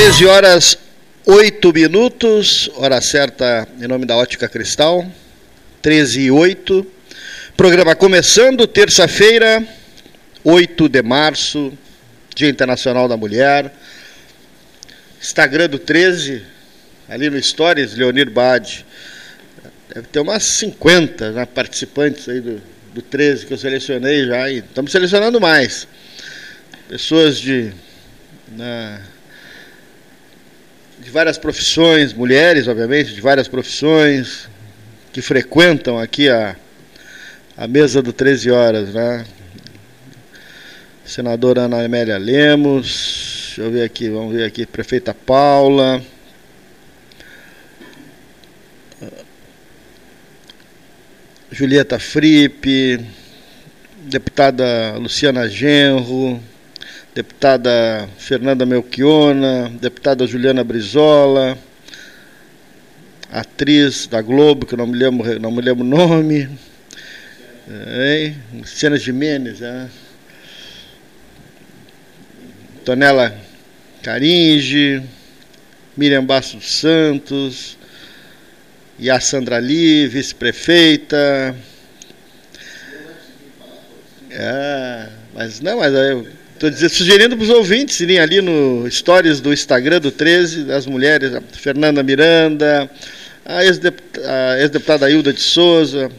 [0.00, 0.78] 13 horas
[1.26, 5.06] 8 minutos, hora certa em nome da Ótica Cristal,
[5.82, 6.86] 13 e 8.
[7.54, 9.62] Programa começando, terça-feira,
[10.42, 11.70] 8 de março,
[12.34, 13.74] Dia Internacional da Mulher.
[15.20, 16.44] Instagram do 13,
[17.06, 18.86] ali no Stories, Leonir Bade.
[19.94, 22.58] Deve ter umas 50 né, participantes aí do,
[22.94, 25.86] do 13 que eu selecionei já, estamos selecionando mais.
[26.88, 27.70] Pessoas de.
[28.56, 29.02] Na,
[31.10, 34.48] de várias profissões, mulheres, obviamente, de várias profissões,
[35.12, 36.54] que frequentam aqui a,
[37.56, 39.26] a mesa do 13 horas, né?
[41.04, 46.00] Senadora Ana Amélia Lemos, deixa eu ver aqui, vamos ver aqui, prefeita Paula.
[51.50, 53.04] Julieta Fripe,
[54.04, 56.40] deputada Luciana Genro,
[57.20, 61.58] deputada Fernanda Melchiona, deputada Juliana Brizola,
[63.30, 66.48] atriz da Globo, que eu não me lembro, não me lembro o nome,
[67.68, 69.86] é, Luciana Jimenez, é.
[72.86, 73.38] Tonela
[74.02, 75.02] Caringe,
[75.94, 77.76] Miriam Bastos Santos,
[78.98, 81.54] e a Sandra Lee, vice-prefeita.
[84.30, 89.50] É, mas não, mas eu Estou sugerindo para os ouvintes irem ali no stories do
[89.50, 92.90] Instagram do 13, das mulheres, a Fernanda Miranda,
[93.46, 96.10] a ex-deputada ex Hilda de Souza,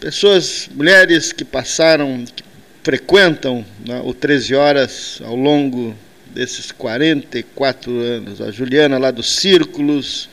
[0.00, 2.42] pessoas, mulheres que passaram, que
[2.82, 5.94] frequentam né, o 13 Horas ao longo
[6.26, 8.40] desses 44 anos.
[8.40, 10.28] A Juliana lá dos Círculos,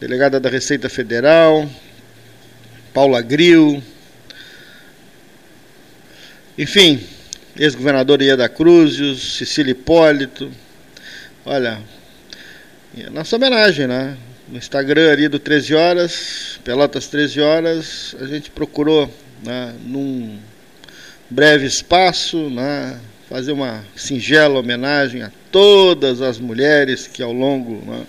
[0.00, 1.70] delegada da Receita Federal,
[2.92, 3.80] Paula Gril,
[6.58, 7.06] enfim,
[7.58, 10.50] ex-governador Ieda Cruzes, Cecília Hipólito.
[11.44, 11.80] Olha,
[13.12, 14.16] nossa homenagem, né?
[14.48, 19.12] No Instagram ali do 13 horas, Pelotas 13 horas, a gente procurou,
[19.42, 20.38] né, num
[21.28, 28.06] breve espaço, né, fazer uma singela homenagem a todas as mulheres que ao longo né,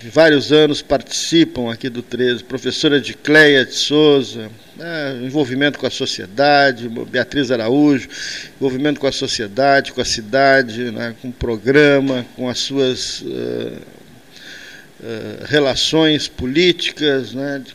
[0.00, 2.42] de vários anos participam aqui do 13.
[2.44, 8.08] Professora de Cleia de Souza, né, envolvimento com a sociedade, Beatriz Araújo,
[8.56, 13.78] envolvimento com a sociedade, com a cidade, né, com o programa, com as suas uh,
[15.00, 17.74] uh, relações políticas, né, de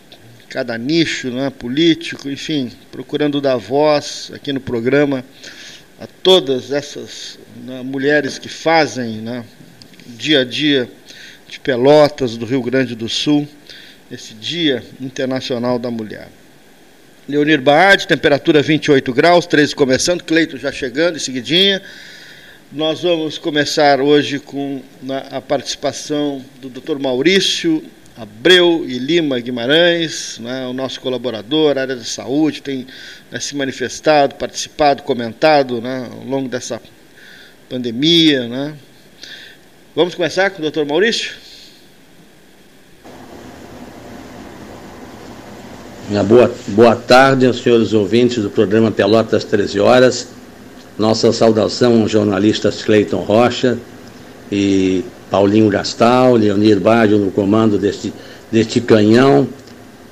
[0.50, 5.24] cada nicho né, político, enfim, procurando dar voz aqui no programa
[6.00, 9.44] a todas essas né, mulheres que fazem né,
[10.06, 10.90] dia a dia
[11.48, 13.48] de Pelotas, do Rio Grande do Sul,
[14.12, 16.30] esse Dia Internacional da Mulher.
[17.28, 21.82] Leonir Baade, temperatura 28 graus, 13 começando, Cleito já chegando em seguidinha.
[22.72, 24.82] Nós vamos começar hoje com
[25.30, 26.98] a participação do Dr.
[26.98, 27.84] Maurício
[28.16, 32.88] Abreu e Lima Guimarães, né, o nosso colaborador, área da saúde, tem
[33.30, 36.82] né, se manifestado, participado, comentado né, ao longo dessa
[37.68, 38.48] pandemia.
[38.48, 38.74] Né.
[39.94, 40.86] Vamos começar com o Dr.
[40.86, 41.47] Maurício?
[46.10, 50.28] Uma boa, boa tarde aos senhores ouvintes do programa Pelotas 13 Horas.
[50.98, 53.78] Nossa saudação aos jornalistas Cleiton Rocha
[54.50, 58.14] e Paulinho Gastal, Leonir Baggio no comando deste,
[58.50, 59.50] deste canhão,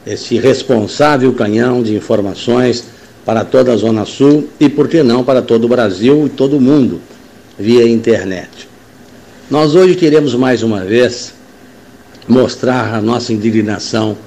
[0.06, 2.84] esse responsável canhão de informações
[3.26, 6.58] para toda a Zona Sul e, por que não, para todo o Brasil e todo
[6.58, 7.00] o mundo,
[7.58, 8.68] via internet.
[9.50, 11.34] Nós hoje queremos mais uma vez
[12.28, 14.18] mostrar a nossa indignação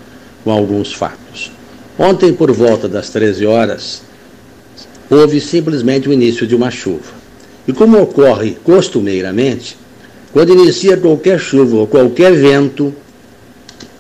[0.43, 1.58] com alguns fatos.
[1.99, 4.03] Ontem, por volta das 13 horas,
[5.11, 7.19] houve simplesmente o início de uma chuva.
[7.67, 9.77] E como ocorre costumeiramente,
[10.33, 12.95] quando inicia qualquer chuva ou qualquer vento,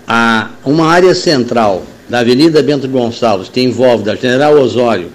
[0.07, 5.11] a uma área central da Avenida Bento Gonçalves, que envolve da General Osório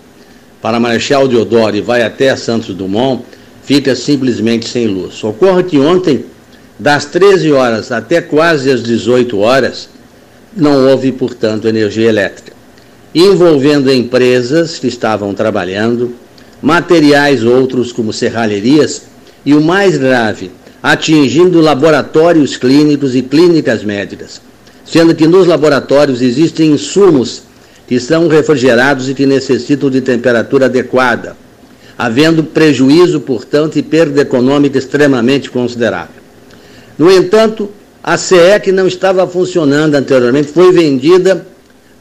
[0.62, 3.24] para Marechal Deodoro e vai até Santos Dumont,
[3.64, 5.24] fica simplesmente sem luz.
[5.24, 6.26] Ocorre que ontem,
[6.78, 9.88] das 13 horas até quase as 18 horas,
[10.56, 12.53] não houve, portanto, energia elétrica
[13.14, 16.16] envolvendo empresas que estavam trabalhando,
[16.62, 19.04] materiais outros como serralherias
[19.46, 20.50] e o mais grave,
[20.82, 24.42] atingindo laboratórios clínicos e clínicas médicas,
[24.86, 27.44] sendo que nos laboratórios existem insumos
[27.88, 31.36] que são refrigerados e que necessitam de temperatura adequada,
[31.98, 36.24] havendo prejuízo, portanto, e perda econômica extremamente considerável.
[36.98, 37.70] No entanto,
[38.04, 41.46] a CE, que não estava funcionando anteriormente, foi vendida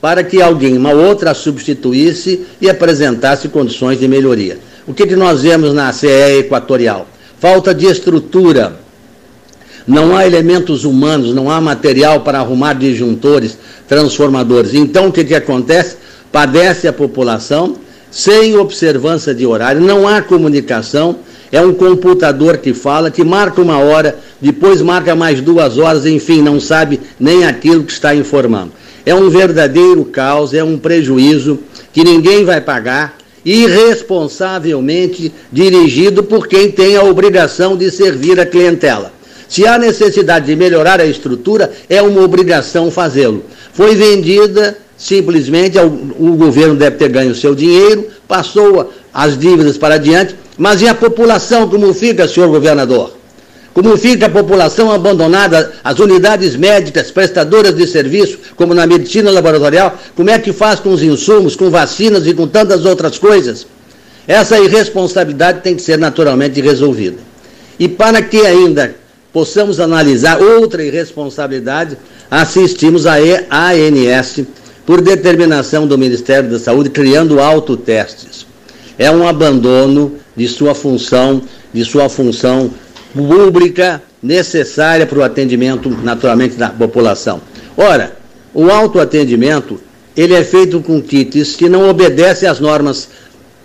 [0.03, 4.59] para que alguém, uma outra, a substituísse e apresentasse condições de melhoria.
[4.87, 7.07] O que, que nós vemos na CE Equatorial?
[7.43, 8.77] falta de estrutura.
[9.85, 13.59] Não há elementos humanos, não há material para arrumar disjuntores,
[13.89, 14.75] transformadores.
[14.75, 15.97] Então, o que, que acontece?
[16.31, 17.75] Padece a população
[18.13, 21.17] sem observância de horário, não há comunicação,
[21.51, 26.43] é um computador que fala, que marca uma hora, depois marca mais duas horas, enfim,
[26.43, 28.71] não sabe nem aquilo que está informando.
[29.05, 31.59] É um verdadeiro caos, é um prejuízo
[31.93, 39.13] que ninguém vai pagar, irresponsavelmente dirigido por quem tem a obrigação de servir a clientela.
[39.49, 43.45] Se há necessidade de melhorar a estrutura, é uma obrigação fazê-lo.
[43.75, 50.37] Foi vendida simplesmente, o governo deve ter ganho seu dinheiro, passou as dívidas para adiante,
[50.57, 53.22] mas e a população como fica, senhor governador?
[53.75, 59.99] Como fica a população abandonada, as unidades médicas, prestadoras de serviço, como na medicina laboratorial,
[60.15, 63.67] como é que faz com os insumos, com vacinas e com tantas outras coisas?
[64.27, 67.17] Essa irresponsabilidade tem que ser naturalmente resolvida.
[67.79, 68.95] E para que ainda
[69.33, 71.97] possamos analisar outra irresponsabilidade,
[72.31, 74.41] assistimos à ANS,
[74.85, 78.47] por determinação do Ministério da Saúde, criando autotestes.
[78.99, 81.43] É um abandono de sua função,
[81.73, 82.71] de sua função
[83.15, 87.41] pública necessária para o atendimento, naturalmente, da população.
[87.77, 88.17] Ora,
[88.55, 89.81] o autoatendimento,
[90.17, 93.09] ele é feito com kits que não obedecem às normas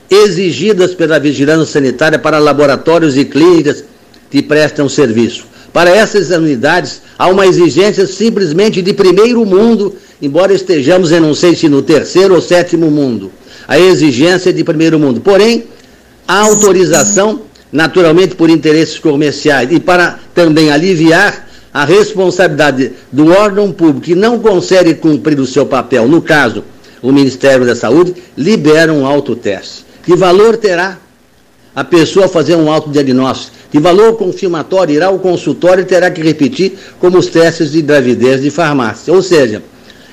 [0.09, 3.83] exigidas pela vigilância sanitária para laboratórios e clínicas
[4.29, 5.45] que prestam serviço.
[5.73, 11.55] Para essas unidades, há uma exigência simplesmente de primeiro mundo, embora estejamos, eu não sei
[11.55, 13.31] se no terceiro ou sétimo mundo.
[13.67, 15.19] A exigência de primeiro mundo.
[15.19, 15.65] Porém,
[16.27, 17.41] a autorização
[17.71, 24.39] naturalmente por interesses comerciais e para também aliviar a responsabilidade do órgão público que não
[24.39, 26.63] consegue cumprir o seu papel, no caso,
[27.01, 29.85] o Ministério da Saúde, libera um autoteste.
[30.03, 30.97] Que valor terá
[31.75, 33.55] a pessoa fazer um autodiagnóstico?
[33.69, 38.41] Que valor confirmatório irá ao consultório e terá que repetir como os testes de gravidez
[38.41, 39.13] de farmácia?
[39.13, 39.61] Ou seja,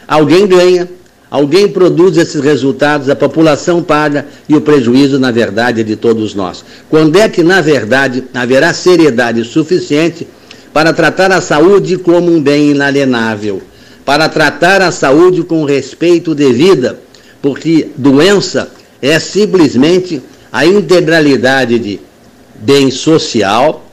[0.07, 0.89] alguém ganha,
[1.35, 6.33] Alguém produz esses resultados, a população paga e o prejuízo, na verdade, é de todos
[6.33, 6.65] nós.
[6.89, 10.29] Quando é que, na verdade, haverá seriedade suficiente
[10.73, 13.61] para tratar a saúde como um bem inalienável,
[14.05, 17.01] para tratar a saúde com respeito devida,
[17.43, 18.71] porque doença
[19.03, 20.23] é simplesmente
[20.53, 22.01] a integralidade de
[22.61, 23.85] bem social,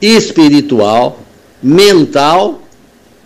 [0.00, 1.20] espiritual,
[1.62, 2.62] mental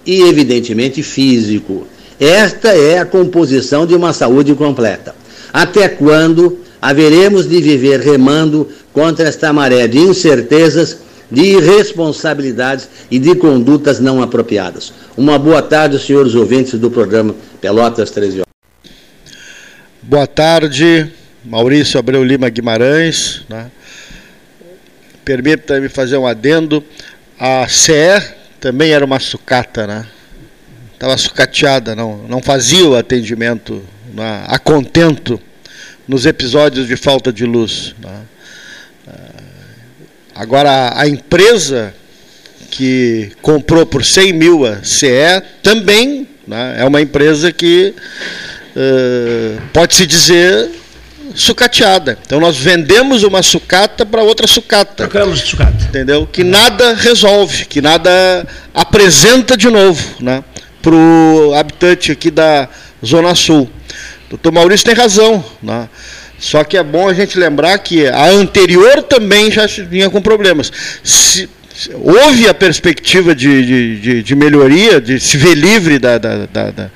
[0.04, 1.86] e, evidentemente, físico.
[2.18, 5.14] Esta é a composição de uma saúde completa.
[5.52, 10.98] Até quando haveremos de viver remando contra esta maré de incertezas,
[11.30, 14.92] de irresponsabilidades e de condutas não apropriadas?
[15.16, 18.46] Uma boa tarde, senhores ouvintes do programa Pelotas 13 horas.
[20.02, 21.10] Boa tarde,
[21.44, 23.42] Maurício Abreu Lima Guimarães.
[23.48, 23.70] Né?
[25.24, 26.82] Permita-me fazer um adendo.
[27.38, 28.22] A CE
[28.58, 30.06] também era uma sucata, né?
[30.96, 33.82] Estava sucateada, não, não fazia o atendimento
[34.14, 35.38] né, a contento
[36.08, 37.94] nos episódios de falta de luz.
[38.02, 38.20] Né.
[39.06, 39.42] Ah,
[40.34, 41.94] agora, a empresa
[42.70, 47.94] que comprou por 100 mil a CE também né, é uma empresa que
[48.74, 50.70] uh, pode-se dizer
[51.34, 52.18] sucateada.
[52.24, 54.94] Então nós vendemos uma sucata para outra sucata.
[54.94, 55.84] Trocamos de sucata.
[55.84, 56.26] Entendeu?
[56.26, 60.02] Que nada resolve, que nada apresenta de novo.
[60.20, 60.42] Né?
[60.86, 62.68] Para o habitante aqui da
[63.04, 63.68] Zona Sul.
[64.30, 65.44] Doutor Maurício tem razão.
[65.60, 65.88] Né?
[66.38, 70.72] Só que é bom a gente lembrar que a anterior também já vinha com problemas.
[71.02, 71.48] Se,
[71.92, 76.90] houve a perspectiva de, de, de, de, melhoria, de se ver livre da, da, da,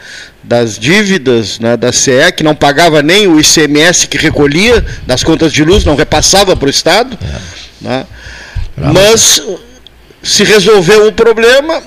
[0.45, 5.53] das dívidas né, da CE, que não pagava nem o ICMS que recolhia das contas
[5.53, 7.19] de luz, não repassava para o Estado.
[7.21, 7.89] É.
[7.89, 8.07] Né?
[8.77, 9.43] Mas
[10.23, 11.83] se resolveu o problema,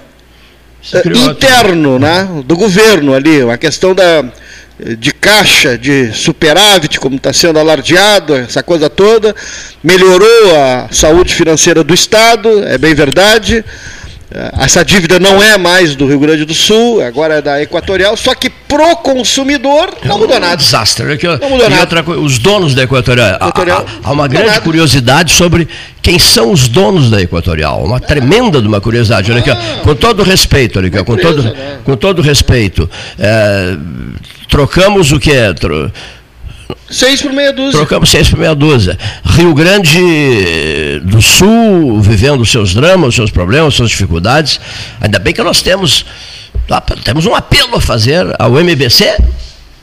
[1.29, 4.23] interno né, do governo ali, uma questão da,
[4.97, 9.35] de caixa, de superávit, como está sendo alardeado, essa coisa toda,
[9.83, 13.63] melhorou a saúde financeira do Estado, é bem verdade.
[14.35, 18.17] É, essa dívida não é mais do Rio Grande do Sul, agora é da Equatorial,
[18.17, 20.53] só que pro consumidor não mudou nada.
[20.53, 21.05] É um desastre.
[21.05, 21.19] Né?
[21.39, 21.81] não mudou nada.
[21.81, 23.35] Outra, os donos da Equatorial.
[23.35, 24.61] Equatorial há, há, uma grande nada.
[24.61, 25.67] curiosidade sobre
[26.01, 27.83] quem são os donos da Equatorial.
[27.83, 29.31] Uma tremenda de uma curiosidade.
[29.31, 29.81] Olha aqui, ó, ah.
[29.83, 31.77] com todo respeito, olha aqui, com, todo, né?
[31.83, 32.89] com todo respeito.
[33.19, 33.77] É,
[34.49, 35.53] trocamos o que é?
[36.89, 37.79] Seis por meia dúzia.
[37.79, 38.97] Trocamos seis por meia dúzia.
[39.25, 44.59] Rio Grande do Sul, vivendo seus dramas, seus problemas, suas dificuldades.
[45.01, 46.05] Ainda bem que nós temos,
[47.03, 49.17] temos um apelo a fazer ao MBC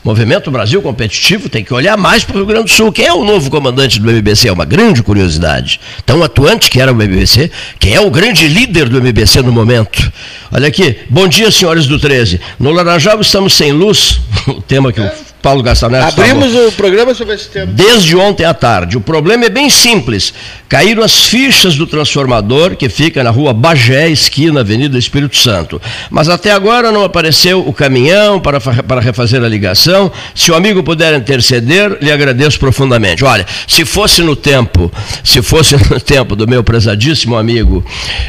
[0.03, 2.91] Movimento Brasil Competitivo tem que olhar mais para o Rio Grande do Sul.
[2.91, 4.49] Quem é o novo comandante do MBC?
[4.49, 5.79] É uma grande curiosidade.
[6.07, 7.51] Tão atuante que era o MBC.
[7.79, 10.11] Quem é o grande líder do MBC no momento?
[10.51, 11.01] Olha aqui.
[11.11, 12.41] Bom dia, senhores do 13.
[12.59, 14.21] No Laranjal estamos sem luz.
[14.49, 15.11] O tema que o
[15.43, 17.73] Paulo Gastanetti Abrimos o programa sobre esse tema.
[17.73, 18.97] Desde ontem à tarde.
[18.97, 20.35] O problema é bem simples.
[20.69, 25.81] Caíram as fichas do transformador que fica na rua Bagé, esquina Avenida Espírito Santo.
[26.11, 30.13] Mas até agora não apareceu o caminhão para, para refazer a ligação.
[30.35, 33.25] Se o amigo puder interceder, lhe agradeço profundamente.
[33.25, 34.93] Olha, se fosse no tempo,
[35.25, 37.85] se fosse no tempo do meu prezadíssimo amigo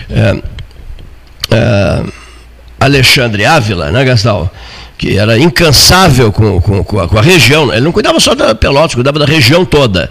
[0.09, 0.41] é,
[1.51, 2.03] é,
[2.79, 4.51] Alexandre Ávila, né, Gastal?
[5.01, 7.73] Que era incansável com, com, com, a, com, a, região.
[7.73, 10.07] Ele não cuidava só da Pelotas, cuidava da região toda.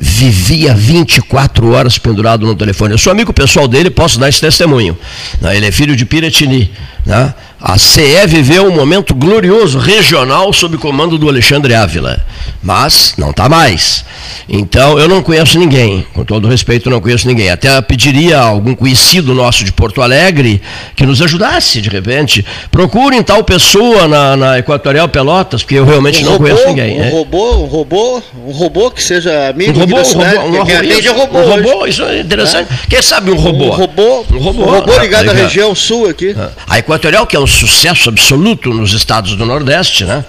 [0.00, 2.94] Vivia 24 horas pendurado no telefone.
[2.94, 4.96] Eu sou amigo pessoal dele, posso dar esse testemunho.
[5.42, 5.58] Né?
[5.58, 6.70] Ele é filho de Piratini.
[7.04, 7.34] Né?
[7.60, 12.24] A CE viveu um momento glorioso, regional, sob comando do Alexandre Ávila.
[12.62, 14.04] Mas não está mais.
[14.48, 17.50] Então, eu não conheço ninguém, com todo respeito, não conheço ninguém.
[17.50, 20.60] Até pediria a algum conhecido nosso de Porto Alegre
[20.94, 22.44] que nos ajudasse, de repente.
[22.70, 27.00] Procurem tal pessoa na, na Equatorial Pelotas, porque eu realmente um não robô, conheço ninguém.
[27.00, 27.10] Um é.
[27.10, 31.38] robô, um robô, um robô que seja amigo um robô, um robô, um, um, robô,
[31.38, 32.72] um robô, isso é interessante.
[32.72, 32.86] É.
[32.88, 33.66] Quem sabe um robô?
[33.66, 36.34] Um robô, um robô, um robô ligado à região sul aqui.
[36.68, 40.24] A Equatorial, que é um sucesso absoluto nos estados do Nordeste, né?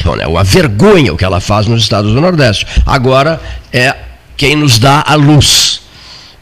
[0.00, 2.66] Então, é uma vergonha o que ela faz nos estados do Nordeste.
[2.84, 3.40] Agora
[3.72, 3.94] é
[4.36, 5.80] quem nos dá a luz.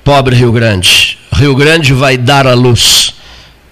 [0.03, 1.19] Pobre Rio Grande.
[1.33, 3.15] Rio Grande vai dar a luz.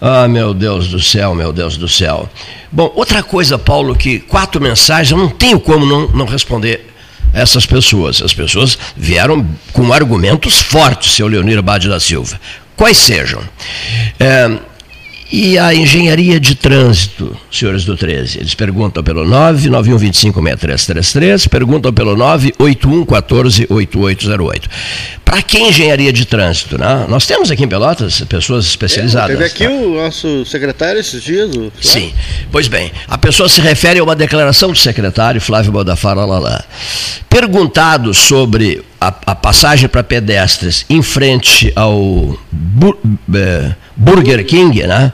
[0.01, 2.29] Ah, meu Deus do céu, meu Deus do céu.
[2.71, 6.93] Bom, outra coisa, Paulo, que quatro mensagens, eu não tenho como não, não responder
[7.33, 8.21] essas pessoas.
[8.21, 12.41] As pessoas vieram com argumentos fortes, seu Leonir Abade da Silva.
[12.77, 13.43] Quais sejam?
[14.19, 14.51] É,
[15.33, 24.69] e a engenharia de trânsito, senhores do 13, eles perguntam pelo 991256333, perguntam pelo 981148808.
[25.25, 26.77] Para que engenharia de trânsito?
[26.77, 27.07] Né?
[27.09, 29.31] Nós temos aqui em Pelotas pessoas especializadas.
[29.31, 29.71] É, teve aqui tá?
[29.71, 31.57] o nosso secretário esses dias.
[31.57, 32.13] O Sim,
[32.51, 36.63] pois bem, a pessoa se refere a uma declaração do secretário Flávio Bodafara Lalá.
[37.31, 42.39] Perguntado sobre a, a passagem para pedestres em frente ao
[43.35, 45.13] é, Burger King, né?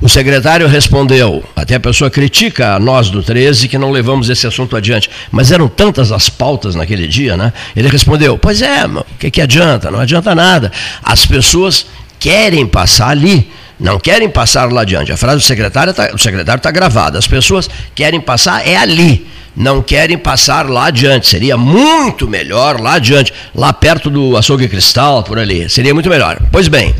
[0.00, 4.46] O secretário respondeu, até a pessoa critica a nós do 13 que não levamos esse
[4.46, 7.52] assunto adiante, mas eram tantas as pautas naquele dia, né?
[7.74, 9.90] Ele respondeu, pois é, o que, que adianta?
[9.90, 10.72] Não adianta nada.
[11.02, 11.86] As pessoas
[12.18, 15.12] querem passar ali, não querem passar lá adiante.
[15.12, 17.18] A frase do secretário está tá gravada.
[17.18, 21.26] As pessoas querem passar é ali não querem passar lá adiante.
[21.26, 25.70] Seria muito melhor lá adiante, lá perto do açougue cristal, por ali.
[25.70, 26.38] Seria muito melhor.
[26.52, 26.94] Pois bem,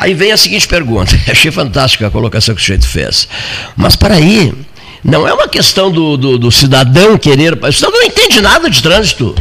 [0.00, 1.14] aí vem a seguinte pergunta.
[1.30, 3.28] Achei fantástica a colocação que o sujeito fez.
[3.76, 4.52] Mas para aí,
[5.04, 7.52] não é uma questão do, do, do cidadão querer.
[7.62, 9.34] O cidadão não entende nada de trânsito.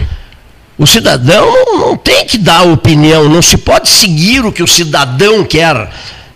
[0.78, 1.46] O cidadão
[1.78, 5.90] não tem que dar opinião, não se pode seguir o que o cidadão quer.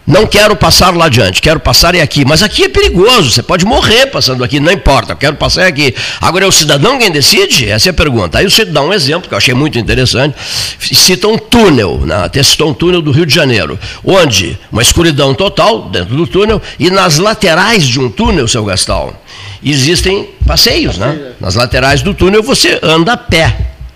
[0.05, 2.25] Não quero passar lá adiante, quero passar é aqui.
[2.25, 5.95] Mas aqui é perigoso, você pode morrer passando aqui, não importa, quero passar é aqui.
[6.19, 7.69] Agora é o cidadão quem decide?
[7.69, 8.38] Essa é a pergunta.
[8.38, 10.36] Aí você dá um exemplo que eu achei muito interessante.
[10.77, 12.25] Cita um túnel, né?
[12.25, 16.62] até citou um túnel do Rio de Janeiro, onde uma escuridão total dentro do túnel
[16.77, 19.13] e nas laterais de um túnel, seu Gastal,
[19.63, 21.33] existem passeios, né?
[21.39, 23.55] Nas laterais do túnel você anda a pé.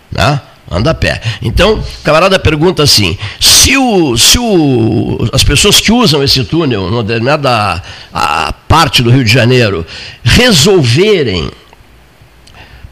[0.10, 0.40] Né?
[0.70, 1.22] Anda a pé.
[1.42, 6.90] Então, o camarada pergunta assim: se, o, se o, as pessoas que usam esse túnel,
[6.90, 7.82] numa determinada
[8.14, 9.86] a parte do Rio de Janeiro,
[10.24, 11.50] resolverem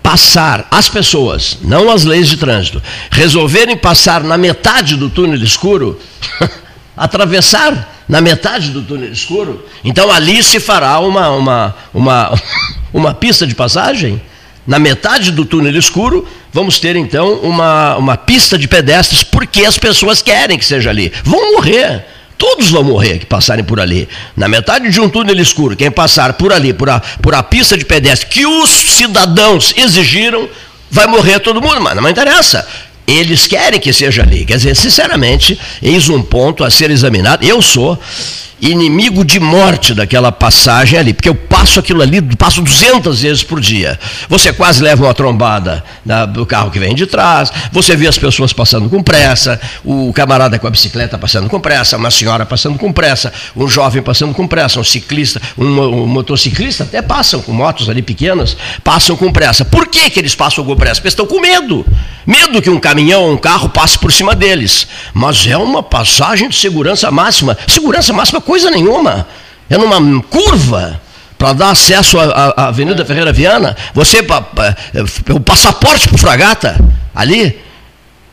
[0.01, 5.99] passar as pessoas, não as leis de trânsito, resolverem passar na metade do túnel escuro,
[6.95, 12.41] atravessar na metade do túnel escuro, então ali se fará uma, uma, uma,
[12.93, 14.21] uma pista de passagem
[14.65, 19.77] na metade do túnel escuro, vamos ter então uma, uma pista de pedestres, porque as
[19.77, 21.11] pessoas querem que seja ali.
[21.23, 22.05] Vão morrer.
[22.37, 24.09] Todos vão morrer que passarem por ali.
[24.35, 27.77] Na metade de um túnel escuro, quem passar por ali, por a, por a pista
[27.77, 30.49] de pedestre que os cidadãos exigiram,
[30.91, 32.67] vai morrer todo mundo, mas não interessa.
[33.07, 34.45] Eles querem que seja ali.
[34.45, 37.45] Quer dizer, sinceramente, eis um ponto a ser examinado.
[37.45, 37.97] Eu sou
[38.61, 43.59] inimigo de morte daquela passagem ali, porque eu passo aquilo ali, passo 200 vezes por
[43.59, 43.99] dia.
[44.29, 45.83] Você quase leva uma trombada
[46.33, 50.57] do carro que vem de trás, você vê as pessoas passando com pressa, o camarada
[50.57, 54.47] com a bicicleta passando com pressa, uma senhora passando com pressa, um jovem passando com
[54.47, 59.65] pressa, um ciclista, um, um motociclista, até passam com motos ali pequenas, passam com pressa.
[59.65, 60.95] Por que, que eles passam com pressa?
[60.95, 61.85] Porque estão com medo.
[62.25, 64.87] Medo que um caminhão ou um carro passe por cima deles.
[65.13, 67.57] Mas é uma passagem de segurança máxima.
[67.67, 69.27] Segurança máxima coisa nenhuma.
[69.69, 71.01] É numa curva.
[71.37, 73.05] para dar acesso à, Avenida é.
[73.05, 74.25] Ferreira Viana, você
[75.33, 76.77] o passaporte para o Fragata
[77.13, 77.59] ali,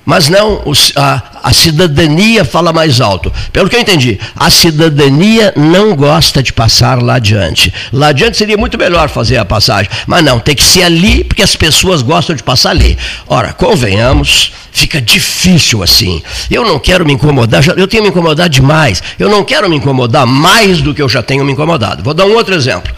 [0.05, 0.63] mas não,
[0.97, 3.33] a, a, cidadania fala mais alto.
[3.53, 7.73] Pelo que eu entendi, a cidadania não gosta de passar lá adiante.
[7.93, 11.43] Lá adiante seria muito melhor fazer a passagem, mas não, tem que ser ali porque
[11.43, 12.99] as pessoas gostam de passar ali.
[13.29, 16.23] Ora, convenhamos, fica difícil assim.
[16.51, 19.03] Eu não quero me incomodar, eu tenho me incomodado demais.
[19.19, 22.03] Eu não quero me incomodar mais do que eu já tenho me incomodado.
[22.03, 22.93] Vou dar um outro exemplo.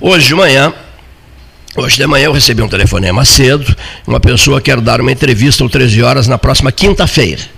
[0.00, 0.72] Hoje de manhã,
[1.80, 3.72] Hoje de manhã eu recebi um telefonema cedo,
[4.04, 7.40] uma pessoa quer dar uma entrevista às 13 horas na próxima quinta-feira.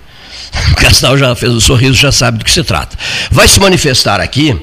[0.73, 2.99] O Castal já fez o sorriso, já sabe do que se trata.
[3.31, 4.55] Vai se manifestar aqui,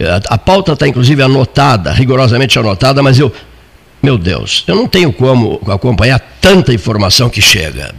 [0.00, 3.30] a, a pauta está inclusive anotada, rigorosamente anotada, mas eu
[4.02, 7.94] meu Deus, eu não tenho como acompanhar tanta informação que chega.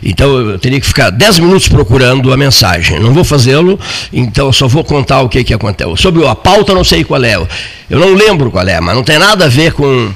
[0.00, 3.00] Então eu teria que ficar 10 minutos procurando a mensagem.
[3.00, 3.78] Não vou fazê-lo,
[4.12, 5.96] então só vou contar o que, que aconteceu.
[5.96, 7.34] Sobre a pauta, não sei qual é.
[7.34, 10.12] Eu não lembro qual é, mas não tem nada a ver com.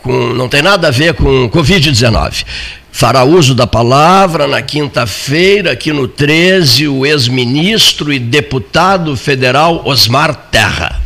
[0.00, 2.44] com não tem nada a ver com Covid-19
[2.92, 10.34] fará uso da palavra na quinta-feira, aqui no 13, o ex-ministro e deputado federal Osmar
[10.50, 11.00] Terra.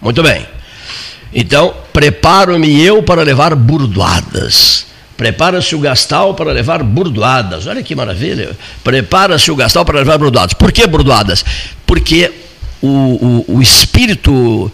[0.00, 0.51] Muito bem.
[1.34, 4.86] Então, preparo-me eu para levar burdoadas.
[5.16, 7.66] Prepara-se o Gastal para levar burdoadas.
[7.66, 8.56] Olha que maravilha.
[8.82, 10.52] Prepara-se o Gastal para levar burdoadas.
[10.52, 11.44] Por que burdoadas?
[11.86, 12.30] Porque
[12.82, 14.70] o, o, o, espírito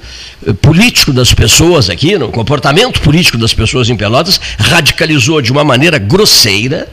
[0.47, 5.63] eh, político das pessoas aqui, o comportamento político das pessoas em Pelotas, radicalizou de uma
[5.63, 6.89] maneira grosseira,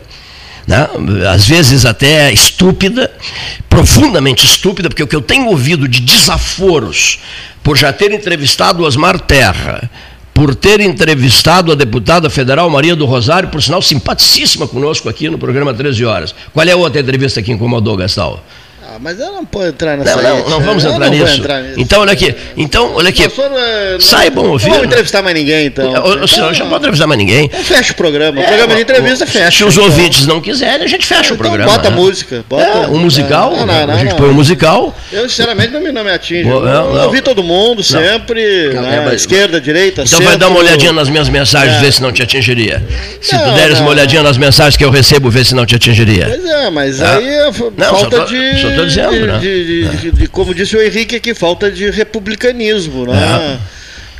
[0.67, 0.89] né?
[1.31, 3.09] às vezes até estúpida,
[3.69, 7.19] profundamente estúpida, porque o que eu tenho ouvido de desaforos
[7.65, 9.89] por já ter entrevistado Osmar Terra,
[10.35, 15.39] por ter entrevistado a deputada federal Maria do Rosário, por sinal simpaticíssima conosco aqui no
[15.39, 16.35] programa 13 Horas.
[16.53, 18.45] Qual é a outra entrevista que incomodou, Gastal?
[18.95, 21.37] Ah, mas eu não posso entrar nessa Não, não, não vamos entrar, não nisso.
[21.37, 21.81] entrar, nisso.
[21.81, 22.33] Então, olha aqui.
[22.55, 23.23] Então, olha aqui.
[23.23, 24.69] Não, Saibam ouvir.
[24.69, 25.91] Não vou entrevistar mais ninguém, então.
[25.91, 27.45] O, o senhor já pode entrevistar mais ninguém.
[27.45, 28.39] Então fecha o programa.
[28.39, 29.57] O é, programa de entrevista fecha.
[29.57, 29.85] Se os então.
[29.85, 31.73] ouvintes não quiserem, a gente fecha o então programa.
[31.73, 31.95] Bota né?
[31.97, 32.45] música.
[32.47, 33.53] Bota, é, um musical.
[33.57, 34.95] Não, não, a gente põe um musical.
[35.11, 36.47] Eu, sinceramente, não me, não me atinge.
[36.47, 38.69] Eu, eu ouvi todo mundo, sempre.
[38.69, 39.13] Né?
[39.13, 41.81] Esquerda, direita, Então vai dar uma olhadinha nas minhas mensagens, é.
[41.81, 42.81] ver se não te atingiria.
[43.19, 46.27] Se tu deres uma olhadinha nas mensagens que eu recebo, ver se não te atingiria.
[46.29, 47.05] Pois é, mas é.
[47.05, 48.84] aí é falta de.
[48.87, 49.39] Estou dizendo, né?
[49.39, 53.57] de, de, de, como disse o Henrique aqui, falta de republicanismo, né?
[53.59, 53.59] É.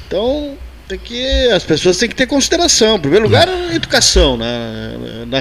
[0.08, 0.56] Então,
[0.88, 2.97] tem que, as pessoas têm que ter consideração.
[2.97, 4.93] Em primeiro lugar, a educação né?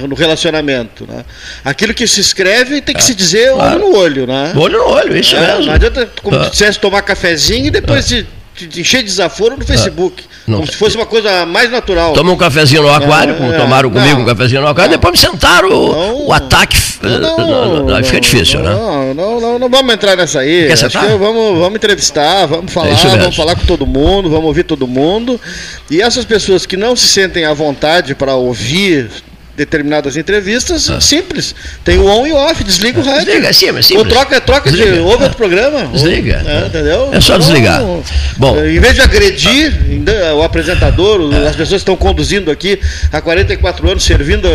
[0.09, 1.07] no relacionamento.
[1.07, 1.25] Né?
[1.65, 3.05] Aquilo que se escreve tem que é.
[3.05, 4.27] se dizer olho no olho.
[4.27, 4.53] Né?
[4.57, 5.67] Olho no olho, isso é, mesmo.
[5.67, 6.49] Não adianta, como é.
[6.49, 8.23] dissesse, tomar cafezinho e depois é.
[8.23, 10.23] de, de encher de desaforo no Facebook.
[10.47, 12.13] Não, como se fosse uma coisa mais natural.
[12.13, 15.19] Toma um cafezinho no aquário, como é, tomaram comigo um cafezinho no aquário, depois me
[15.19, 16.77] sentaram o, o ataque.
[17.03, 18.71] Não, fica difícil, né?
[18.71, 20.69] Não, não, não, não vamos entrar nessa aí.
[20.69, 24.65] Quer Acho vamos, vamos entrevistar, vamos falar, é vamos falar com todo mundo, vamos ouvir
[24.65, 25.41] todo mundo.
[25.91, 29.11] E essas pessoas que não se sentem à vontade para ouvir
[29.57, 31.01] determinadas entrevistas, ah.
[31.01, 31.55] simples.
[31.85, 33.27] Tem o on e off, desliga o rádio.
[33.27, 34.05] Desliga, sim, mas simples.
[34.07, 34.93] Ou troca, troca desliga.
[34.93, 35.87] de ouve outro programa.
[35.95, 36.43] Desliga.
[36.45, 37.11] É, entendeu?
[37.13, 37.81] É só desligar.
[37.81, 38.03] Então,
[38.37, 39.73] Bom, em vez de agredir
[40.37, 41.49] o apresentador, é.
[41.49, 42.81] as pessoas estão conduzindo aqui
[43.13, 44.49] há 44 anos, servindo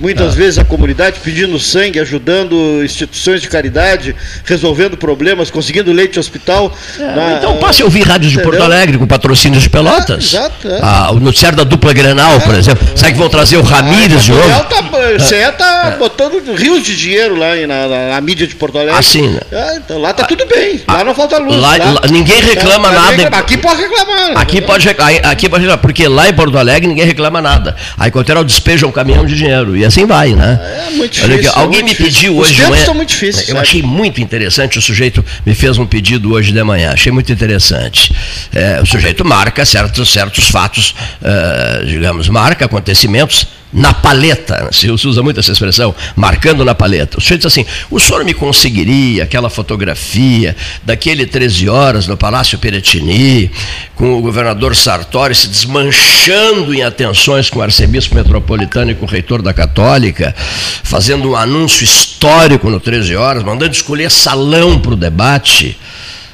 [0.00, 0.36] muitas é.
[0.36, 6.76] vezes a comunidade, pedindo sangue, ajudando instituições de caridade, resolvendo problemas, conseguindo leite hospital.
[6.98, 10.34] É, na, então passe a ouvir rádios de Porto Alegre com patrocínios de Pelotas.
[10.34, 10.68] exato.
[10.82, 12.86] Ah, o noticiário da dupla Grenal, por exemplo.
[12.94, 14.82] Sabe que vão trazer o Ramírez de Gabriel tá,
[15.18, 15.98] você é, tá é.
[15.98, 18.98] botando rios de dinheiro lá na, na, na mídia de Porto Alegre.
[18.98, 19.40] Assim, né?
[19.50, 20.80] É, então lá tá tudo bem.
[20.86, 21.56] Lá não falta luz.
[21.56, 23.30] Lá, lá, ninguém reclama tá, nada.
[23.30, 24.36] Tá, aqui pode reclamar.
[24.36, 27.76] Aqui pode, aqui pode reclamar, porque lá em Porto Alegre ninguém reclama nada.
[27.98, 29.76] Aí Coterol despeja um caminhão de dinheiro.
[29.76, 30.60] E assim vai, né?
[30.88, 31.50] É muito difícil.
[31.50, 32.84] Aqui, alguém é muito me pediu hoje de manhã.
[32.84, 34.78] São muito difíceis, eu achei muito interessante.
[34.78, 36.92] O sujeito me fez um pedido hoje de manhã.
[36.92, 38.14] Achei muito interessante.
[38.54, 45.22] É, o sujeito marca certos, certos fatos, uh, digamos, marca acontecimentos na paleta, se usa
[45.22, 47.18] muito essa expressão, marcando na paleta.
[47.18, 50.54] O sujeito diz assim: o senhor me conseguiria aquela fotografia
[50.84, 53.50] daquele 13 horas no Palácio Peretini,
[53.94, 59.08] com o governador Sartori se desmanchando em atenções com o arcebispo metropolitano e com o
[59.08, 60.34] reitor da Católica,
[60.82, 65.78] fazendo um anúncio histórico no 13 horas, mandando escolher salão para o debate.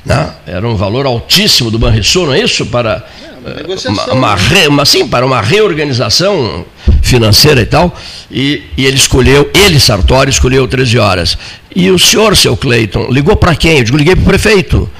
[0.05, 0.31] Né?
[0.47, 2.67] Era um valor altíssimo do Banrisul, não é isso?
[2.67, 3.07] Para
[3.89, 6.65] uma, uma, re, uma, sim, para uma reorganização
[7.03, 7.95] financeira e tal,
[8.31, 11.39] e, e, ele escolheu, ele, Sartori, escolheu 13 horas.
[11.75, 13.79] E o senhor, seu Cleiton, ligou para quem?
[13.79, 14.91] Eu digo, liguei para o prefeito.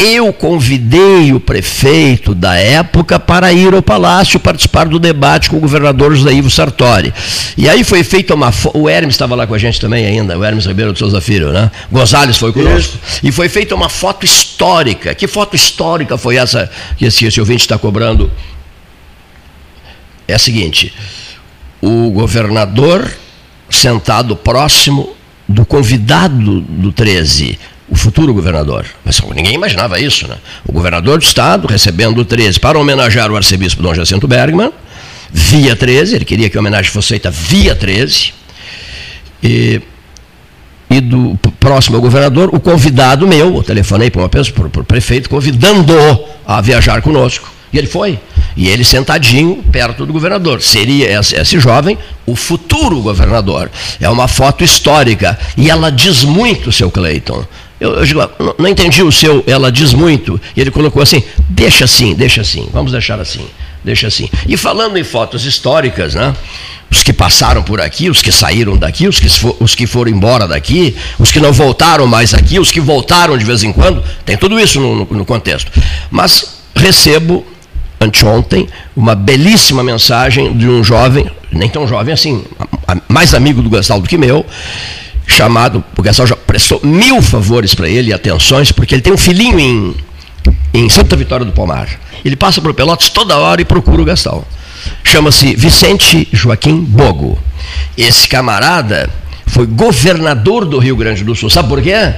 [0.00, 5.60] Eu convidei o prefeito da época para ir ao palácio participar do debate com o
[5.60, 7.12] governador José Ivo Sartori.
[7.56, 8.54] E aí foi feita uma.
[8.74, 11.50] O Hermes estava lá com a gente também ainda, o Hermes Ribeiro de Souza Filho,
[11.50, 11.68] né?
[11.90, 12.96] Gonzales foi conosco.
[13.08, 13.20] Isso.
[13.24, 15.12] E foi feita uma foto histórica.
[15.16, 18.30] Que foto histórica foi essa que esse, esse ouvinte está cobrando?
[20.28, 20.94] É a seguinte:
[21.82, 23.12] o governador
[23.68, 25.16] sentado próximo
[25.48, 27.58] do convidado do 13
[27.88, 28.86] o futuro governador.
[29.04, 30.36] Mas ninguém imaginava isso, né?
[30.66, 34.72] O governador do estado recebendo o 13 para homenagear o arcebispo Dom Jacinto Bergman,
[35.30, 38.32] via 13, ele queria que a homenagem fosse feita via 13.
[39.42, 39.80] E,
[40.90, 44.84] e do próximo ao governador, o convidado meu, eu telefonei para uma pessoa, para o
[44.84, 47.50] prefeito, convidando-o a viajar conosco.
[47.72, 48.18] E ele foi.
[48.56, 50.62] E ele sentadinho perto do governador.
[50.62, 53.70] Seria esse, esse, jovem o futuro governador.
[54.00, 55.38] É uma foto histórica.
[55.56, 57.44] E ela diz muito, seu Cleiton.
[57.80, 60.40] Eu, eu digo, não, não, entendi o seu, ela diz muito.
[60.56, 63.46] E ele colocou assim: deixa assim, deixa assim, vamos deixar assim,
[63.84, 64.28] deixa assim.
[64.46, 66.34] E falando em fotos históricas, né?
[66.90, 70.10] Os que passaram por aqui, os que saíram daqui, os que, for, os que foram
[70.10, 74.02] embora daqui, os que não voltaram mais aqui, os que voltaram de vez em quando,
[74.24, 75.70] tem tudo isso no, no, contexto.
[76.10, 77.46] Mas recebo,
[78.00, 82.42] anteontem, uma belíssima mensagem de um jovem, nem tão jovem assim,
[83.06, 84.46] mais amigo do Gastal do que meu,
[85.28, 89.60] chamado, o Gastal já prestou mil favores para ele, atenções, porque ele tem um filhinho
[89.60, 89.94] em,
[90.72, 91.88] em Santa Vitória do Palmar.
[92.24, 94.44] Ele passa por Pelotas toda hora e procura o Gastal.
[95.04, 97.38] Chama-se Vicente Joaquim Bogo.
[97.96, 99.10] Esse camarada
[99.46, 101.50] foi governador do Rio Grande do Sul.
[101.50, 102.14] Sabe por quê?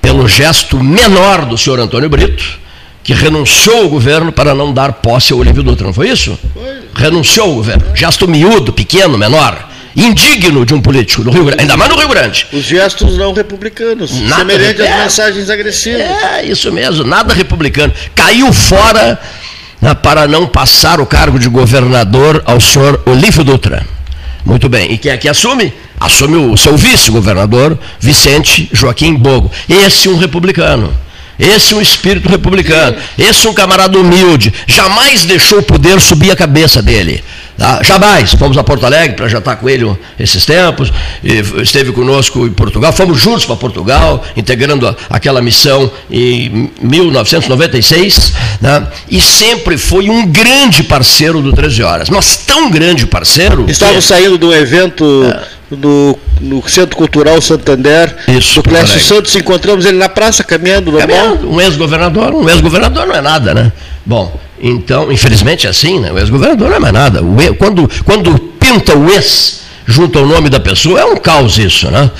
[0.00, 2.58] Pelo gesto menor do senhor Antônio Brito,
[3.04, 6.38] que renunciou ao governo para não dar posse ao Olívio Dutra, não foi isso?
[6.54, 6.80] Foi.
[6.94, 7.84] Renunciou ao governo.
[7.94, 12.08] Gesto miúdo, pequeno, menor indigno de um político no Rio Grande, ainda mais no Rio
[12.08, 12.46] Grande.
[12.52, 16.02] Os gestos não republicanos, nada semelhante às mensagens agressivas.
[16.02, 17.92] É, isso mesmo, nada republicano.
[18.14, 19.18] Caiu fora
[19.80, 23.86] né, para não passar o cargo de governador ao senhor Olívio Dutra.
[24.44, 24.92] Muito bem.
[24.92, 25.72] E quem é que assume?
[25.98, 29.50] Assume o seu vice-governador, Vicente Joaquim Bogo.
[29.68, 30.92] Esse um republicano.
[31.38, 32.96] Esse é um espírito republicano.
[33.18, 34.52] Esse é um camarada humilde.
[34.66, 37.22] Jamais deixou o poder subir a cabeça dele.
[37.56, 37.82] Tá?
[37.82, 38.34] Jamais.
[38.34, 40.92] Fomos a Porto Alegre para jantar com ele esses tempos.
[41.62, 42.92] esteve conosco em Portugal.
[42.92, 48.32] Fomos juntos para Portugal, integrando aquela missão em 1996.
[48.60, 48.86] Né?
[49.10, 52.10] E sempre foi um grande parceiro do 13 Horas.
[52.10, 53.64] Mas tão grande parceiro.
[53.68, 54.08] Estávamos que...
[54.08, 55.24] saindo do evento.
[55.24, 55.55] É.
[55.68, 61.38] No, no, Centro Cultural Santander, Isso, do Clécio Santos, encontramos ele na praça caminhando normal.
[61.42, 63.72] um ex-governador, um ex-governador não é nada, né?
[64.04, 66.12] Bom, então, infelizmente é assim, né?
[66.12, 67.20] O ex-governador não é mais nada.
[67.58, 72.10] Quando, quando pinta o ex junto ao nome da pessoa, é um caos isso, né?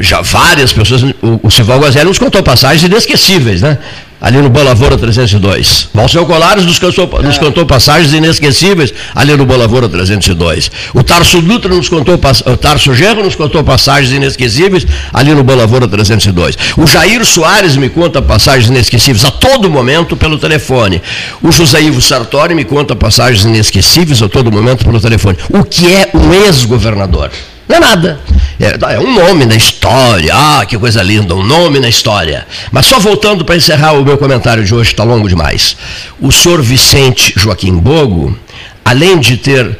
[0.00, 3.78] Já várias pessoas, o, o Sival Guazelli nos contou passagens inesquecíveis, né?
[4.24, 5.90] Ali no Boa Lavoura 302.
[5.92, 10.70] Valceu Colares nos cantou, nos cantou passagens inesquecíveis ali no Boa Lavoura 302.
[10.94, 15.58] O Tarso Dutra nos contou, o Tarso Gerro nos contou passagens inesquecíveis ali no Boa
[15.58, 16.56] Lavoura 302.
[16.78, 21.02] O Jair Soares me conta passagens inesquecíveis a todo momento pelo telefone.
[21.42, 25.36] O José Ivo Sartori me conta passagens inesquecíveis a todo momento pelo telefone.
[25.50, 27.30] O que é um ex-governador?
[27.68, 28.20] Não é nada.
[28.60, 30.32] É, é, um nome na história.
[30.34, 32.46] Ah, que coisa linda, um nome na história.
[32.70, 35.76] Mas só voltando para encerrar o meu comentário de hoje, está longo demais.
[36.20, 38.36] O senhor Vicente Joaquim Bogo,
[38.84, 39.78] além de ter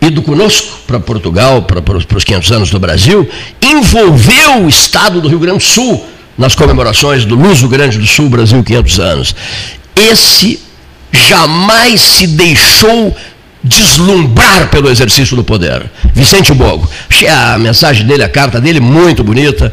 [0.00, 3.28] ido conosco para Portugal, para, para os 500 anos do Brasil,
[3.60, 6.06] envolveu o estado do Rio Grande do Sul
[6.36, 9.36] nas comemorações do Luso Grande do Sul, Brasil 500 anos.
[9.94, 10.60] Esse
[11.12, 13.14] jamais se deixou
[13.62, 15.90] deslumbrar pelo exercício do poder.
[16.14, 16.88] Vicente Bogo.
[17.30, 19.72] A mensagem dele, a carta dele, muito bonita,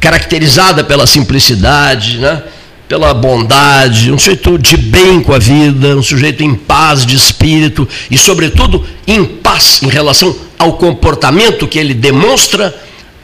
[0.00, 2.42] caracterizada pela simplicidade, né?
[2.88, 7.86] pela bondade, um sujeito de bem com a vida, um sujeito em paz de espírito
[8.10, 12.74] e, sobretudo, em paz em relação ao comportamento que ele demonstra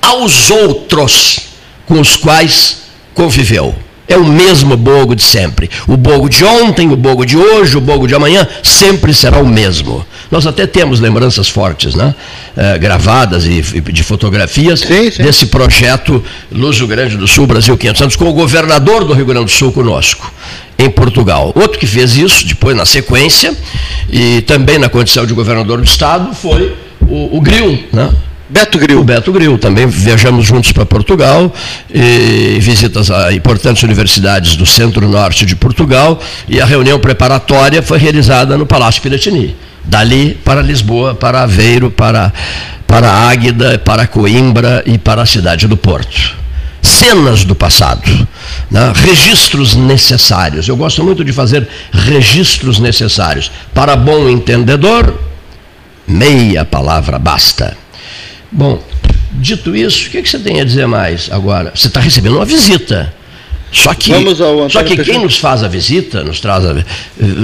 [0.03, 1.41] aos outros
[1.87, 2.83] com os quais
[3.15, 3.75] conviveu.
[4.07, 5.71] É o mesmo bogo de sempre.
[5.89, 9.47] O bogo de ontem, o bogo de hoje, o bogo de amanhã, sempre será o
[9.47, 10.05] mesmo.
[10.31, 12.15] Nós até temos lembranças fortes, né?
[12.57, 15.23] É, gravadas e, e, de fotografias sim, sim.
[15.23, 19.27] desse projeto Luz do Grande do Sul, Brasil 500 anos, com o governador do Rio
[19.27, 20.31] Grande do Sul conosco,
[20.79, 21.53] em Portugal.
[21.55, 23.55] Outro que fez isso, depois na sequência,
[24.11, 28.11] e também na condição de governador do Estado, foi o, o Gril, né?
[28.55, 29.01] Beto Gril.
[29.01, 29.59] O Beto Gril.
[29.59, 31.53] Também viajamos juntos para Portugal,
[31.93, 38.57] e visitas a importantes universidades do centro-norte de Portugal, e a reunião preparatória foi realizada
[38.57, 39.57] no Palácio Piratini.
[39.83, 42.33] Dali para Lisboa, para Aveiro, para,
[42.87, 46.45] para Águeda, para Coimbra e para a cidade do Porto
[46.81, 48.29] cenas do passado,
[48.71, 48.93] né?
[48.95, 50.69] registros necessários.
[50.69, 53.51] Eu gosto muito de fazer registros necessários.
[53.73, 55.19] Para bom entendedor,
[56.07, 57.84] meia palavra basta.
[58.55, 58.81] Bom,
[59.33, 61.73] dito isso, o que, você tem a dizer mais agora?
[61.75, 63.13] Você está recebendo uma visita.
[63.73, 64.13] Só que,
[64.71, 66.77] só que quem nos faz a visita, nos traz a,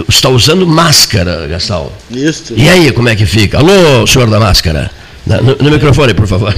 [0.09, 1.91] está usando máscara, Gastão.
[2.09, 2.55] Isso.
[2.57, 3.59] E aí, como é que fica?
[3.59, 4.89] Alô, senhor da máscara.
[5.27, 6.55] No, no microfone, por favor.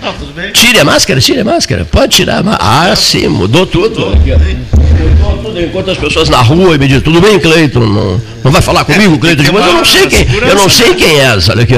[0.00, 0.52] Ah, tudo bem?
[0.52, 1.84] Tire a máscara, tire a máscara.
[1.84, 2.92] Pode tirar a máscara.
[2.92, 4.06] Ah, sim, mudou tudo.
[4.10, 5.25] Mudou
[5.56, 5.66] tudo.
[5.66, 7.80] Enquanto as pessoas na rua me dizem, tudo bem, Cleiton?
[7.80, 9.44] Não, não vai falar comigo, Cleiton?
[9.52, 11.48] Mas eu não sei quem, eu não sei quem és.
[11.48, 11.74] Olha aqui,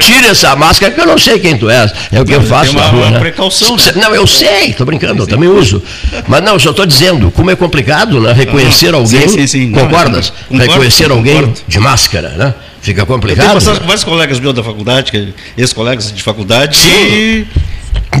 [0.00, 1.92] Tire essa máscara que eu não sei quem tu és.
[2.12, 3.02] É o que eu faço na rua.
[3.02, 3.18] Uma né?
[3.20, 3.76] precaução.
[3.76, 3.92] Né?
[3.96, 5.82] Não, eu sei, estou brincando, eu também uso.
[6.26, 9.28] Mas não, eu só estou dizendo, como é complicado né, reconhecer alguém.
[9.28, 9.72] Sim, sim, sim.
[9.72, 10.32] Concordas?
[10.50, 12.54] Reconhecer alguém de máscara, né?
[12.82, 13.44] Fica complicado.
[13.44, 17.46] Eu tenho passado com vários colegas meus da faculdade, ex-colegas de faculdade, e.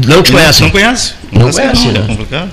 [0.06, 0.64] Não te conhecem?
[0.64, 1.14] Não conhece.
[1.32, 2.00] Não, não conhece, não, né?
[2.00, 2.50] É complicado.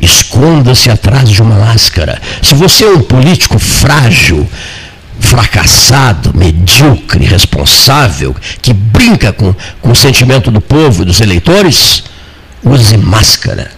[0.00, 2.20] Esconda-se atrás de uma máscara.
[2.42, 4.48] Se você é um político frágil,
[5.20, 12.04] fracassado, medíocre, responsável, que brinca com, com o sentimento do povo e dos eleitores,
[12.62, 13.70] use máscara.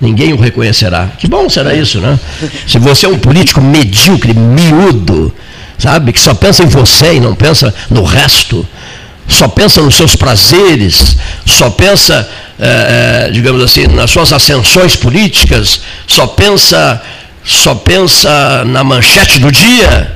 [0.00, 1.08] Ninguém o reconhecerá.
[1.18, 2.18] Que bom será isso, né?
[2.66, 5.34] Se você é um político medíocre, miúdo,
[5.78, 6.12] sabe?
[6.12, 8.66] Que só pensa em você e não pensa no resto,
[9.28, 16.26] só pensa nos seus prazeres, só pensa, é, digamos assim, nas suas ascensões políticas, só
[16.26, 17.02] pensa,
[17.44, 20.14] só pensa na manchete do dia.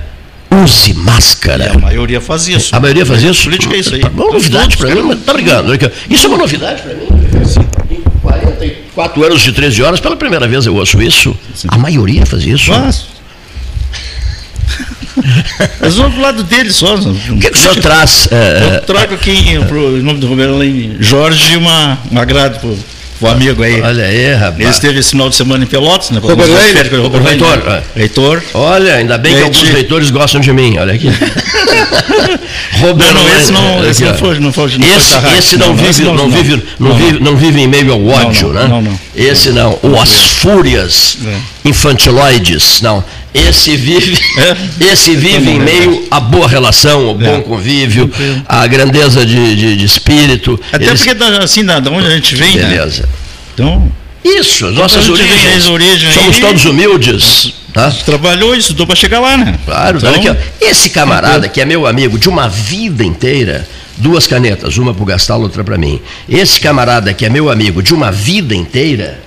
[0.50, 1.66] Use máscara.
[1.66, 2.74] E a maioria faz isso.
[2.74, 3.44] A maioria faz isso?
[3.44, 4.02] Política é isso aí.
[4.02, 5.72] Uma novidade para mim, mas tá brigando.
[6.08, 7.06] Isso é uma novidade para mim.
[7.46, 7.60] Sim.
[8.20, 11.36] 44 anos de 13 horas, pela primeira vez eu ouço isso.
[11.68, 12.72] A maioria faz isso.
[12.72, 13.06] Faz.
[15.80, 16.94] Mas vamos pro lado dele só.
[16.94, 18.28] O que, que o senhor traz?
[18.30, 20.58] É, eu trago aqui, para o nome do Romero
[20.98, 23.80] Jorge, uma, um agrado para o amigo aí.
[23.80, 24.60] Olha aí, rapaz.
[24.60, 26.20] Ele esteve esse final de semana em Pelotas, né?
[26.22, 26.48] Robert
[27.02, 27.82] Robert reitor.
[27.94, 28.42] reitor.
[28.54, 31.08] Olha, ainda bem que alguns reitores gostam de mim, olha aqui.
[32.80, 35.68] Robert não, não, esse não, esse não foi, não foi, não esse, foi esse não,
[35.68, 38.66] não, vive, não, não, vive, não, vive, não vive em meio ao ódio, né?
[38.68, 38.98] Não, não.
[39.14, 39.78] Esse não.
[39.82, 41.68] Ou as fúrias é.
[41.68, 43.04] infantiloides, não.
[43.32, 44.56] Esse vive, é.
[44.92, 47.40] esse vive em meio à boa relação, ao bom é.
[47.40, 48.10] convívio,
[48.46, 50.60] à grandeza de, de, de espírito.
[50.72, 51.02] Até Eles...
[51.02, 52.56] porque, assim, da onde a gente vem.
[52.56, 52.62] Né?
[52.62, 53.02] Beleza.
[53.02, 53.08] Né?
[53.54, 53.92] Então.
[54.24, 55.66] Isso, as nossas origens.
[55.66, 56.14] origens.
[56.14, 57.54] Somos aí, todos humildes.
[57.72, 57.90] Tá?
[58.04, 59.58] Trabalhou, estudou para chegar lá, né?
[59.64, 60.34] Claro, então, aqui, ó.
[60.60, 63.66] Esse camarada que é meu amigo de uma vida inteira,
[63.96, 66.00] duas canetas, uma para o Gastal, outra para mim.
[66.28, 69.20] Esse camarada que é meu amigo de uma vida inteira,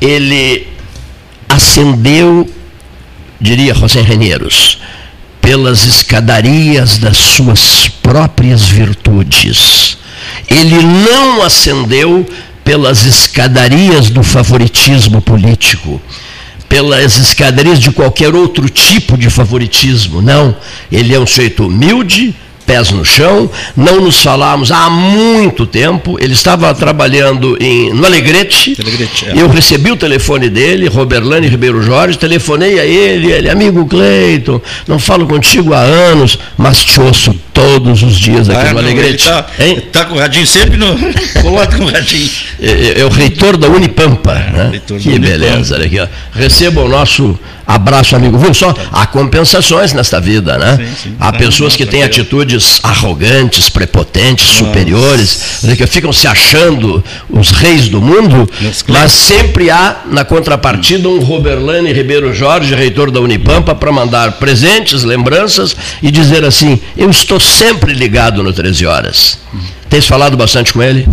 [0.00, 0.68] ele
[1.48, 2.48] acendeu
[3.42, 4.78] diria José Reneiros,
[5.40, 9.98] pelas escadarias das suas próprias virtudes.
[10.48, 12.24] Ele não ascendeu
[12.64, 16.00] pelas escadarias do favoritismo político,
[16.68, 20.22] pelas escadarias de qualquer outro tipo de favoritismo.
[20.22, 20.56] Não,
[20.90, 22.34] ele é um sujeito humilde,
[22.66, 26.16] pés no chão, não nos falamos há muito tempo.
[26.20, 28.76] Ele estava trabalhando em, no Alegrete.
[28.80, 29.40] Alegrete é.
[29.40, 34.98] Eu recebi o telefone dele, Roberlane Ribeiro Jorge, telefonei a ele, ele, amigo Cleiton, não
[34.98, 39.28] falo contigo há anos, mas te ouço todos os dias aqui ah, no Alegrete.
[39.28, 39.46] Está
[39.92, 40.96] tá com o radinho sempre no.
[41.42, 42.30] Coloca com o radinho.
[42.60, 44.34] É, é, é, o reitor da Unipampa.
[44.34, 44.80] Né?
[44.86, 45.18] que Unipampa.
[45.20, 46.06] beleza, olha aqui, ó.
[46.32, 48.36] Receba o nosso abraço, amigo.
[48.38, 48.74] Viu só?
[48.92, 50.76] Há compensações nesta vida, né?
[50.76, 51.16] Sim, sim.
[51.18, 54.64] Há pessoas que têm atitudes arrogantes, prepotentes, Nossa.
[54.64, 58.48] superiores, que ficam se achando os reis do mundo,
[58.88, 65.02] mas sempre há, na contrapartida, um Roberlane Ribeiro Jorge, reitor da Unipampa, para mandar presentes,
[65.02, 69.38] lembranças e dizer assim: eu estou sempre ligado no 13 horas.
[69.92, 71.06] Tens falado bastante com ele?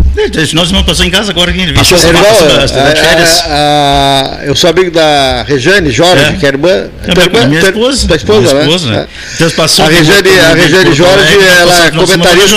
[0.54, 3.44] Nós não passou em casa agora que ele passou é, das férias.
[3.46, 6.32] A, a, eu sou amigo da Rejane Jorge, é.
[6.32, 6.88] que é irmã.
[7.06, 8.06] É, tua irmã, minha esposa.
[8.06, 8.60] Tua esposa, minha né?
[8.62, 9.06] esposa né?
[9.34, 12.56] Então, passou a Rejane, a Rejane Jorge, ela é comentarista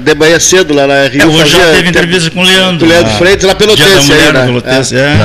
[0.00, 1.22] de manhã cedo lá na Rio.
[1.22, 2.78] É, hoje já teve entrevista com o Leandro.
[2.78, 4.12] Com o Leandro Freitas, lá pelo Tense.
[4.12, 4.46] Aí, né?
[4.46, 5.16] Pelotense, é.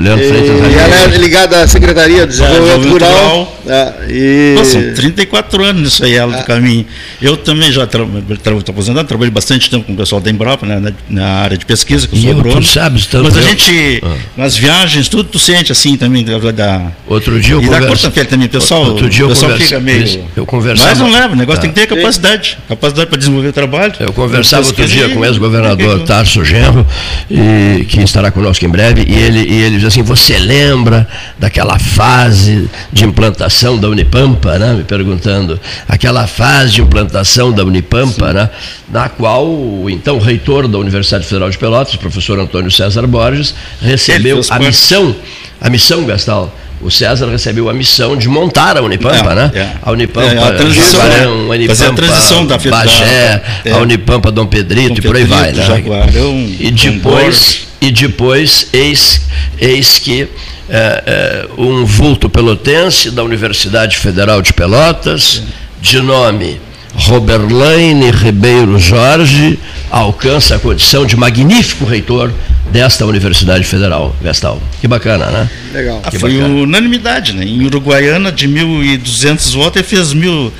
[0.00, 0.72] Leandro Freitas.
[0.72, 3.62] E ela é ligada à Secretaria de Desenvolvimento Rural.
[4.08, 4.54] E...
[4.56, 6.84] Nossa, 34 anos nisso aí, ela do caminho.
[7.20, 10.92] Eu também já estou aposentado, trabalhei bastante tempo com o pessoal da Embrapa, né, na,
[11.08, 12.62] na, área de pesquisa, que eu sou agrônomo.
[12.62, 13.48] sabes, Mas a eu...
[13.48, 14.16] gente, ah.
[14.36, 16.24] nas viagens, tudo tu sente assim também.
[16.24, 19.76] Da, da outro dia eu E da quarta-feira também, pessoal, outro dia o pessoal conversa,
[19.76, 20.24] fica meio...
[20.36, 20.90] Eu conversava...
[20.90, 23.94] Mas não leva, o negócio tem que ter capacidade, capacidade para desenvolver o trabalho.
[24.00, 26.86] Eu conversava outro dia com o ex-governador Tarso Genro,
[27.30, 31.06] e, que estará conosco em breve, e ele, e ele diz assim, você lembra
[31.38, 34.74] daquela fase de implantação da Unipampa, né?
[34.74, 38.50] me perguntando, aquela fase de implantação da Unipampa, né?
[38.92, 39.46] na qual
[39.82, 45.14] o então reitor da Universidade Federal de Pelotas, professor Antônio César Borges, recebeu a missão,
[45.60, 49.50] a missão, Gastal, o César recebeu a missão de montar a Unipampa, é, né?
[49.54, 49.68] É.
[49.82, 54.30] A Unipampa, é, a transição, Jaguarão, a Unipampa, a transição da Bagé, da, a Unipampa
[54.32, 55.64] Dom Pedrito, Dom e por aí vai, né?
[55.64, 59.22] Jaguarão, e depois, e depois eis,
[59.60, 60.28] eis que
[60.68, 65.42] é, é, um vulto pelotense da Universidade Federal de Pelotas,
[65.80, 66.60] de nome
[66.94, 69.58] Roberlaine Ribeiro Jorge,
[69.90, 72.30] alcança a condição de magnífico reitor
[72.70, 74.60] desta Universidade Federal, Vestal.
[74.80, 75.50] Que bacana, né?
[75.72, 76.00] Legal.
[76.04, 76.62] Ah, foi bacana.
[76.62, 77.44] unanimidade, né?
[77.44, 80.52] Em Uruguaiana, de 1.200 votos, ele fez mil,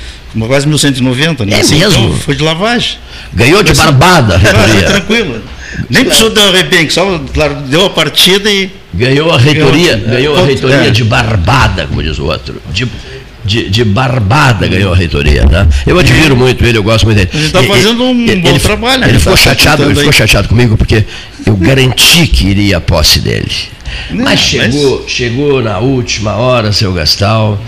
[0.47, 1.57] quase 1.190, né?
[1.57, 2.05] É assim, mesmo?
[2.05, 2.97] Então, foi de lavagem.
[3.33, 4.83] Ganhou de assim, barbada, reitoria.
[4.83, 5.41] tranquilo.
[5.89, 7.19] Nem precisou dar rebenque, só
[7.67, 8.69] deu a partida e...
[8.93, 10.89] Ganhou a reitoria, ganhou, ganhou a reitoria é.
[10.91, 12.61] de barbada, como diz o outro.
[12.71, 12.87] De
[13.43, 15.45] de, de Barbada ganhou a reitoria.
[15.45, 15.67] Né?
[15.85, 17.29] Eu admiro muito ele, eu gosto muito dele.
[17.33, 19.03] Ele está fazendo um ele, bom ele, trabalho.
[19.05, 21.03] Ele, ficou tá chateado, ele ficou chateado comigo porque
[21.45, 23.51] eu garanti que iria a posse dele.
[24.11, 25.11] Não, mas chegou, mas...
[25.11, 27.59] chegou na última hora, seu Gastal.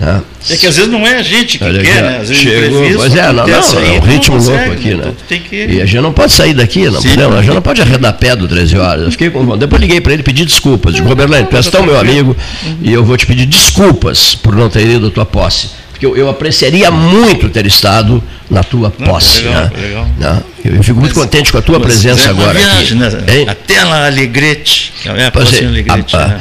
[0.00, 0.22] Né?
[0.48, 2.18] É que às vezes não é a gente que Olha, quer, né?
[2.22, 3.60] Às vezes chegou, pois é, não, não, é
[3.92, 5.12] um ritmo consegue, louco aqui, né?
[5.28, 5.66] Que...
[5.66, 8.14] E a gente não pode sair daqui, não Sim, podemos, a gente não pode arredar
[8.14, 9.04] pé do 13 horas.
[9.04, 10.94] Eu fiquei com Depois liguei para ele pedir desculpas.
[10.94, 12.78] Digo, Roberto, tu és tão meu amigo uhum.
[12.80, 15.68] e eu vou te pedir desculpas por não ter ido à tua posse.
[16.00, 19.42] Porque eu, eu apreciaria muito ter estado na tua posse.
[19.42, 19.70] Não, legal, né?
[19.82, 20.08] legal.
[20.18, 22.58] Não, eu, eu, fico muito mas, contente com a tua presença é agora.
[22.58, 23.44] Viagem, aqui.
[23.44, 23.44] Né?
[23.46, 24.94] Até lá Alegrete.
[25.04, 26.40] É a, posse, Alegrete, a, né?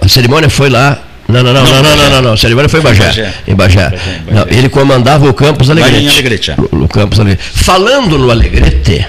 [0.00, 2.36] a, a cerimônia foi lá não, não, não, não, não, não, não, não.
[2.38, 3.04] Cerimônia foi em Bagé.
[3.04, 3.34] Bagé.
[3.48, 3.92] Em Bagé.
[4.30, 6.08] Não, ele comandava o Campus Alegrete.
[6.08, 6.56] Alegrete é.
[6.88, 7.50] Campus Alegrete.
[7.52, 9.06] Falando no Alegrete,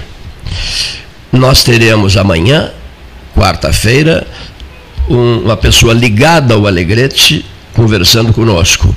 [1.32, 2.72] nós teremos amanhã,
[3.34, 4.26] quarta-feira,
[5.08, 7.42] um, uma pessoa ligada ao Alegrete
[7.76, 8.96] conversando conosco.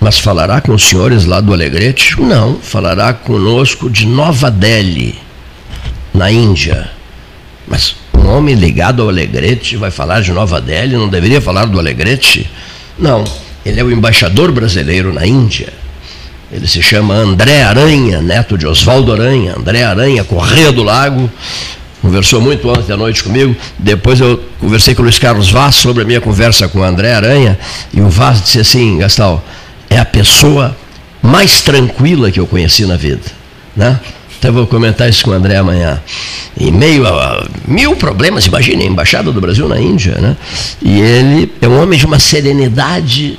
[0.00, 2.20] Mas falará com os senhores lá do Alegrete?
[2.20, 5.16] Não, falará conosco de Nova Delhi,
[6.12, 6.90] na Índia.
[7.68, 11.78] Mas um homem ligado ao Alegrete vai falar de Nova Delhi, não deveria falar do
[11.78, 12.50] Alegrete?
[12.98, 13.22] Não,
[13.64, 15.72] ele é o embaixador brasileiro na Índia.
[16.50, 19.54] Ele se chama André Aranha, neto de Oswaldo Aranha.
[19.56, 21.30] André Aranha, Correia do Lago,
[22.02, 23.56] conversou muito ontem à noite comigo.
[23.78, 27.14] Depois eu conversei com o Luiz Carlos Vaz sobre a minha conversa com o André
[27.14, 27.58] Aranha.
[27.94, 29.42] E o Vaz disse assim: Gastal,
[29.88, 30.76] é a pessoa
[31.22, 33.22] mais tranquila que eu conheci na vida.
[33.74, 33.98] Né?
[34.38, 36.02] Até vou comentar isso com o André amanhã.
[36.58, 40.36] Em meio a mil problemas, imagine, a Embaixada do Brasil na Índia, né?
[40.82, 43.38] E ele é um homem de uma serenidade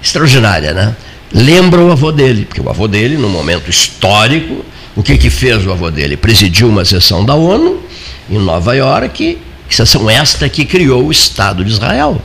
[0.00, 0.94] extraordinária, né?
[1.34, 4.64] Lembra o avô dele, porque o avô dele, num momento histórico,
[4.94, 6.16] o que, que fez o avô dele?
[6.16, 7.80] Presidiu uma sessão da ONU
[8.28, 12.20] em Nova York, sessão esta que criou o Estado de Israel.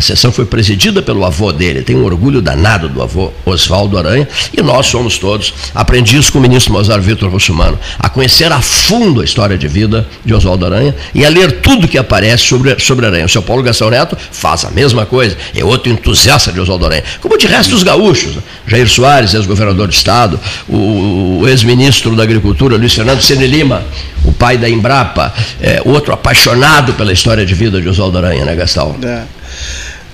[0.00, 4.26] A sessão foi presidida pelo avô dele, tem um orgulho danado do avô Oswaldo Aranha,
[4.50, 9.20] e nós somos todos aprendizes com o ministro Mozart Vitor Russumano, a conhecer a fundo
[9.20, 13.04] a história de vida de Oswaldo Aranha e a ler tudo que aparece sobre, sobre
[13.04, 13.26] Aranha.
[13.26, 17.04] O seu Paulo Gastão Neto faz a mesma coisa, é outro entusiasta de Oswaldo Aranha,
[17.20, 18.36] como de resto os gaúchos.
[18.36, 18.42] Né?
[18.68, 23.82] Jair Soares, ex-governador de Estado, o, o ex-ministro da Agricultura, Luiz Fernando Sene Lima,
[24.24, 28.56] o pai da Embrapa, é, outro apaixonado pela história de vida de Oswaldo Aranha, né,
[28.56, 28.96] Gastão?
[29.02, 29.39] É.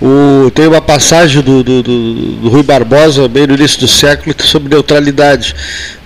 [0.00, 4.35] O, tem uma passagem do, do, do, do, Rui Barbosa, bem no início do século,
[4.38, 5.54] sobre neutralidade.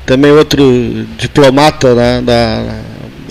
[0.07, 2.63] Também outro diplomata né, da,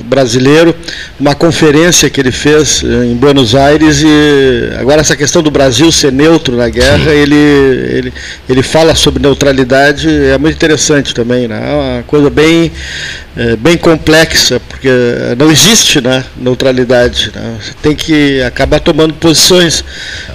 [0.09, 0.75] brasileiro,
[1.19, 5.91] uma conferência que ele fez eh, em Buenos Aires e agora essa questão do Brasil
[5.91, 8.13] ser neutro na guerra, ele, ele,
[8.49, 11.61] ele fala sobre neutralidade, é muito interessante também, né?
[11.63, 12.71] É uma coisa bem,
[13.37, 14.89] é, bem complexa, porque
[15.37, 17.57] não existe né, neutralidade, né?
[17.61, 19.83] Você tem que acabar tomando posições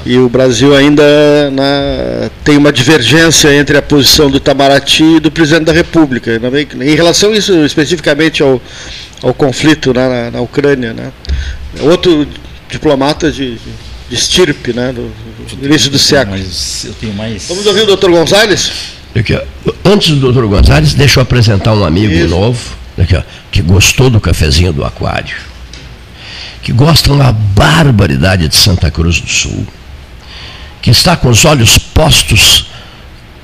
[0.06, 1.02] e o Brasil ainda
[1.50, 6.40] né, tem uma divergência entre a posição do Itamaraty e do presidente da República.
[6.80, 8.60] Em relação a isso especificamente ao
[9.24, 10.92] ao conflito né, na, na, Ucrânia.
[10.92, 11.10] Né.
[11.80, 12.28] Outro
[12.68, 15.10] diplomata de, de estirpe né, do,
[15.56, 16.36] do início do século.
[16.36, 17.48] Eu tenho mais...
[17.48, 18.70] Vamos ouvir o doutor Gonzalez?
[19.16, 19.40] Aqui,
[19.84, 22.28] antes do doutor Gonzalez, deixa eu apresentar um amigo Isso.
[22.28, 22.60] novo
[22.98, 23.16] aqui,
[23.50, 25.36] que gostou do cafezinho do aquário,
[26.62, 29.66] que gosta uma barbaridade de Santa Cruz do Sul,
[30.82, 32.66] que está com os olhos postos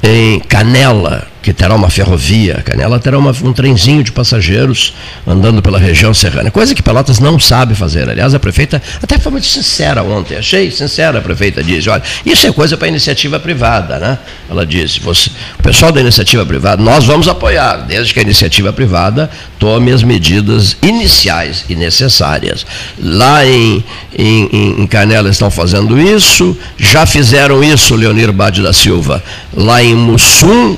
[0.02, 4.94] em Canela, que terá uma ferrovia, Canela terá uma, um trenzinho de passageiros
[5.26, 8.08] andando pela região serrana, coisa que Pelotas não sabe fazer.
[8.08, 12.46] Aliás, a prefeita até foi muito sincera ontem, achei sincera a prefeita, disse, olha, isso
[12.46, 14.18] é coisa para iniciativa privada, né?
[14.50, 18.72] Ela disse, você, o pessoal da iniciativa privada, nós vamos apoiar, desde que a iniciativa
[18.72, 22.66] privada tome as medidas iniciais e necessárias.
[22.98, 23.82] Lá em,
[24.16, 29.22] em, em Canela estão fazendo isso, já fizeram isso, Leonir Bade da Silva,
[29.54, 30.76] lá em Mussum,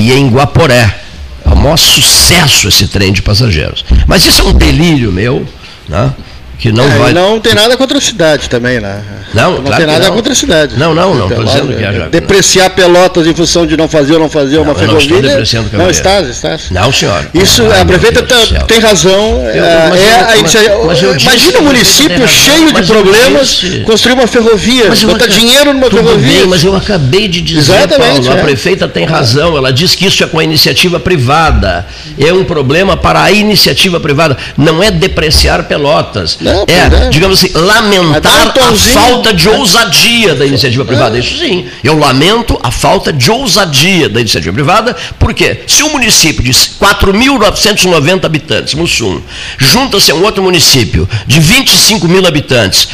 [0.00, 0.96] e em Guaporé.
[1.44, 3.84] É o maior sucesso esse trem de passageiros.
[4.06, 5.46] Mas isso é um delírio meu,
[5.88, 6.12] né?
[6.60, 7.12] Que não é, vai.
[7.12, 9.02] Não tem nada contra a cidade também, né?
[9.32, 10.14] Não, não claro tem nada não.
[10.14, 10.76] contra a cidade.
[10.76, 11.28] Não, não, não.
[11.28, 12.08] Estou dizendo que haja.
[12.10, 15.22] Depreciar Pelotas em função de não fazer ou não fazer não, uma ferrovia.
[15.22, 16.58] Não, não está, está.
[16.70, 17.26] Não, senhor.
[17.32, 18.36] Isso, Ai, a prefeita tá,
[18.66, 19.42] tem razão.
[19.54, 24.90] Eu, é, mas, é, mas, mas imagina um município cheio de problemas construir uma ferrovia,
[25.06, 26.40] botar dinheiro numa ferrovia.
[26.40, 28.42] Bem, mas eu acabei de dizer, Exatamente, Paulo, a é.
[28.42, 29.56] prefeita tem razão.
[29.56, 31.86] Ela diz que isso é com a iniciativa privada.
[32.18, 34.36] É um problema para a iniciativa privada.
[34.58, 36.36] Não é depreciar Pelotas.
[36.40, 41.18] Não, é, digamos digamos assim, lamentar a falta de ousadia da iniciativa privada.
[41.18, 41.66] Isso sim.
[41.82, 48.24] Eu lamento a falta de ousadia da iniciativa privada, porque se um município de 4.990
[48.24, 49.20] habitantes, Mussum,
[49.58, 52.88] junta-se a um outro município de 25 mil habitantes,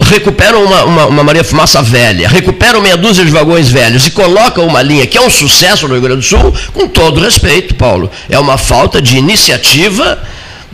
[0.00, 4.66] recuperam uma, uma, uma, Maria Fumaça velha, recuperam meia dúzia de vagões velhos e colocam
[4.66, 8.10] uma linha que é um sucesso no Rio Grande do Sul, com todo respeito, Paulo,
[8.28, 10.18] é uma falta de iniciativa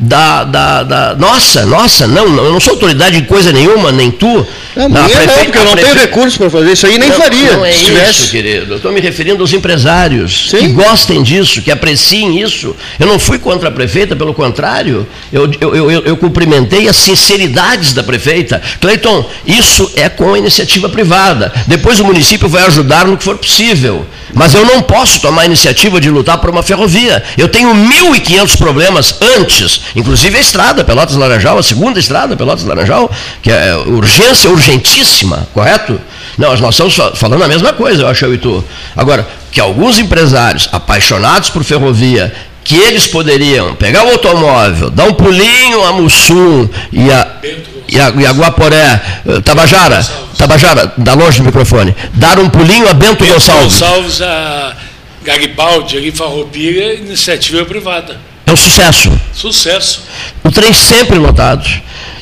[0.01, 4.47] da, da, da, Nossa, nossa, não, eu não sou autoridade em coisa nenhuma, nem tu.
[4.75, 5.45] Não, não, prefe...
[5.45, 7.53] porque eu não tenho recursos para fazer isso aí, nem não, faria.
[7.53, 8.31] Não é isso, tivesse...
[8.31, 8.73] querido.
[8.73, 10.59] Eu estou me referindo aos empresários Sim.
[10.59, 12.75] que gostem disso, que apreciem isso.
[12.99, 17.93] Eu não fui contra a prefeita, pelo contrário, eu, eu, eu, eu cumprimentei as sinceridades
[17.93, 18.63] da prefeita.
[18.81, 21.53] Cleiton, isso é com a iniciativa privada.
[21.67, 24.07] Depois o município vai ajudar no que for possível.
[24.35, 27.23] Mas eu não posso tomar a iniciativa de lutar por uma ferrovia.
[27.37, 33.11] Eu tenho 1.500 problemas antes, inclusive a estrada, Pelotas Laranjal, a segunda estrada, Pelotas Laranjal,
[33.43, 36.01] que é urgência urgentíssima, correto?
[36.39, 38.65] Não, nós estamos falando a mesma coisa, eu acho, eu e tu.
[38.97, 45.15] Agora, que alguns empresários apaixonados por ferrovia que eles poderiam pegar o automóvel, dar um
[45.15, 51.39] pulinho a Mussum e a, e a, e a Guaporé, eh, Tabajara, Tabajara, dá longe
[51.39, 53.73] do microfone, dar um pulinho a Bento, Bento Gonçalves.
[53.73, 54.77] Gonçalves, a
[55.25, 58.19] Garibaldi, ali Farroupilha, iniciativa privada.
[58.47, 59.13] É um sucesso.
[59.33, 60.03] Sucesso.
[60.43, 61.69] O trem sempre lotado.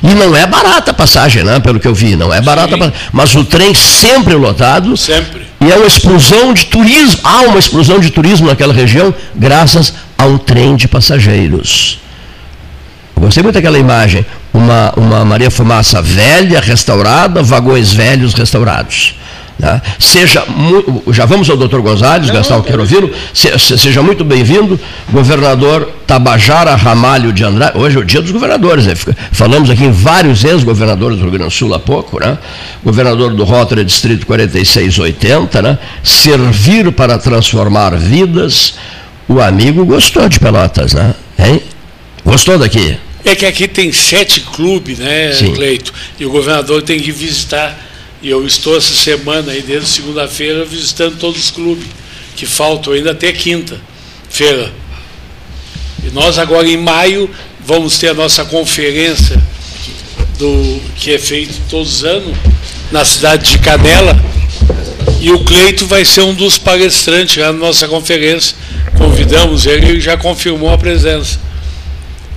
[0.03, 1.59] E não é barata a passagem, né?
[1.59, 2.77] pelo que eu vi, não é barata
[3.12, 4.97] Mas o trem sempre lotado.
[4.97, 5.47] Sempre.
[5.61, 7.21] E é uma explosão de turismo.
[7.25, 11.99] Há uma explosão de turismo naquela região, graças a um trem de passageiros.
[13.19, 14.25] Eu gostei muito daquela imagem.
[14.55, 19.16] Uma, uma Maria Fumaça velha, restaurada, vagões velhos restaurados.
[19.59, 19.83] Né?
[19.99, 20.45] Seja
[21.11, 23.11] já vamos ao doutor Gonzalez, Gastão, quero ouvi-lo.
[23.35, 24.79] Se, seja muito bem-vindo,
[25.11, 27.77] governador Tabajara Ramalho de Andrade.
[27.77, 28.95] Hoje é o dia dos governadores, né?
[29.33, 32.39] Falamos aqui em vários ex-governadores do Rio Grande do Sul há pouco, né?
[32.85, 35.79] Governador do Rotary Distrito 4680, né?
[36.05, 38.75] Servir para transformar vidas.
[39.27, 41.14] O amigo gostou de Pelotas, né?
[41.37, 41.61] Hein?
[42.25, 42.97] Gostou daqui?
[43.29, 45.53] É que aqui tem sete clubes, né, Sim.
[45.53, 45.93] Cleito?
[46.18, 47.79] E o governador tem que visitar
[48.22, 51.87] e eu estou essa semana aí, desde segunda-feira, visitando todos os clubes,
[52.35, 54.72] que faltam ainda até quinta-feira.
[56.03, 59.39] E nós agora em maio vamos ter a nossa conferência
[60.39, 62.35] do que é feito todos os anos
[62.91, 64.18] na cidade de Canela.
[65.20, 68.57] E o Cleito vai ser um dos palestrantes lá na nossa conferência.
[68.97, 71.39] Convidamos ele e já confirmou a presença.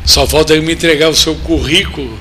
[0.06, 2.20] Só falta ele me entregar o seu currículo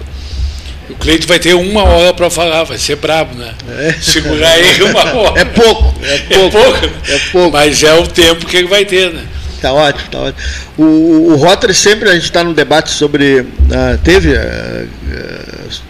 [0.91, 3.55] o Cleito vai ter uma hora para falar, vai ser brabo, né?
[3.79, 3.93] É.
[4.01, 5.41] Segurar ele uma hora.
[5.41, 6.57] É pouco, é, é pouco.
[6.57, 7.53] É pouco, é pouco.
[7.53, 9.23] Mas é o tempo que ele vai ter, né?
[9.63, 10.43] Tá ótimo, tá ótimo.
[10.77, 13.41] O, o Rotary sempre, a gente está no debate sobre.
[13.43, 14.89] Uh, teve uh,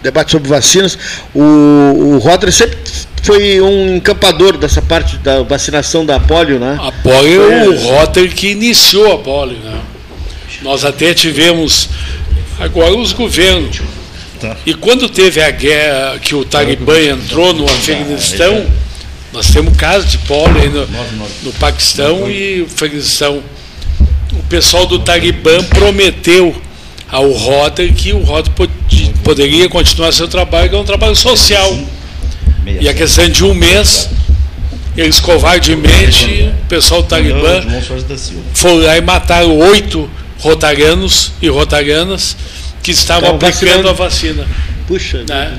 [0.03, 0.99] debate sobre vacinas.
[1.34, 2.76] O, o Rotary sempre
[3.22, 6.78] foi um encampador dessa parte da vacinação da polio, né?
[6.78, 9.80] A polio é o Rotary que iniciou a polio, né?
[10.63, 11.89] Nós até tivemos.
[12.59, 13.81] Agora os governos
[14.41, 14.57] Tá.
[14.65, 18.67] E quando teve a guerra que o Talibã entrou no Afeganistão,
[19.35, 20.87] nós temos casos de pólio no,
[21.43, 23.43] no Paquistão e Afeganistão.
[24.33, 26.57] O pessoal do Talibã prometeu
[27.07, 28.71] ao Rotary que o Rotary
[29.23, 31.79] poderia continuar seu trabalho, que é um trabalho social.
[32.81, 34.09] E a questão de um mês,
[34.97, 37.63] eles covardemente, o pessoal do Talibã,
[38.55, 40.09] foram lá e mataram oito
[40.41, 42.36] rotarianos e rotarianas
[42.82, 44.47] que estavam aplicando a vacina.
[44.86, 45.24] Puxa.
[45.28, 45.59] Né?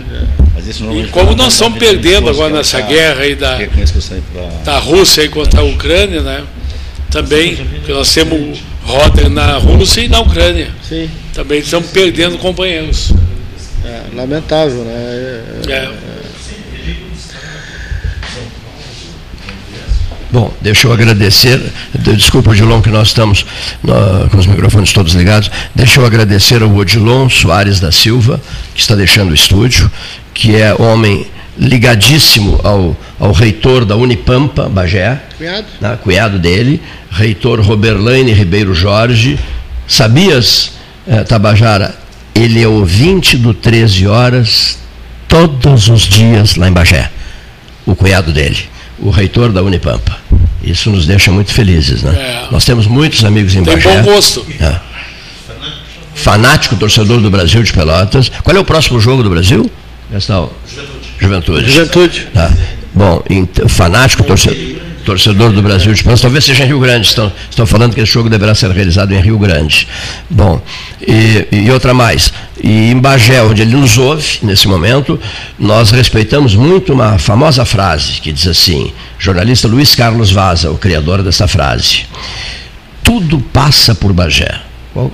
[0.93, 3.57] e como nós estamos perdendo agora nessa guerra aí da,
[4.63, 6.43] da Rússia aí contra a Ucrânia, né?
[7.09, 10.69] Também, porque nós temos roda na Rússia e na Ucrânia.
[10.87, 11.09] Sim.
[11.33, 13.11] Também estamos perdendo companheiros.
[13.83, 14.93] É, lamentável, né?
[15.67, 16.10] É, é.
[20.31, 21.61] Bom, deixa eu agradecer,
[21.93, 23.45] desculpa, Odilon, que nós estamos
[24.31, 28.39] com os microfones todos ligados, deixa eu agradecer ao Odilon Soares da Silva,
[28.73, 29.91] que está deixando o estúdio,
[30.33, 31.27] que é homem
[31.57, 39.37] ligadíssimo ao, ao reitor da Unipampa, Bagé, cunhado, né, cunhado dele, reitor Roberlaine Ribeiro Jorge.
[39.85, 40.73] Sabias,
[41.05, 41.93] eh, Tabajara,
[42.33, 44.79] ele é ouvinte do 13 horas
[45.27, 47.11] todos os dias lá em Bagé.
[47.85, 48.69] O cunhado dele,
[49.01, 50.17] o reitor da Unipampa.
[50.63, 52.13] Isso nos deixa muito felizes, né?
[52.15, 52.51] É.
[52.51, 53.89] Nós temos muitos amigos em Tem Bagé.
[53.89, 54.45] Tem bom gosto.
[54.59, 54.79] É.
[56.13, 58.31] Fanático torcedor do Brasil de Pelotas.
[58.43, 59.69] Qual é o próximo jogo do Brasil?
[61.19, 61.61] Juventude.
[61.65, 61.71] Juventude.
[61.71, 62.27] Juventude.
[62.33, 62.51] Tá.
[62.93, 63.23] Bom,
[63.67, 67.93] fanático torcedor torcedor do Brasil de Pães, talvez seja em Rio Grande, estão, estão falando
[67.93, 69.87] que esse jogo deverá ser realizado em Rio Grande.
[70.29, 70.61] Bom,
[71.01, 72.31] e, e outra mais,
[72.63, 75.19] e em Bagé, onde ele nos ouve nesse momento,
[75.57, 81.23] nós respeitamos muito uma famosa frase que diz assim, jornalista Luiz Carlos Vaza, o criador
[81.23, 82.05] dessa frase,
[83.03, 84.70] tudo passa por Bagé.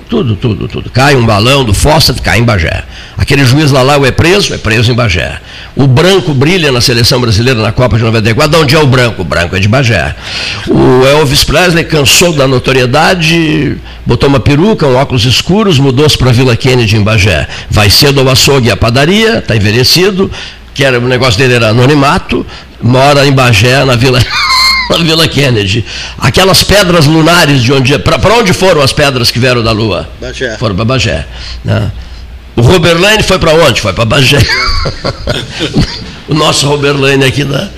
[0.09, 0.89] Tudo, tudo, tudo.
[0.89, 2.83] Cai um balão do Fossa, cai em Bagé.
[3.15, 5.39] Aquele juiz lá é preso, é preso em Bagé.
[5.75, 8.49] O branco brilha na seleção brasileira na Copa de 94.
[8.49, 9.21] De onde é o branco?
[9.21, 10.15] O branco é de Bagé.
[10.67, 16.55] O Elvis Presley cansou da notoriedade, botou uma peruca, um óculos escuros, mudou-se para Vila
[16.55, 17.47] Kennedy em Bagé.
[17.69, 20.31] Vai cedo ao açougue e à padaria, está envelhecido,
[20.73, 22.43] que era, o negócio dele era anonimato,
[22.81, 24.19] mora em Bagé, na Vila.
[24.89, 25.85] Na Vila Kennedy.
[26.17, 27.97] Aquelas pedras lunares de onde.
[27.99, 30.09] Para onde foram as pedras que vieram da Lua?
[30.19, 30.57] Bagé.
[30.57, 31.25] Foram para Bagé.
[31.63, 31.91] Né?
[32.55, 33.81] O Roberlane foi para onde?
[33.81, 34.39] Foi para Bagé.
[36.27, 37.69] o nosso Roberlane aqui da.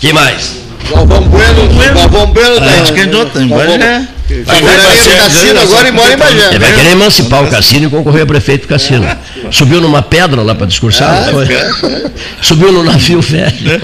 [0.00, 0.56] Quem mais?
[0.90, 4.08] Galvão Bueno, Galvão Bueno, a gente candidato em Bagé.
[4.44, 6.48] Vai querer Cassino agora e mora em Bagé.
[6.50, 9.06] Ele vai querer emancipar o Cassino e concorrer a prefeito do Cassino.
[9.50, 12.10] Subiu numa pedra lá para discursar, ah, é.
[12.42, 13.80] Subiu no navio velho.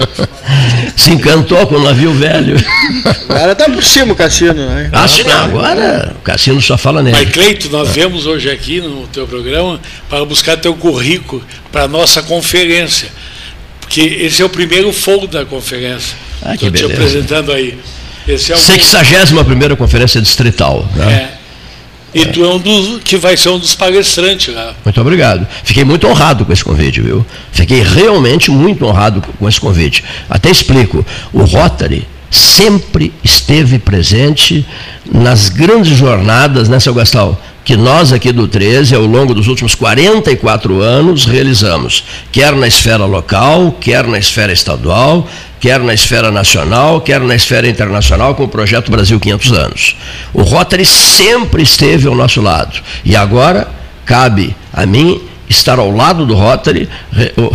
[0.95, 2.55] Se encantou com o navio velho.
[3.27, 4.89] Agora tá por cima o Cassino, né?
[4.91, 7.17] Ah, sim, não, agora o Cassino só fala nele.
[7.17, 9.79] Mas Cleito, nós viemos hoje aqui no teu programa
[10.09, 13.09] para buscar teu currículo para a nossa conferência.
[13.81, 16.15] Porque esse é o primeiro fogo da conferência.
[16.41, 17.77] Ah, Estou te apresentando aí.
[18.27, 20.87] Esse é 61 primeira conferência distrital.
[20.95, 21.13] Né?
[21.13, 21.35] É.
[22.15, 24.73] E tu é um dos que vai ser um dos palestrantes lá.
[24.85, 25.45] Muito obrigado.
[25.65, 27.25] Fiquei muito honrado com esse convite, viu?
[27.51, 30.01] Fiquei realmente muito honrado com esse convite.
[30.29, 31.05] Até explico.
[31.33, 34.65] O Rotary sempre esteve presente
[35.11, 37.39] nas grandes jornadas, né, seu Gastal?
[37.65, 43.05] Que nós aqui do 13, ao longo dos últimos 44 anos, realizamos, quer na esfera
[43.05, 45.27] local, quer na esfera estadual,
[45.59, 49.97] quer na esfera nacional, quer na esfera internacional, com o projeto Brasil 500 anos.
[50.31, 52.79] O Rotary sempre esteve ao nosso lado.
[53.03, 53.67] E agora
[54.05, 56.87] cabe a mim estar ao lado do Rotary,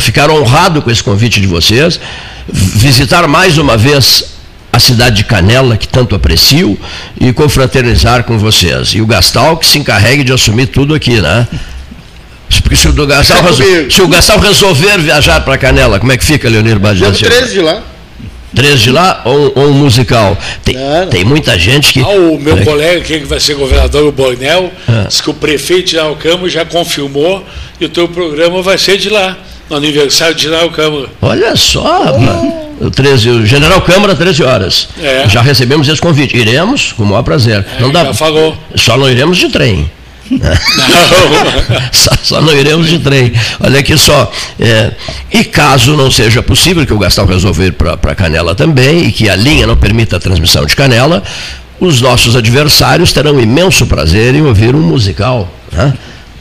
[0.01, 2.01] ficar honrado com esse convite de vocês,
[2.49, 4.30] visitar mais uma vez
[4.81, 6.79] cidade de Canela, que tanto aprecio,
[7.21, 8.89] e confraternizar com vocês.
[8.89, 11.47] E o Gastal que se encarregue de assumir tudo aqui, né?
[12.63, 13.37] Porque se o, Gastal,
[13.91, 17.13] se o Gastal resolver viajar para Canela, como é que fica, Leonir Badinha?
[17.13, 17.83] 13 de lá.
[18.55, 20.37] Três de lá ou, ou um musical?
[20.65, 21.07] Tem, não, não.
[21.07, 22.01] tem muita gente que.
[22.01, 22.65] Ah, o meu é.
[22.65, 25.05] colega, que vai ser governador, o Bornel, ah.
[25.07, 27.45] disse que o prefeito de Alcâmara já confirmou
[27.81, 29.37] e o teu programa vai ser de lá,
[29.69, 31.07] no aniversário de Alcâmara.
[31.23, 32.19] Olha só, oh.
[32.19, 34.89] o, 13, o General Câmara, 13 horas.
[34.99, 35.29] É.
[35.29, 36.37] Já recebemos esse convite.
[36.37, 37.67] Iremos, com o maior prazer.
[37.77, 38.57] É, não dá, falou.
[38.77, 39.91] Só não iremos de trem.
[41.93, 43.33] só, só, não iremos de trem.
[43.59, 44.31] Olha aqui só.
[44.59, 44.93] É,
[45.33, 49.37] e caso não seja possível, que o Gastão resolver para Canela também, e que a
[49.37, 51.23] linha não permita a transmissão de Canela,
[51.81, 55.49] os nossos adversários terão imenso prazer em ouvir um musical.
[55.73, 55.93] Né?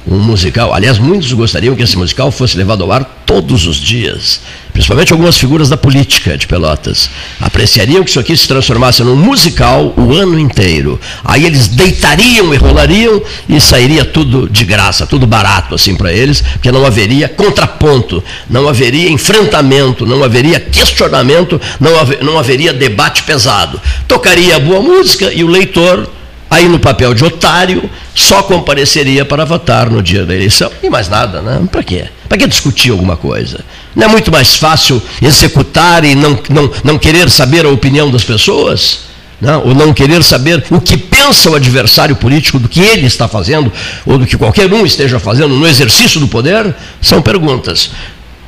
[0.07, 0.73] Um musical.
[0.73, 4.41] Aliás, muitos gostariam que esse musical fosse levado ao ar todos os dias,
[4.73, 7.09] principalmente algumas figuras da política de Pelotas.
[7.39, 10.99] Apreciariam que isso aqui se transformasse num musical o ano inteiro.
[11.23, 16.41] Aí eles deitariam e rolariam e sairia tudo de graça, tudo barato assim para eles,
[16.41, 23.23] porque não haveria contraponto, não haveria enfrentamento, não haveria questionamento, não, haver, não haveria debate
[23.23, 23.79] pesado.
[24.07, 26.09] Tocaria boa música e o leitor
[26.49, 31.07] aí no papel de otário, só compareceria para votar no dia da eleição e mais
[31.07, 31.61] nada, né?
[31.71, 32.05] Para quê?
[32.27, 33.63] Para que discutir alguma coisa?
[33.95, 38.23] Não é muito mais fácil executar e não, não, não querer saber a opinião das
[38.23, 39.09] pessoas?
[39.41, 43.25] Não, ou não querer saber o que pensa o adversário político do que ele está
[43.27, 43.71] fazendo,
[44.05, 46.75] ou do que qualquer um esteja fazendo no exercício do poder?
[47.01, 47.91] São perguntas.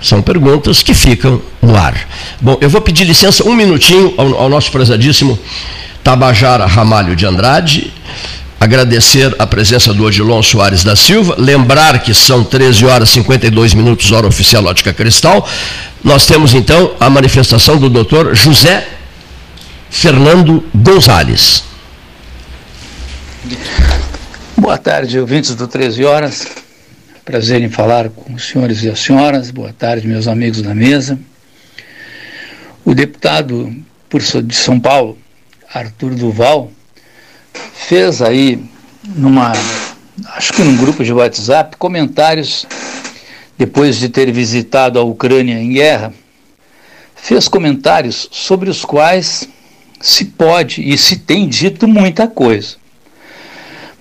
[0.01, 1.95] São perguntas que ficam no ar.
[2.41, 5.39] Bom, eu vou pedir licença um minutinho ao, ao nosso prezadíssimo
[6.03, 7.93] Tabajara Ramalho de Andrade,
[8.59, 13.73] agradecer a presença do Odilon Soares da Silva, lembrar que são 13 horas e 52
[13.73, 15.47] minutos, hora oficial Ótica Cristal.
[16.03, 18.87] Nós temos então a manifestação do doutor José
[19.89, 21.63] Fernando Gonzalez.
[24.57, 26.47] Boa tarde, ouvintes do 13 horas.
[27.25, 29.51] Prazer em falar com os senhores e as senhoras.
[29.51, 31.19] Boa tarde, meus amigos da mesa.
[32.83, 33.75] O deputado
[34.43, 35.17] de São Paulo,
[35.73, 36.71] Arthur Duval,
[37.73, 38.63] fez aí
[39.15, 39.53] numa
[40.35, 42.65] acho que num grupo de WhatsApp comentários
[43.57, 46.13] depois de ter visitado a Ucrânia em guerra,
[47.15, 49.47] fez comentários sobre os quais
[49.99, 52.77] se pode e se tem dito muita coisa.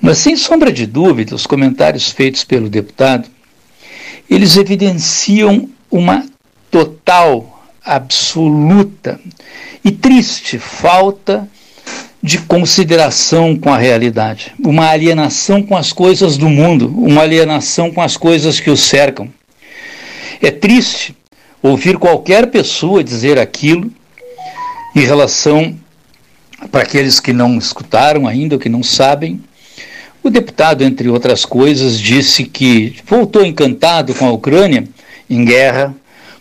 [0.01, 3.29] Mas sem sombra de dúvida, os comentários feitos pelo deputado,
[4.31, 6.25] eles evidenciam uma
[6.71, 9.21] total, absoluta
[9.85, 11.47] e triste falta
[12.23, 18.03] de consideração com a realidade, uma alienação com as coisas do mundo, uma alienação com
[18.03, 19.29] as coisas que o cercam.
[20.43, 21.17] É triste
[21.63, 23.91] ouvir qualquer pessoa dizer aquilo
[24.95, 25.75] em relação
[26.71, 29.41] para aqueles que não escutaram ainda, que não sabem.
[30.23, 34.85] O deputado, entre outras coisas, disse que voltou encantado com a Ucrânia
[35.29, 35.95] em guerra,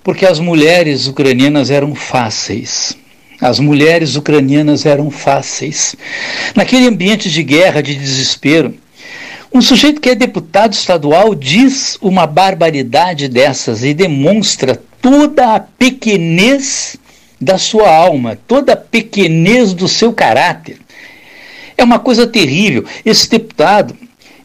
[0.04, 2.98] porque as mulheres ucranianas eram fáceis.
[3.42, 5.96] As mulheres ucranianas eram fáceis.
[6.56, 8.74] Naquele ambiente de guerra, de desespero,
[9.54, 16.98] um sujeito que é deputado estadual diz uma barbaridade dessas e demonstra toda a pequenez
[17.40, 20.78] da sua alma, toda a pequenez do seu caráter.
[21.78, 22.84] É uma coisa terrível.
[23.06, 23.96] Esse deputado,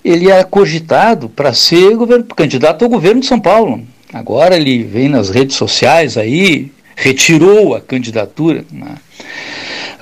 [0.05, 3.83] ele é cogitado para ser governo, candidato ao governo de São Paulo.
[4.13, 8.65] Agora ele vem nas redes sociais aí retirou a candidatura.
[8.71, 8.95] Né?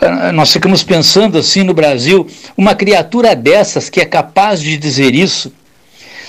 [0.00, 2.26] Ah, nós ficamos pensando assim no Brasil,
[2.56, 5.52] uma criatura dessas que é capaz de dizer isso,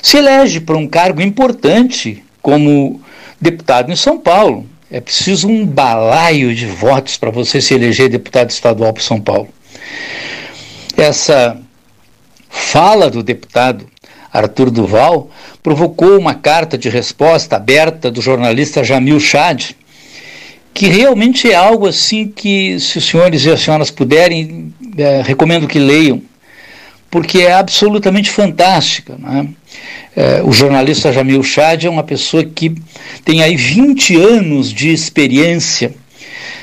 [0.02, 3.02] se elege para um cargo importante como
[3.40, 4.68] deputado em São Paulo.
[4.92, 9.50] É preciso um balaio de votos para você se eleger deputado estadual para São Paulo.
[10.96, 11.58] Essa
[12.48, 13.88] fala do deputado
[14.32, 15.30] Arthur Duval
[15.64, 19.72] provocou uma carta de resposta aberta do jornalista Jamil Chad,
[20.74, 25.68] que realmente é algo assim que, se os senhores e as senhoras puderem, é, recomendo
[25.68, 26.22] que leiam,
[27.12, 29.16] porque é absolutamente fantástica.
[29.20, 29.48] Né?
[30.16, 32.74] É, o jornalista Jamil Chad é uma pessoa que
[33.24, 35.94] tem aí 20 anos de experiência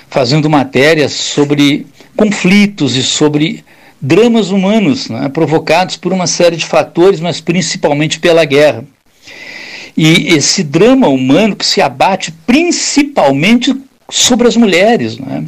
[0.08, 1.86] fazendo matérias sobre
[2.16, 3.64] conflitos e sobre
[4.00, 8.84] dramas humanos né, provocados por uma série de fatores, mas principalmente pela guerra.
[9.96, 13.74] E esse drama humano que se abate principalmente
[14.10, 15.44] sobre as mulheres, né?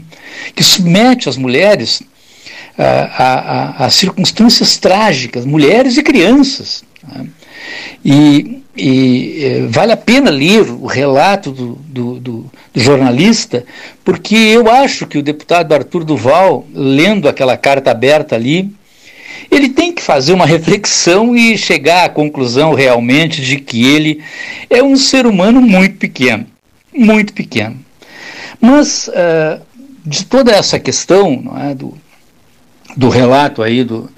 [0.54, 2.02] que submete as mulheres
[2.78, 6.82] a, a, a, circunstâncias trágicas, mulheres e crianças.
[7.06, 7.26] Né?
[8.04, 13.64] E, e eh, vale a pena ler o relato do, do, do, do, jornalista,
[14.04, 18.70] porque eu acho que o deputado Arthur Duval, lendo aquela carta aberta ali,
[19.50, 24.22] ele tem que fazer uma reflexão e chegar à conclusão realmente de que ele
[24.70, 26.46] é um ser humano muito pequeno,
[26.92, 27.78] muito pequeno.
[28.62, 29.60] Mas uh,
[30.06, 31.98] de toda essa questão é, do,
[32.96, 34.08] do relato aí do,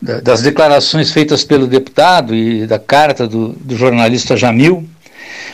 [0.00, 4.88] da, das declarações feitas pelo deputado e da carta do, do jornalista Jamil,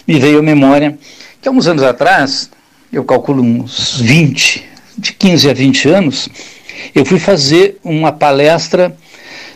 [0.06, 0.98] me veio à memória
[1.40, 2.50] que há uns anos atrás,
[2.92, 4.64] eu calculo uns 20,
[4.98, 6.28] de 15 a 20 anos,
[6.94, 8.94] eu fui fazer uma palestra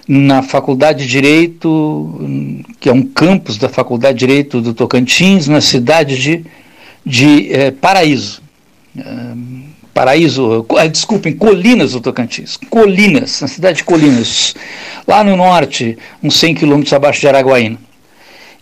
[0.06, 2.18] na Faculdade de Direito,
[2.80, 6.44] que é um campus da Faculdade de Direito do Tocantins, na cidade de,
[7.04, 8.47] de eh, Paraíso.
[9.98, 14.54] Paraíso, eh, desculpem, Colinas do Tocantins, Colinas, na cidade de Colinas,
[15.06, 17.78] lá no norte, uns 100 quilômetros abaixo de Araguaína.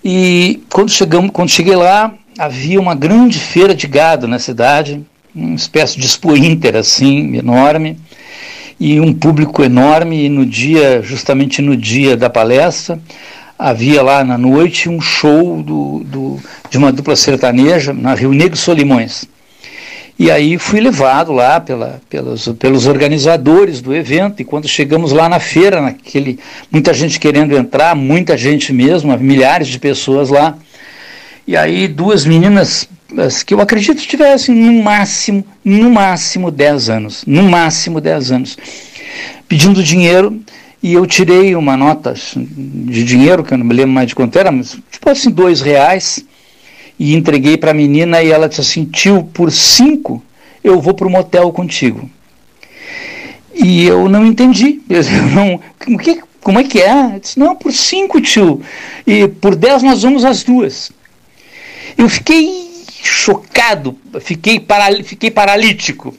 [0.03, 5.05] E quando, chegamos, quando cheguei lá, havia uma grande feira de gado na cidade,
[5.35, 7.99] uma espécie de expo inter, assim, enorme,
[8.81, 12.99] e um público enorme, e no dia, justamente no dia da palestra,
[13.59, 18.57] havia lá na noite um show do, do de uma dupla sertaneja na Rio Negro
[18.57, 19.27] Solimões.
[20.19, 25.29] E aí fui levado lá pela, pelos, pelos organizadores do evento, e quando chegamos lá
[25.29, 26.39] na feira, naquele,
[26.71, 30.57] muita gente querendo entrar, muita gente mesmo, milhares de pessoas lá.
[31.47, 32.89] E aí duas meninas
[33.45, 38.59] que eu acredito tivessem no máximo, no máximo 10 anos, no máximo 10 anos,
[39.47, 40.41] pedindo dinheiro,
[40.83, 44.39] e eu tirei uma nota de dinheiro, que eu não me lembro mais de quanto
[44.39, 46.25] era, mas tipo assim, dois reais,
[46.99, 50.23] e entreguei para a menina e ela disse assim: tio, por cinco
[50.63, 52.11] eu vou para o motel contigo.
[53.55, 54.81] E eu não entendi.
[54.91, 55.61] Eu não,
[55.99, 57.15] que, como é que é?
[57.15, 58.61] Eu disse, não, por cinco, tio.
[59.07, 60.93] E por dez nós vamos às duas.
[61.97, 66.15] Eu fiquei chocado, fiquei, paral, fiquei paralítico.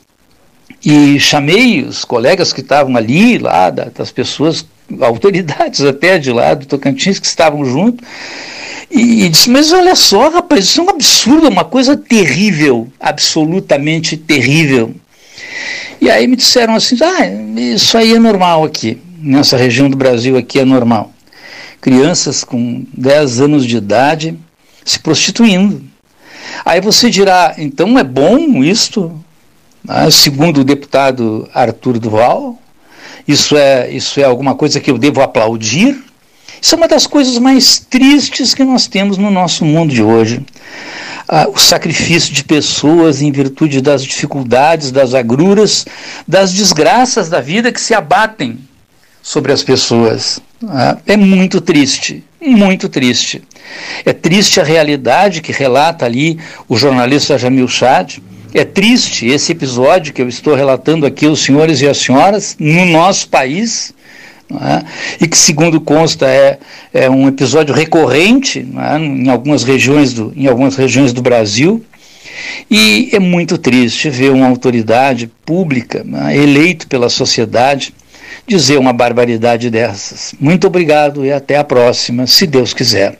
[0.84, 4.66] E chamei os colegas que estavam ali, lá, das pessoas,
[5.02, 8.04] autoridades até de lá do Tocantins, que estavam junto,
[8.90, 14.96] e disse, mas olha só, rapaz, isso é um absurdo, uma coisa terrível, absolutamente terrível.
[16.00, 18.98] E aí me disseram assim, ah, isso aí é normal aqui.
[19.20, 21.12] nessa região do Brasil aqui é normal.
[21.82, 24.38] Crianças com 10 anos de idade
[24.86, 25.84] se prostituindo.
[26.64, 29.12] Aí você dirá, então é bom isto?
[29.88, 32.58] Ah, segundo o deputado Arthur Duval,
[33.28, 36.04] isso é, isso é alguma coisa que eu devo aplaudir?
[36.62, 40.42] Isso é uma das coisas mais tristes que nós temos no nosso mundo de hoje.
[41.28, 45.86] Ah, o sacrifício de pessoas em virtude das dificuldades, das agruras,
[46.28, 48.58] das desgraças da vida que se abatem
[49.22, 50.40] sobre as pessoas.
[50.66, 53.44] Ah, é muito triste, muito triste.
[54.06, 58.20] É triste a realidade que relata ali o jornalista Jamil Chad.
[58.54, 62.86] É triste esse episódio que eu estou relatando aqui aos senhores e às senhoras no
[62.86, 63.94] nosso país
[64.52, 64.86] é?
[65.24, 66.58] e que, segundo consta, é,
[66.94, 68.98] é um episódio recorrente é?
[68.98, 71.84] em, algumas regiões do, em algumas regiões do Brasil.
[72.70, 76.38] E é muito triste ver uma autoridade pública, é?
[76.38, 77.94] eleito pela sociedade,
[78.48, 80.34] dizer uma barbaridade dessas.
[80.40, 83.20] Muito obrigado e até a próxima, se Deus quiser.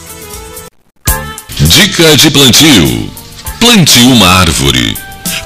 [1.71, 3.09] Dica de plantio:
[3.57, 4.93] plante uma árvore.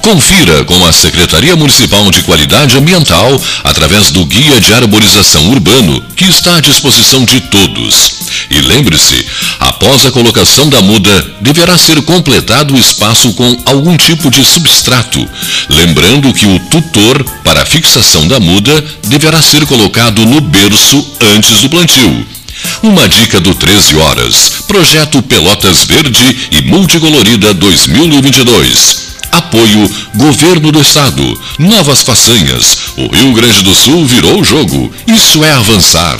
[0.02, 6.26] Confira com a Secretaria Municipal de Qualidade Ambiental através do Guia de Arborização Urbano, que
[6.26, 8.14] está à disposição de todos.
[8.50, 9.24] E lembre-se,
[9.60, 15.30] após a colocação da muda, deverá ser completado o espaço com algum tipo de substrato.
[15.70, 21.06] Lembrando que o tutor para a fixação da muda deverá ser colocado no berço
[21.36, 22.35] antes do plantio.
[22.84, 24.64] Uma dica do 13 Horas.
[24.68, 29.06] Projeto Pelotas Verde e Multicolorida 2022.
[29.32, 31.42] Apoio Governo do Estado.
[31.60, 32.78] Novas façanhas.
[32.98, 34.92] O Rio Grande do Sul virou o jogo.
[35.08, 36.20] Isso é avançar.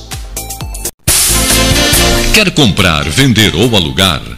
[2.33, 4.38] Quer comprar, vender ou alugar?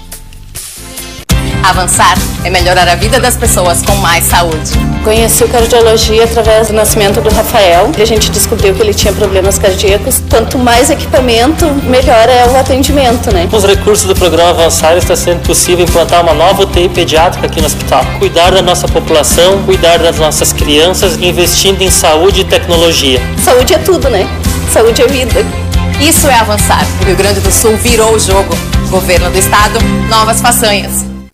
[1.71, 4.71] Avançar é melhorar a vida das pessoas com mais saúde.
[5.05, 9.13] Conheci o cardiologia através do nascimento do Rafael e a gente descobriu que ele tinha
[9.13, 10.21] problemas cardíacos.
[10.29, 13.47] Quanto mais equipamento, melhor é o atendimento, né?
[13.49, 17.61] Com os recursos do programa Avançar está sendo possível implantar uma nova UTI pediátrica aqui
[17.61, 18.03] no hospital.
[18.19, 23.21] Cuidar da nossa população, cuidar das nossas crianças, investindo em saúde e tecnologia.
[23.41, 24.27] Saúde é tudo, né?
[24.73, 25.45] Saúde é vida.
[26.01, 26.85] Isso é avançar.
[27.01, 28.53] O Rio Grande do Sul virou o jogo.
[28.89, 31.10] Governo do Estado, novas façanhas.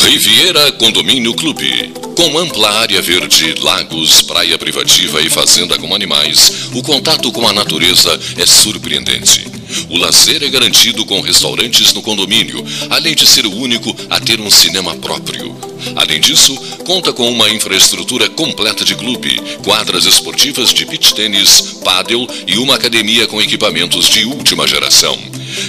[0.00, 1.92] Riviera Condomínio Clube.
[2.16, 7.52] Com ampla área verde, lagos, praia privativa e fazenda com animais, o contato com a
[7.52, 9.46] natureza é surpreendente.
[9.90, 14.40] O lazer é garantido com restaurantes no condomínio, além de ser o único a ter
[14.40, 15.54] um cinema próprio.
[15.96, 22.26] Além disso, conta com uma infraestrutura completa de clube, quadras esportivas de beach tênis, pádel
[22.46, 25.18] e uma academia com equipamentos de última geração.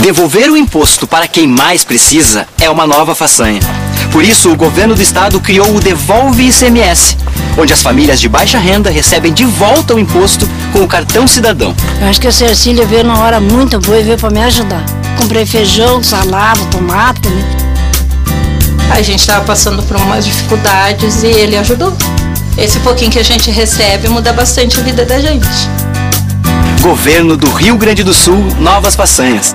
[0.00, 3.60] Devolver o imposto para quem mais precisa é uma nova façanha.
[4.12, 7.16] Por isso, o governo do estado criou o Devolve ICMS,
[7.58, 11.74] onde as famílias de baixa renda recebem de volta o imposto com o cartão cidadão.
[12.00, 14.84] Eu acho que a Cecília veio numa hora muito boa e veio para me ajudar.
[15.20, 17.44] Comprei feijão, salada, tomate, né?
[18.92, 21.94] A gente estava passando por umas dificuldades e ele ajudou.
[22.56, 25.48] Esse pouquinho que a gente recebe muda bastante a vida da gente.
[26.80, 29.54] Governo do Rio Grande do Sul, novas façanhas.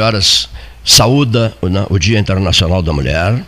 [0.00, 0.48] Horas
[0.84, 1.54] saúda
[1.90, 3.40] o Dia Internacional da Mulher.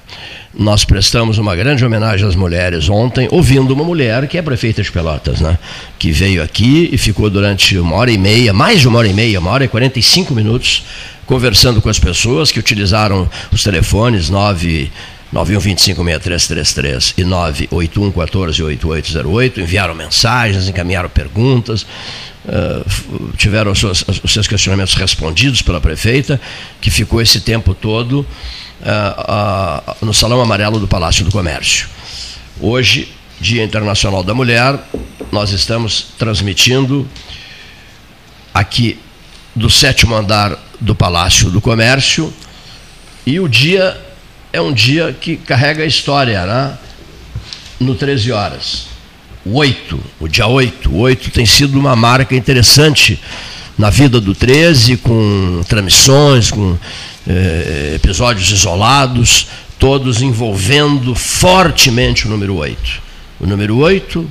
[0.53, 4.93] Nós prestamos uma grande homenagem às mulheres ontem, ouvindo uma mulher que é prefeita de
[4.93, 5.59] Pelotas, né?
[5.99, 9.15] Que veio aqui e ficou durante uma hora e meia, mais de uma hora e
[9.15, 10.85] meia, uma hora e 45 minutos,
[11.25, 14.91] conversando com as pessoas que utilizaram os telefones 9
[15.33, 21.87] 91256333 e 981148808, enviaram mensagens, encaminharam perguntas,
[22.45, 26.41] uh, tiveram os seus, os seus, questionamentos respondidos pela prefeita,
[26.81, 31.89] que ficou esse tempo todo uh, uh, no Salão Amarelo do Palácio do Comércio.
[32.61, 34.79] Hoje, Dia Internacional da Mulher,
[35.33, 37.09] nós estamos transmitindo
[38.53, 38.99] aqui
[39.55, 42.33] do sétimo andar do Palácio do Comércio
[43.27, 43.99] e o dia
[44.53, 46.79] é um dia que carrega a história, né?
[47.79, 48.90] No 13 horas.
[49.45, 50.91] 8, o dia 8.
[50.91, 53.19] O 8 tem sido uma marca interessante
[53.79, 56.77] na vida do 13, com transmissões, com
[57.27, 59.47] eh, episódios isolados,
[59.79, 63.03] todos envolvendo fortemente o número 8.
[63.41, 64.31] O número 8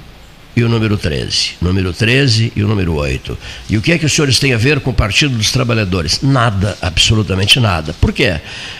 [0.55, 1.51] e o número 13.
[1.62, 3.38] Número 13 e o número 8.
[3.70, 6.22] E o que é que os senhores têm a ver com o Partido dos Trabalhadores?
[6.22, 7.93] Nada, absolutamente nada.
[7.93, 8.39] Por quê?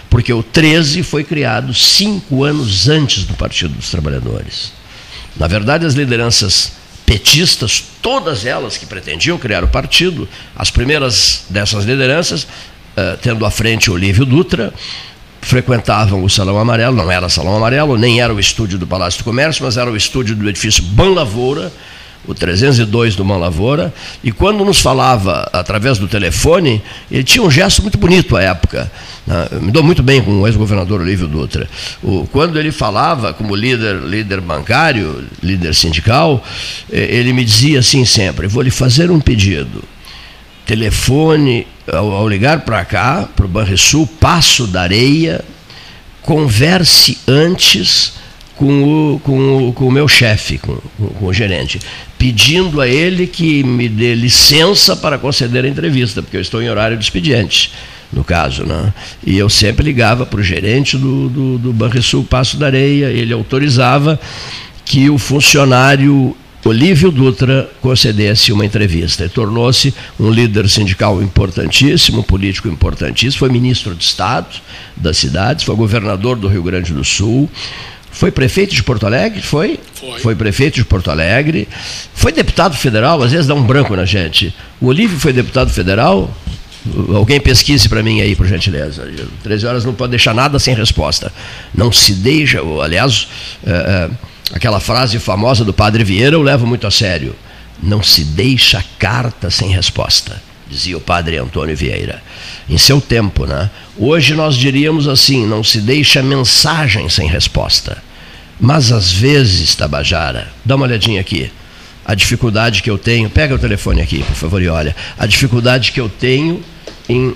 [0.10, 4.79] Porque o 13 foi criado cinco anos antes do Partido dos Trabalhadores.
[5.40, 6.74] Na verdade, as lideranças
[7.06, 13.50] petistas, todas elas que pretendiam criar o partido, as primeiras dessas lideranças, uh, tendo à
[13.50, 14.74] frente Olívio Dutra,
[15.42, 19.24] frequentavam o Salão Amarelo, não era Salão Amarelo, nem era o estúdio do Palácio do
[19.24, 21.72] Comércio, mas era o estúdio do edifício Ban Lavoura,
[22.28, 23.94] o 302 do Mão Lavoura,
[24.24, 28.92] e quando nos falava através do telefone, ele tinha um gesto muito bonito à época.
[29.26, 29.48] Né?
[29.62, 31.68] Me dou muito bem com o ex-governador Olívio Dutra.
[32.32, 36.44] Quando ele falava como líder, líder bancário, líder sindical,
[36.92, 39.84] eh, ele me dizia assim sempre: vou lhe fazer um pedido.
[40.66, 45.44] Telefone, ao, ao ligar para cá, para o Banrisul, Passo da Areia,
[46.22, 48.14] converse antes
[48.56, 51.80] com o, com o, com o meu chefe, com, com, o gerente,
[52.20, 56.70] pedindo a ele que me dê licença para conceder a entrevista, porque eu estou em
[56.70, 57.72] horário de expediente,
[58.12, 58.66] no caso.
[58.66, 58.94] Né?
[59.26, 63.34] E eu sempre ligava para o gerente do, do, do Banrisul Passo da Areia, ele
[63.34, 64.20] autorizava
[64.84, 72.68] que o funcionário Olívio Dutra concedesse uma entrevista e tornou-se um líder sindical importantíssimo, político
[72.68, 74.58] importantíssimo, foi ministro de Estado
[74.96, 77.50] das cidades, foi governador do Rio Grande do Sul,
[78.12, 79.42] foi prefeito de Porto Alegre?
[79.42, 79.80] Foi?
[79.94, 80.20] Foi.
[80.20, 81.68] Foi prefeito de Porto Alegre.
[82.14, 84.54] Foi deputado federal, às vezes dá um branco na gente.
[84.82, 86.34] O Olívio foi deputado federal?
[87.14, 89.08] Alguém pesquise para mim aí, por gentileza.
[89.44, 91.32] 13 horas não pode deixar nada sem resposta.
[91.74, 93.28] Não se deixa, aliás,
[93.66, 94.10] é,
[94.54, 97.36] aquela frase famosa do padre Vieira eu levo muito a sério.
[97.82, 102.22] Não se deixa carta sem resposta, dizia o padre Antônio Vieira.
[102.70, 103.70] Em seu tempo, né?
[103.98, 107.98] Hoje nós diríamos assim: não se deixa mensagem sem resposta.
[108.60, 111.52] Mas às vezes, Tabajara, dá uma olhadinha aqui.
[112.06, 114.96] A dificuldade que eu tenho, pega o telefone aqui, por favor, e olha.
[115.18, 116.62] A dificuldade que eu tenho
[117.08, 117.34] em,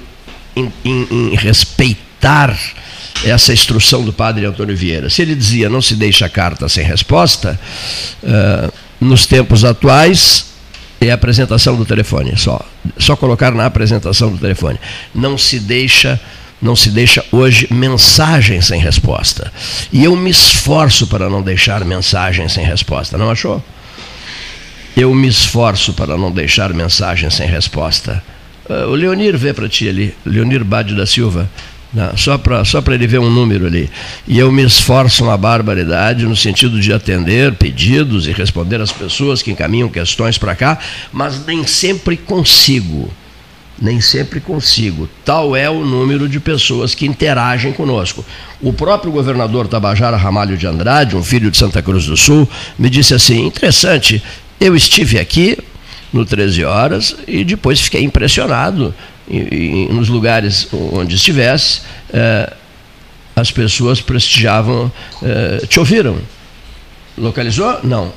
[0.56, 2.58] em, em, em respeitar
[3.24, 5.10] essa instrução do padre Antônio Vieira.
[5.10, 7.60] Se ele dizia não se deixa carta sem resposta,
[8.24, 10.53] uh, nos tempos atuais
[11.08, 12.60] é a apresentação do telefone, só.
[12.98, 14.80] Só colocar na apresentação do telefone.
[15.14, 16.20] Não se deixa
[16.62, 19.52] não se deixa hoje mensagem sem resposta.
[19.92, 23.62] E eu me esforço para não deixar mensagem sem resposta, não achou?
[24.96, 28.24] Eu me esforço para não deixar mensagem sem resposta.
[28.70, 31.50] Uh, o Leonir vê para ti ali, Leonir Bade da Silva,
[31.94, 33.90] não, só para só ele ver um número ali.
[34.28, 39.42] E eu me esforço uma barbaridade no sentido de atender pedidos e responder às pessoas
[39.42, 40.80] que encaminham questões para cá,
[41.12, 43.12] mas nem sempre consigo
[43.82, 45.10] nem sempre consigo.
[45.26, 48.24] Tal é o número de pessoas que interagem conosco.
[48.62, 52.90] O próprio governador Tabajara Ramalho de Andrade, um filho de Santa Cruz do Sul, me
[52.90, 54.24] disse assim: interessante,
[54.60, 55.58] eu estive aqui
[56.14, 58.94] no 13 Horas e depois fiquei impressionado
[59.28, 61.82] e, nos lugares onde estivesse.
[62.12, 62.54] Eh,
[63.36, 66.18] as pessoas prestigiavam, eh, te ouviram?
[67.18, 67.80] Localizou?
[67.84, 68.14] Não.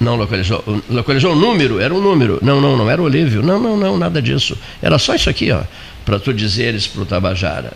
[0.00, 0.64] Não localizou.
[0.88, 1.80] Localizou o número?
[1.80, 2.38] Era um número.
[2.40, 3.42] Não, não, não era o Olívio.
[3.42, 4.56] Não, não, não, nada disso.
[4.80, 5.62] Era só isso aqui, ó,
[6.04, 7.72] para tu dizeres para o Tabajara.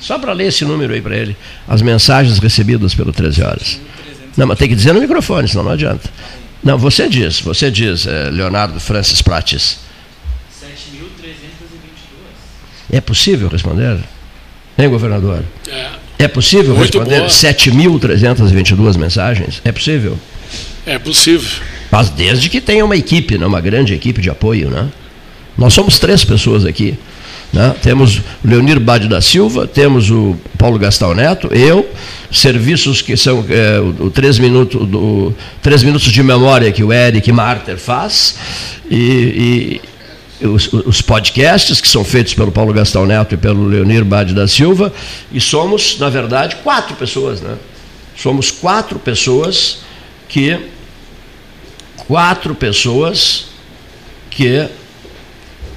[0.00, 1.36] Só para ler esse número aí para ele.
[1.68, 3.80] As mensagens recebidas pelo 13 horas.
[4.36, 6.10] Não, mas tem que dizer no microfone, senão não adianta.
[6.62, 9.78] Não, você diz, você diz, é, Leonardo Francis Prates.
[12.92, 13.98] É possível responder?
[14.78, 15.44] Hein, governador?
[15.68, 16.00] É.
[16.20, 19.62] É possível Muito responder 7.322 mensagens?
[19.64, 20.18] É possível?
[20.84, 21.48] É possível.
[21.90, 23.46] Mas desde que tenha uma equipe, né?
[23.46, 24.68] uma grande equipe de apoio.
[24.68, 24.86] Né?
[25.56, 26.94] Nós somos três pessoas aqui.
[27.52, 27.74] Né?
[27.82, 31.88] Temos o Leonir Bade da Silva, temos o Paulo Gastal Neto, eu,
[32.30, 36.92] serviços que são é, o, o três, minutos, do, três minutos de memória que o
[36.92, 38.36] Eric Marter faz,
[38.88, 39.80] e
[40.42, 44.48] os, os, podcasts que são feitos pelo Paulo Gastal Neto e pelo Leonir Bade da
[44.48, 44.92] Silva,
[45.32, 47.40] e somos, na verdade, quatro pessoas.
[47.40, 47.56] Né?
[48.16, 49.78] Somos quatro pessoas
[50.28, 50.58] que
[52.06, 53.46] quatro pessoas
[54.30, 54.66] que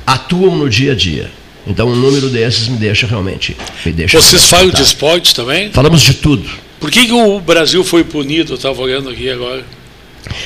[0.05, 1.31] atuam no dia a dia.
[1.65, 3.55] Então, um número desses me deixa realmente.
[3.85, 5.71] Me deixa Vocês falam de esportes também?
[5.71, 6.49] Falamos de tudo.
[6.79, 8.53] Por que, que o Brasil foi punido?
[8.53, 9.63] Eu estava olhando aqui agora.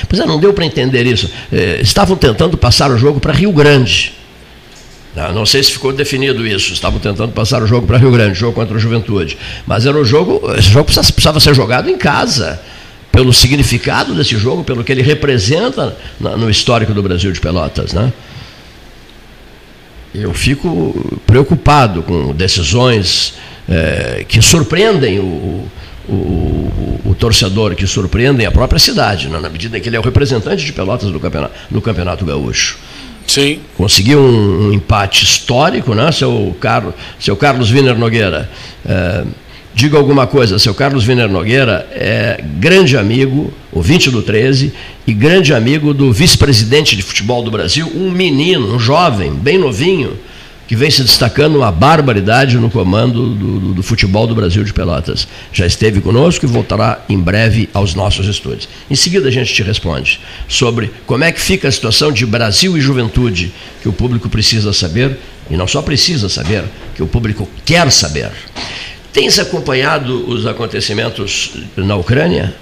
[0.08, 1.30] Pois é, não deu para entender isso.
[1.52, 4.12] Eh, estavam tentando passar o jogo para Rio Grande.
[5.14, 6.72] Não, não, sei se ficou definido isso.
[6.72, 9.38] Estavam tentando passar o jogo para Rio Grande, jogo contra a Juventude.
[9.66, 12.60] Mas era o jogo, esse jogo precisava, precisava ser jogado em casa
[13.10, 18.12] pelo significado desse jogo, pelo que ele representa no histórico do Brasil de Pelotas, né?
[20.14, 23.34] Eu fico preocupado com decisões
[23.68, 25.68] é, que surpreendem o,
[26.08, 29.38] o, o, o, torcedor, que surpreendem a própria cidade, né?
[29.38, 32.78] na medida em que ele é o representante de Pelotas no campeonato, no campeonato gaúcho.
[33.26, 33.60] Sim.
[33.76, 38.50] Conseguiu um, um empate histórico, né, seu, Carlos, seu Carlos Wiener Nogueira.
[38.86, 39.22] É,
[39.74, 44.72] digo alguma coisa, seu Carlos Wiener Nogueira é grande amigo, ouvinte do 13,
[45.06, 50.18] e grande amigo do vice-presidente de futebol do Brasil, um menino, um jovem, bem novinho,
[50.68, 54.72] que vem se destacando uma barbaridade no comando do, do, do, futebol do Brasil de
[54.72, 55.26] Pelotas.
[55.50, 58.68] Já esteve conosco e voltará em breve aos nossos estúdios.
[58.90, 62.76] Em seguida a gente te responde sobre como é que fica a situação de Brasil
[62.76, 63.50] e juventude,
[63.82, 65.18] que o público precisa saber,
[65.50, 66.64] e não só precisa saber,
[66.94, 68.30] que o público quer saber.
[69.10, 72.54] Tens acompanhado os acontecimentos na Ucrânia?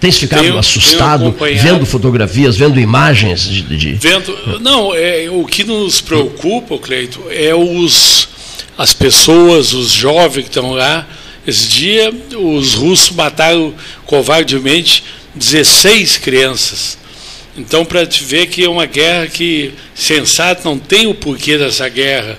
[0.00, 3.62] Tens ficado tenho, assustado tenho vendo fotografias, vendo imagens de.
[3.62, 3.92] de...
[3.94, 8.28] Vendo, não, é, o que nos preocupa, Cleito, é os,
[8.76, 11.06] as pessoas, os jovens que estão lá.
[11.44, 15.02] Esse dia, os russos mataram covardemente
[15.34, 16.98] 16 crianças.
[17.56, 21.88] Então, para te ver que é uma guerra que, sensato, não tem o porquê dessa
[21.88, 22.38] guerra,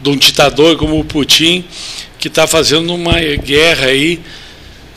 [0.00, 1.64] de um ditador como o Putin,
[2.18, 4.20] que está fazendo uma guerra aí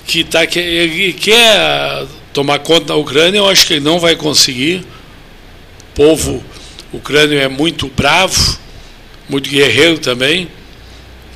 [0.06, 4.16] que tá, que, ele quer tomar conta da Ucrânia, eu acho que ele não vai
[4.16, 4.86] conseguir.
[5.92, 6.44] O povo
[6.92, 8.58] ucrânio é muito bravo,
[9.30, 10.48] muito guerreiro também,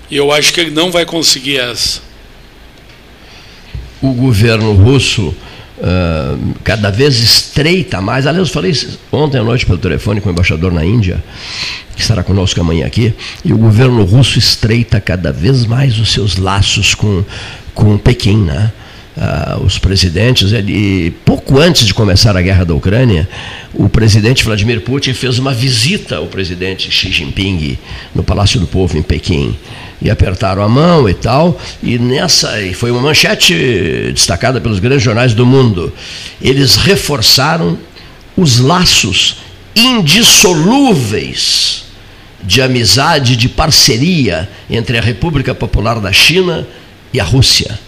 [0.10, 2.02] e eu acho que ele não vai conseguir essa.
[4.02, 5.36] O governo russo
[5.80, 8.26] uh, cada vez estreita mais.
[8.26, 8.74] Aliás, eu falei
[9.12, 11.24] ontem à noite pelo telefone com o embaixador na Índia,
[11.96, 13.14] que estará conosco amanhã aqui,
[13.44, 17.24] e o governo russo estreita cada vez mais os seus laços com
[17.80, 18.72] com Pequim, né?
[19.16, 23.28] Uh, os presidentes, ele, pouco antes de começar a guerra da Ucrânia,
[23.74, 27.78] o presidente Vladimir Putin fez uma visita ao presidente Xi Jinping
[28.14, 29.58] no Palácio do Povo em Pequim
[30.02, 33.54] e apertaram a mão e tal, e nessa e foi uma manchete
[34.14, 35.92] destacada pelos grandes jornais do mundo.
[36.42, 37.78] Eles reforçaram
[38.38, 39.40] os laços
[39.76, 41.84] indissolúveis
[42.42, 46.80] de amizade, de parceria entre a República Popular da China e
[47.18, 47.80] a Rússia.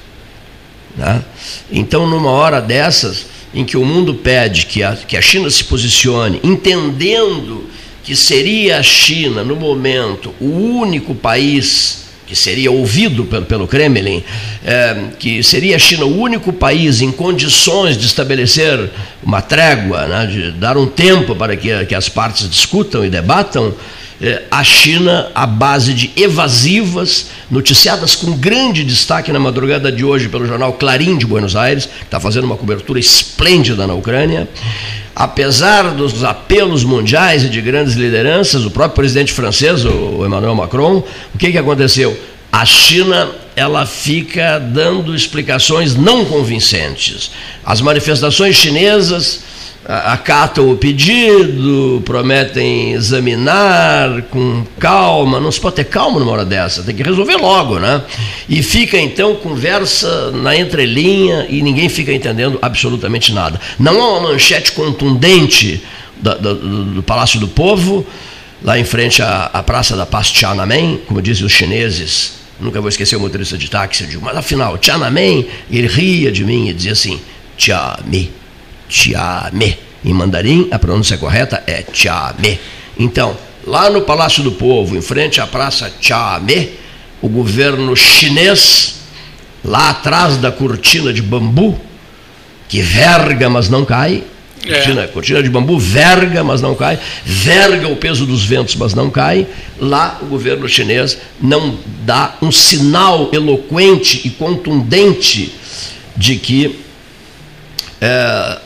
[0.96, 1.22] Né?
[1.70, 5.64] Então, numa hora dessas, em que o mundo pede que a, que a China se
[5.66, 7.70] posicione, entendendo
[8.04, 14.24] que seria a China, no momento, o único país que seria ouvido pelo, pelo Kremlin,
[14.64, 18.90] é, que seria a China o único país em condições de estabelecer
[19.22, 23.74] uma trégua, né, de dar um tempo para que, que as partes discutam e debatam,
[24.52, 30.46] a China à base de evasivas, noticiadas com grande destaque na madrugada de hoje pelo
[30.46, 34.48] jornal Clarim de Buenos Aires, que está fazendo uma cobertura esplêndida na Ucrânia.
[35.16, 41.04] Apesar dos apelos mundiais e de grandes lideranças, o próprio presidente francês, o Emmanuel Macron,
[41.34, 42.18] o que, que aconteceu?
[42.52, 47.32] A China ela fica dando explicações não convincentes.
[47.66, 49.51] As manifestações chinesas
[49.92, 56.82] acatam o pedido, prometem examinar com calma, não se pode ter calma numa hora dessa,
[56.82, 58.02] tem que resolver logo, né?
[58.48, 63.60] E fica então conversa na entrelinha e ninguém fica entendendo absolutamente nada.
[63.78, 65.84] Não há uma manchete contundente
[66.22, 68.08] do, do, do Palácio do Povo,
[68.64, 72.88] lá em frente à, à Praça da Paz Tiananmen, como dizem os chineses, nunca vou
[72.88, 76.94] esquecer o motorista de táxi, digo, mas afinal, Tiananmen, ele ria de mim e dizia
[76.94, 77.20] assim,
[77.58, 78.41] Tiame
[78.92, 79.78] Tiame.
[80.04, 82.60] Em mandarim, a pronúncia correta é Tiame.
[83.00, 86.72] Então, lá no Palácio do Povo, em frente à Praça Tiame,
[87.22, 88.96] o governo chinês,
[89.64, 91.80] lá atrás da cortina de bambu,
[92.68, 94.24] que verga, mas não cai,
[94.66, 94.74] é.
[94.74, 99.10] Cortina, cortina, de bambu verga, mas não cai, verga o peso dos ventos, mas não
[99.10, 99.48] cai.
[99.80, 105.56] Lá o governo chinês não dá um sinal eloquente e contundente
[106.16, 106.80] de que
[108.00, 108.60] é,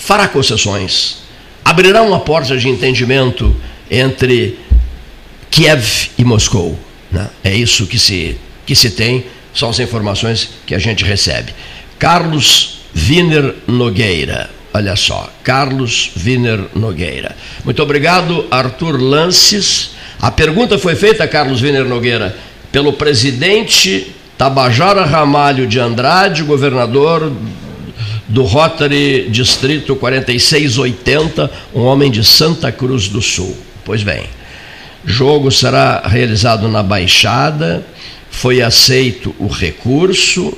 [0.00, 1.18] fará concessões,
[1.64, 3.54] abrirá uma porta de entendimento
[3.90, 4.58] entre
[5.50, 6.78] Kiev e Moscou.
[7.12, 7.28] Né?
[7.44, 11.54] É isso que se, que se tem, são as informações que a gente recebe.
[11.98, 14.50] Carlos Wiener Nogueira.
[14.72, 17.36] Olha só, Carlos Wiener Nogueira.
[17.64, 19.90] Muito obrigado, Arthur Lances.
[20.20, 22.36] A pergunta foi feita, Carlos Wiener Nogueira,
[22.72, 27.30] pelo presidente Tabajara Ramalho de Andrade, governador
[28.30, 33.56] do Rotary Distrito 4680, um homem de Santa Cruz do Sul.
[33.84, 34.24] Pois bem,
[35.04, 37.84] jogo será realizado na Baixada,
[38.30, 40.56] foi aceito o recurso.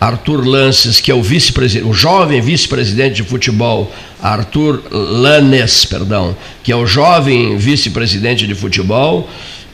[0.00, 6.34] Arthur Lances, que é o vice-presidente, o jovem vice-presidente de futebol, Arthur Lanes, perdão,
[6.64, 9.28] que é o jovem vice-presidente de futebol,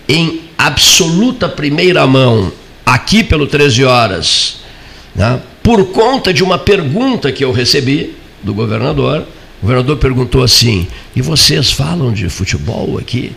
[0.09, 2.53] em absoluta primeira mão,
[2.85, 4.57] aqui pelo 13 horas,
[5.15, 5.41] né?
[5.67, 9.27] Por conta de uma pergunta que eu recebi do governador.
[9.59, 10.87] O governador perguntou assim:
[11.17, 13.33] e vocês falam de futebol aqui?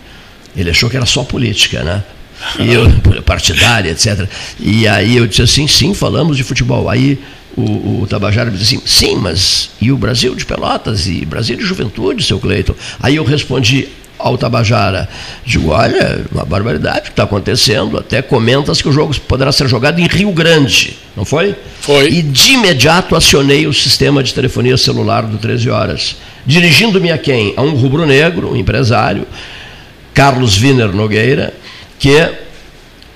[0.56, 2.04] Ele achou que era só política, né?
[2.60, 2.88] E eu,
[3.26, 4.30] partidária, etc.
[4.60, 6.88] E aí eu disse assim: sim, falamos de futebol.
[6.88, 7.18] Aí
[7.58, 11.66] o, o Tabajara disse assim: sim, mas e o Brasil de Pelotas e Brasil de
[11.66, 12.76] Juventude, seu Cleiton?
[13.00, 13.90] Aí eu respondi:
[14.20, 15.08] ao Tabajara.
[15.46, 17.98] Digo, olha, uma barbaridade que está acontecendo.
[17.98, 21.56] Até comentas que o jogo poderá ser jogado em Rio Grande, não foi?
[21.80, 22.10] Foi.
[22.10, 26.18] E de imediato acionei o sistema de telefonia celular do 13 Horas.
[26.46, 27.54] Dirigindo-me a quem?
[27.56, 29.26] A um rubro-negro, um empresário,
[30.14, 31.54] Carlos Wiener Nogueira,
[31.98, 32.30] que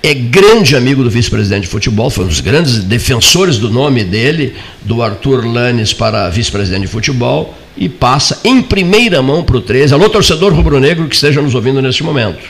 [0.04, 4.54] é grande amigo do vice-presidente de futebol, foi um dos grandes defensores do nome dele,
[4.82, 9.94] do Arthur Lanes para vice-presidente de futebol, e passa em primeira mão para o 13.
[9.94, 12.44] Alô, torcedor rubro-negro que esteja nos ouvindo neste momento.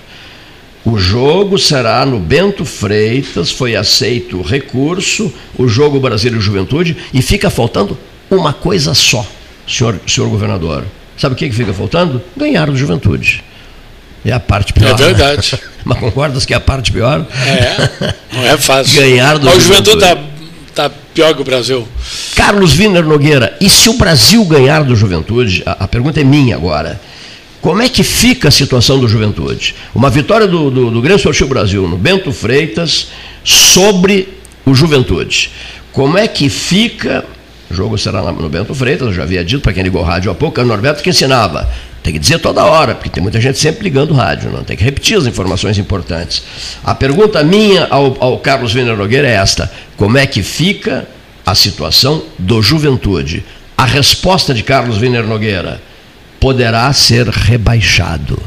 [0.85, 6.97] O jogo será no Bento Freitas, foi aceito o recurso, o jogo Brasil e Juventude,
[7.15, 7.97] e fica faltando
[8.29, 9.25] uma coisa só,
[9.65, 10.85] senhor, senhor governador.
[11.17, 12.21] Sabe o que, que fica faltando?
[12.37, 13.45] Ganhar do Juventude.
[14.25, 14.91] É a parte pior.
[14.91, 15.53] É verdade.
[15.53, 15.59] Né?
[15.85, 17.27] Mas concordas que é a parte pior?
[17.47, 19.01] É, não é fácil.
[19.01, 20.17] Ganhar do Mas o Juventude está
[20.75, 21.87] tá pior que o Brasil.
[22.35, 26.57] Carlos Wiener Nogueira, e se o Brasil ganhar do Juventude, a, a, pergunta é minha
[26.57, 26.99] agora,
[27.61, 29.75] como é que fica a situação do Juventude?
[29.95, 33.09] Uma vitória do, do, do Grêmio Sortiu Brasil no Bento Freitas
[33.45, 34.29] sobre
[34.65, 35.51] o Juventude.
[35.93, 37.25] Como é que fica
[37.71, 40.31] o jogo será no Bento Freitas, eu já havia dito para quem ligou o rádio
[40.31, 41.69] há pouco, é o Norberto que ensinava.
[42.05, 44.77] Tem que dizer toda hora, porque tem muita gente sempre ligando o rádio, não tem
[44.77, 46.43] que repetir as informações importantes.
[46.85, 51.09] A pergunta minha ao, ao Carlos Viner Nogueira é esta: como é que fica
[51.47, 53.43] a situação do Juventude?
[53.75, 55.81] A resposta de Carlos Viner Nogueira
[56.39, 58.39] poderá ser rebaixado.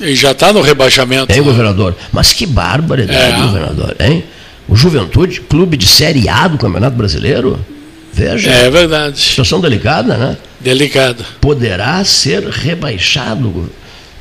[0.00, 1.32] E já está no rebaixamento.
[1.32, 1.44] Hein, né?
[1.44, 1.96] governador?
[2.12, 3.42] Mas que barbaridade, é.
[3.42, 4.22] governador, hein?
[4.68, 7.58] O Juventude, clube de Série A do Campeonato Brasileiro?
[8.12, 8.50] Veja.
[8.50, 9.18] É verdade.
[9.20, 10.36] Situação delicada, né?
[10.60, 11.24] Delicada.
[11.40, 13.70] Poderá ser rebaixado,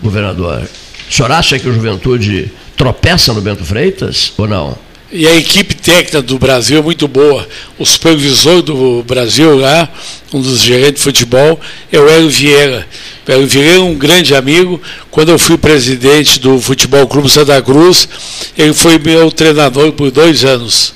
[0.02, 0.68] governador.
[1.10, 4.78] O senhor acha que o Juventude tropeça no Bento Freitas ou não?
[5.12, 7.48] E a equipe técnica do Brasil é muito boa.
[7.80, 9.90] O supervisor do Brasil lá,
[10.32, 11.60] um dos gerentes de futebol,
[11.92, 12.86] é o Hélio Vieira.
[13.28, 14.80] O Hélio Vieira é um grande amigo.
[15.10, 18.08] Quando eu fui presidente do Futebol Clube Santa Cruz,
[18.56, 20.94] ele foi meu treinador por dois anos.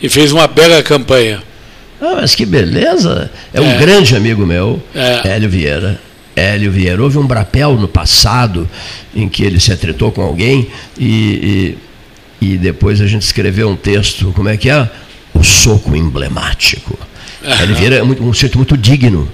[0.00, 1.42] E fez uma bela campanha.
[2.02, 3.30] Ah, mas que beleza!
[3.54, 3.78] É, um é.
[3.78, 5.28] grande amigo meu, é.
[5.28, 6.00] Hélio Vieira.
[6.34, 7.00] Hélio Vieira.
[7.00, 8.68] Houve um brapel no passado
[9.14, 10.66] em que ele se atritou com alguém
[10.98, 11.76] e,
[12.40, 14.90] e, e, depois a gente escreveu um texto, como é que é?
[15.32, 16.98] O soco emblemático.
[17.40, 17.52] Uhum.
[17.52, 19.30] Hélio Vieira é muito, um sujeito muito digno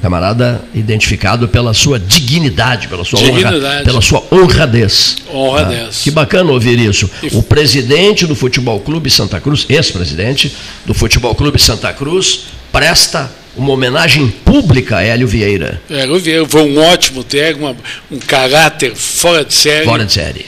[0.00, 3.56] camarada identificado pela sua dignidade, pela sua, dignidade.
[3.56, 5.16] Honra, pela sua honradez.
[5.32, 5.98] Honradez.
[6.00, 7.10] Ah, que bacana ouvir isso.
[7.32, 10.54] O presidente do Futebol Clube Santa Cruz, ex-presidente
[10.84, 15.80] do Futebol Clube Santa Cruz, presta uma homenagem pública a Hélio Vieira.
[15.88, 17.74] Hélio Vieira foi um ótimo técnico,
[18.10, 19.86] um caráter fora de série.
[19.86, 20.46] Fora de série.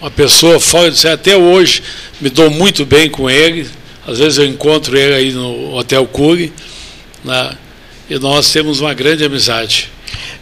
[0.00, 1.14] Uma pessoa fora de série.
[1.14, 1.82] Até hoje
[2.20, 3.68] me dou muito bem com ele.
[4.06, 6.52] Às vezes eu encontro ele aí no Hotel Cury.
[7.24, 7.50] Né?
[8.08, 9.90] E nós temos uma grande amizade.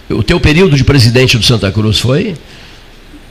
[0.09, 2.35] O teu período de presidente do Santa Cruz foi?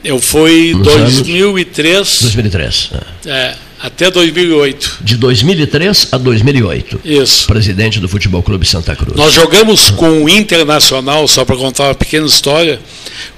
[0.04, 1.96] Eu fui em 2003.
[1.96, 2.22] Anos?
[2.22, 2.92] 2003.
[3.26, 4.98] É, até 2008.
[5.02, 7.02] De 2003 a 2008.
[7.04, 7.48] Isso.
[7.48, 9.16] Presidente do Futebol Clube Santa Cruz.
[9.18, 12.80] Nós jogamos com o Internacional, só para contar uma pequena história,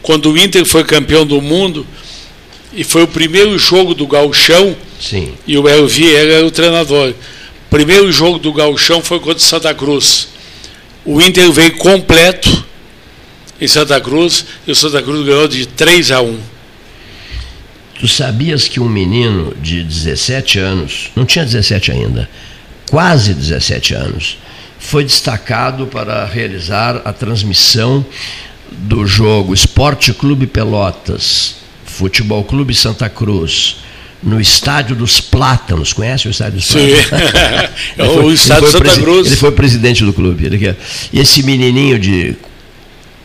[0.01, 1.85] quando o Inter foi campeão do mundo
[2.73, 4.75] e foi o primeiro jogo do Galchão.
[4.99, 5.29] Sim.
[5.45, 7.13] E o El Vieira era o treinador.
[7.69, 10.27] Primeiro jogo do Galchão foi contra o Santa Cruz.
[11.07, 12.65] O Inter veio completo
[13.61, 16.37] em Santa Cruz e o Santa Cruz ganhou de 3 a 1.
[17.97, 22.29] Tu sabias que um menino de 17 anos, não tinha 17 ainda,
[22.89, 24.37] quase 17 anos,
[24.77, 28.05] foi destacado para realizar a transmissão
[28.69, 31.55] do jogo Esporte Clube Pelotas,
[31.85, 33.77] Futebol Clube Santa Cruz,
[34.21, 35.93] no Estádio dos Plátanos.
[35.93, 36.99] Conhece o Estádio dos Plátanos?
[36.99, 37.77] Sim.
[37.97, 39.27] é o foi, Estádio Santa Cruz.
[39.27, 40.45] Ele foi presidente do clube.
[40.45, 40.75] Ele,
[41.13, 42.35] e esse menininho de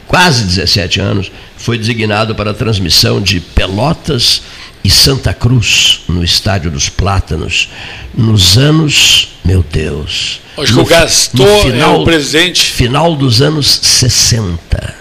[0.06, 4.43] quase 17 anos foi designado para a transmissão de Pelotas
[4.85, 7.69] e Santa Cruz no Estádio dos Plátanos
[8.14, 10.40] nos anos, meu Deus.
[10.59, 12.66] Acho no, que o Gaston final, é o presidente.
[12.66, 14.94] Final dos anos 60.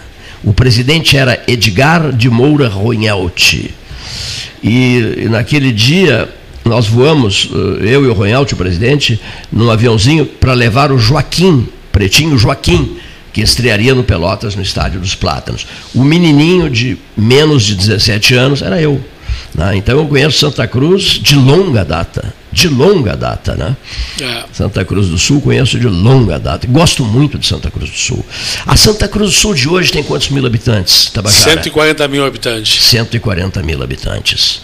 [0.44, 3.70] O presidente era Edgar de Moura Ronhelt
[4.62, 6.28] e, naquele dia
[6.64, 9.20] nós voamos, eh, eu e o Ronaldo, o presidente,
[9.50, 12.96] num aviãozinho para levar o Joaquim, pretinho Joaquim,
[13.32, 15.66] que estrearia no Pelotas, no Estádio dos Plátanos.
[15.94, 19.00] O menininho de menos de 17 anos era eu.
[19.54, 19.76] Né?
[19.76, 23.76] Então eu conheço Santa Cruz de longa data, de longa data, né?
[24.20, 24.44] É.
[24.52, 26.66] Santa Cruz do Sul conheço de longa data.
[26.66, 28.24] Gosto muito de Santa Cruz do Sul.
[28.66, 31.62] A Santa Cruz do Sul de hoje tem quantos mil habitantes, Tabajara?
[31.62, 32.84] 140 mil habitantes.
[32.84, 34.60] 140 mil habitantes.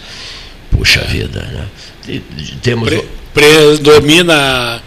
[0.69, 1.05] Puxa é.
[1.05, 2.21] vida, né?
[2.61, 2.87] Temos.
[2.87, 4.81] Pre predomina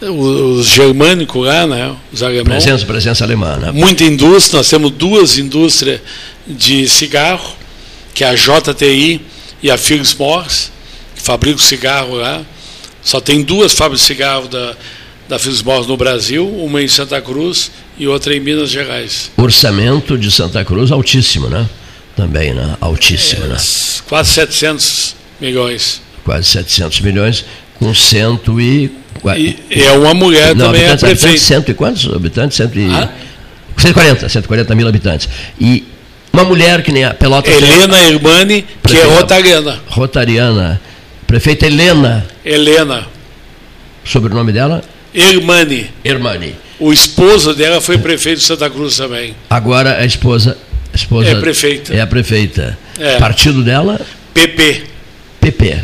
[0.00, 1.94] os germânicos lá, né?
[2.12, 2.64] Os alemães.
[2.64, 3.56] Presença, presença alemã.
[3.56, 3.72] Né?
[3.72, 6.00] Muita indústria, nós temos duas indústrias
[6.46, 7.56] de cigarro,
[8.14, 9.20] que é a JTI
[9.62, 10.70] e a Philips Morris,
[11.18, 12.42] que fabricam cigarro lá.
[13.02, 14.74] Só tem duas fábricas de cigarro da,
[15.28, 19.30] da Morris no Brasil, uma em Santa Cruz e outra em Minas Gerais.
[19.36, 21.68] Orçamento de Santa Cruz altíssimo, né?
[22.16, 22.76] Também, né?
[22.80, 23.56] Altíssimo, é, né?
[24.08, 26.00] Quase 700 milhões.
[26.24, 27.44] Quase 700 milhões,
[27.78, 28.90] com cento e...
[29.70, 31.38] e é uma mulher Não, também é prefeita.
[31.38, 32.56] Cento e quantos habitantes?
[32.56, 32.86] Cento e...
[32.90, 33.10] Ah?
[33.76, 35.28] 140, 140 mil habitantes.
[35.60, 35.84] E
[36.32, 37.48] uma mulher que nem a Pelota...
[37.50, 39.80] Helena Irmani, que é rotariana.
[39.86, 40.80] Rotariana.
[41.28, 42.26] Prefeita Helena.
[42.42, 43.06] Helena.
[44.02, 44.82] Sobrenome dela?
[45.12, 45.90] Irmani.
[46.02, 46.56] Irmani.
[46.80, 49.36] O esposo dela foi prefeito de Santa Cruz também.
[49.50, 50.56] Agora a esposa,
[50.90, 51.92] a esposa é prefeita.
[51.94, 52.78] É a prefeita.
[52.98, 53.18] É.
[53.18, 54.00] Partido dela?
[54.32, 54.84] PP.
[55.38, 55.78] PP.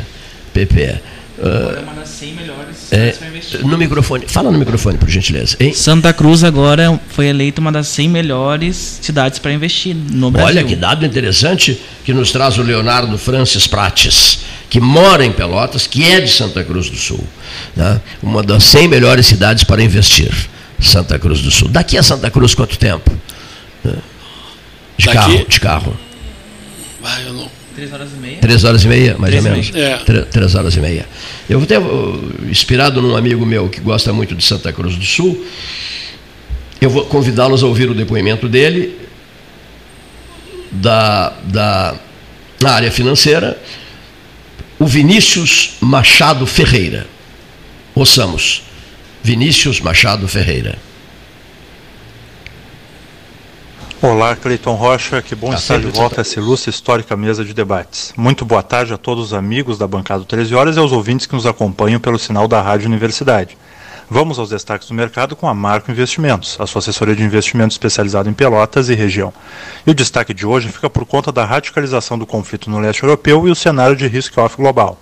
[0.54, 0.94] PP.
[1.36, 3.14] Agora é uma das 100 melhores é,
[3.64, 5.56] no microfone, fala no microfone, por gentileza.
[5.58, 5.74] Hein?
[5.74, 10.48] Santa Cruz agora foi eleita uma das 100 melhores cidades para investir no Brasil.
[10.48, 14.40] Olha que dado interessante que nos traz o Leonardo Francis Prates,
[14.74, 17.24] que mora em Pelotas, que é de Santa Cruz do Sul.
[17.76, 18.00] Né?
[18.20, 20.34] Uma das 100 melhores cidades para investir.
[20.80, 21.68] Santa Cruz do Sul.
[21.68, 23.08] Daqui a Santa Cruz quanto tempo?
[23.84, 25.16] De Daqui?
[25.16, 25.96] carro, de carro.
[27.04, 27.48] Ah, eu não.
[27.76, 28.38] Três horas e meia?
[28.38, 29.72] Três horas e meia, mais Três ou menos.
[29.76, 30.24] É.
[30.24, 31.06] Três horas e meia.
[31.48, 31.76] Eu até,
[32.50, 35.46] inspirado num amigo meu que gosta muito de Santa Cruz do Sul,
[36.80, 38.98] eu vou convidá-los a ouvir o depoimento dele
[40.72, 41.94] da, da,
[42.60, 43.56] na área financeira,
[44.78, 47.06] o Vinícius Machado Ferreira.
[47.94, 48.62] Ouçamos.
[49.22, 50.76] Vinícius Machado Ferreira.
[54.02, 57.54] Olá, Cleiton Rocha, que bom tá estar de volta a essa ilustre histórica mesa de
[57.54, 58.12] debates.
[58.16, 61.34] Muito boa tarde a todos os amigos da bancada 13 Horas e aos ouvintes que
[61.34, 63.56] nos acompanham pelo sinal da Rádio Universidade.
[64.10, 68.28] Vamos aos destaques do mercado com a Marco Investimentos, a sua assessoria de investimento especializada
[68.28, 69.32] em Pelotas e região.
[69.86, 73.48] E o destaque de hoje fica por conta da radicalização do conflito no leste europeu
[73.48, 75.00] e o cenário de risk-off global.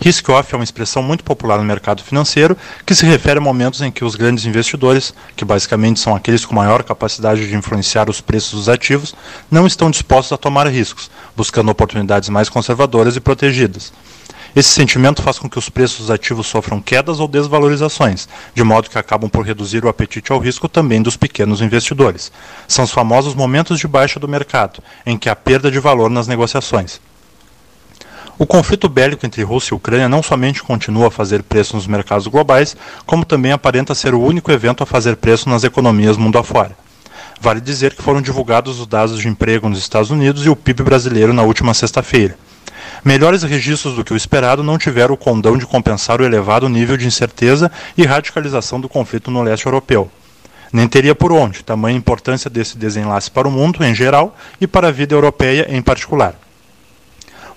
[0.00, 2.56] Risk-off é uma expressão muito popular no mercado financeiro
[2.86, 6.54] que se refere a momentos em que os grandes investidores, que basicamente são aqueles com
[6.54, 9.14] maior capacidade de influenciar os preços dos ativos,
[9.50, 13.92] não estão dispostos a tomar riscos, buscando oportunidades mais conservadoras e protegidas.
[14.54, 18.90] Esse sentimento faz com que os preços dos ativos sofram quedas ou desvalorizações, de modo
[18.90, 22.30] que acabam por reduzir o apetite ao risco também dos pequenos investidores.
[22.68, 26.26] São os famosos momentos de baixa do mercado, em que há perda de valor nas
[26.26, 27.00] negociações.
[28.38, 32.26] O conflito bélico entre Rússia e Ucrânia não somente continua a fazer preço nos mercados
[32.26, 32.76] globais,
[33.06, 36.76] como também aparenta ser o único evento a fazer preço nas economias mundo afora.
[37.40, 40.82] Vale dizer que foram divulgados os dados de emprego nos Estados Unidos e o PIB
[40.82, 42.36] brasileiro na última sexta-feira.
[43.04, 46.96] Melhores registros do que o esperado não tiveram o condão de compensar o elevado nível
[46.96, 50.10] de incerteza e radicalização do conflito no leste europeu.
[50.72, 54.88] Nem teria por onde, tamanha importância desse desenlace para o mundo em geral e para
[54.88, 56.34] a vida europeia em particular.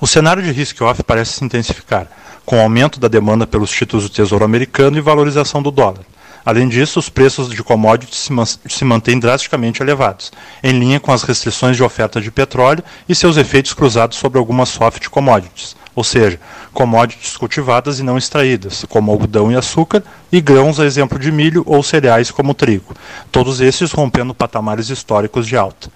[0.02, 2.08] O cenário de risk-off parece se intensificar,
[2.46, 6.02] com o aumento da demanda pelos títulos do Tesouro Americano e valorização do dólar.
[6.46, 10.32] Além disso, os preços de commodities se, man se mantêm drasticamente elevados,
[10.62, 14.70] em linha com as restrições de oferta de petróleo e seus efeitos cruzados sobre algumas
[14.70, 16.40] soft commodities, ou seja,
[16.72, 21.64] commodities cultivadas e não extraídas, como algodão e açúcar, e grãos, a exemplo de milho
[21.66, 22.94] ou cereais como trigo,
[23.32, 25.90] todos esses rompendo patamares históricos de alta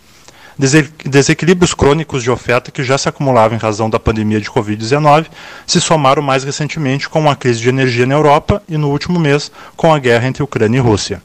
[0.59, 5.27] desequilíbrios crônicos de oferta que já se acumulavam em razão da pandemia de Covid-19
[5.65, 9.49] se somaram mais recentemente com a crise de energia na Europa e, no último mês,
[9.77, 11.21] com a guerra entre Ucrânia e Rússia.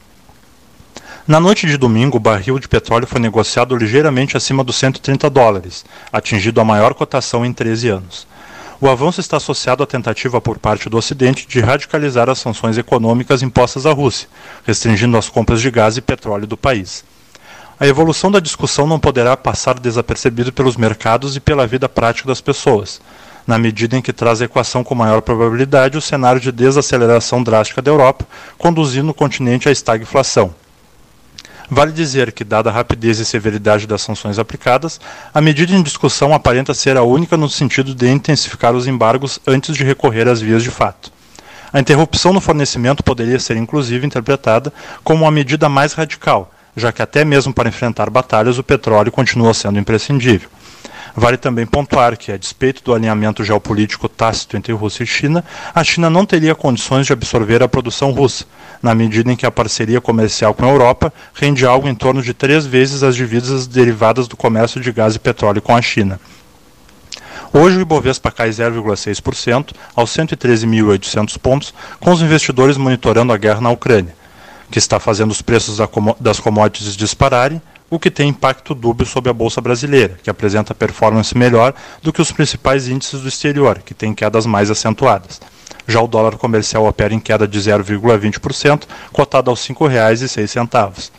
[1.27, 5.83] Na noite de domingo, o barril de petróleo foi negociado ligeiramente acima dos 130 dólares,
[6.13, 8.27] atingido a maior cotação em 13 anos.
[8.79, 13.41] O avanço está associado à tentativa por parte do Ocidente de radicalizar as sanções econômicas
[13.41, 14.29] impostas à Rússia,
[14.65, 17.03] restringindo as compras de gás e petróleo do país.
[17.77, 22.39] A evolução da discussão não poderá passar desapercebido pelos mercados e pela vida prática das
[22.39, 23.01] pessoas,
[23.45, 27.81] na medida em que traz a equação com maior probabilidade o cenário de desaceleração drástica
[27.81, 28.25] da Europa,
[28.57, 30.55] conduzindo o continente à estagflação.
[31.69, 35.01] Vale dizer que, dada a rapidez e severidade das sanções aplicadas,
[35.33, 39.75] a medida em discussão aparenta ser a única no sentido de intensificar os embargos antes
[39.75, 41.11] de recorrer às vias de fato.
[41.73, 44.71] A interrupção no fornecimento poderia ser inclusive interpretada
[45.03, 49.53] como uma medida mais radical, já que até mesmo para enfrentar batalhas o petróleo continua
[49.53, 50.49] sendo imprescindível.
[51.17, 55.81] Vale também pontuar que, a despeito do alinhamento geopolítico tácito entre Rússia e China, a
[55.81, 58.45] China não teria condições de absorver a produção russa,
[58.83, 62.33] na medida em que a parceria comercial com a Europa rende algo em torno de
[62.33, 66.19] três vezes as divisas derivadas do comércio de gás e petróleo com a China.
[67.53, 73.71] Hoje o Ibovespa cai 0,6% aos 113.800 pontos, com os investidores monitorando a guerra na
[73.71, 74.13] Ucrânia,
[74.69, 75.77] que está fazendo os preços
[76.19, 81.37] das commodities dispararem, o que tem impacto dúbio sobre a bolsa brasileira, que apresenta performance
[81.37, 85.39] melhor do que os principais índices do exterior, que têm quedas mais acentuadas.
[85.87, 91.11] Já o dólar comercial opera em queda de 0,20%, cotado aos R$ 5,06.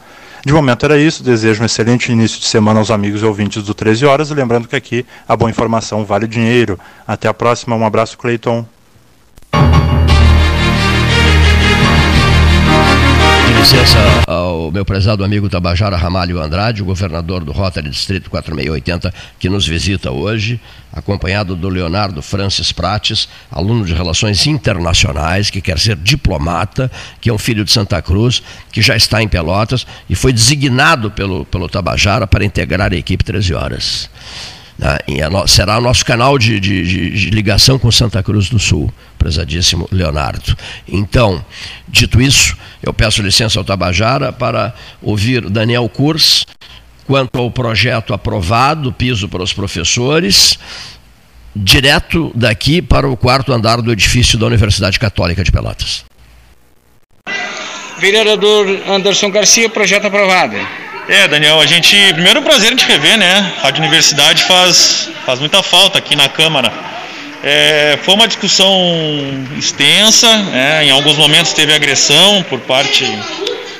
[0.44, 1.22] De momento era isso.
[1.24, 4.30] Desejo um excelente início de semana aos amigos e ouvintes do 13 Horas.
[4.30, 6.78] Lembrando que aqui a boa informação vale dinheiro.
[7.06, 7.74] Até a próxima.
[7.74, 8.64] Um abraço, Cleiton.
[13.66, 13.98] Licença
[14.28, 20.12] ao meu prezado amigo Tabajara Ramalho Andrade, governador do Rotary Distrito 4680, que nos visita
[20.12, 20.60] hoje,
[20.92, 26.88] acompanhado do Leonardo Francis Prates, aluno de Relações Internacionais, que quer ser diplomata,
[27.20, 28.40] que é um filho de Santa Cruz,
[28.70, 33.24] que já está em Pelotas e foi designado pelo, pelo Tabajara para integrar a equipe
[33.24, 34.08] 13 horas.
[34.78, 34.96] Né?
[35.46, 38.92] será o nosso canal de, de, de, ligação com Santa Cruz do Sul,
[39.26, 40.56] prezadíssimo Leonardo.
[40.86, 41.44] Então,
[41.88, 44.72] dito isso, eu peço licença ao Tabajara para
[45.02, 46.46] ouvir Daniel Kurs
[47.08, 50.58] quanto ao projeto aprovado, piso para os professores,
[51.54, 56.04] direto daqui para o quarto andar do edifício da Universidade Católica de Pelotas.
[57.98, 60.56] Vereador Anderson Garcia, projeto aprovado.
[61.08, 61.96] É, Daniel, a gente.
[62.12, 63.54] Primeiro, é um prazer de rever, né?
[63.58, 66.72] A Rádio Universidade faz, faz muita falta aqui na Câmara.
[67.42, 68.74] É, foi uma discussão
[69.58, 70.84] extensa, né?
[70.84, 73.04] em alguns momentos teve agressão por parte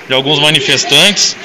[0.06, 1.36] de alguns manifestantes.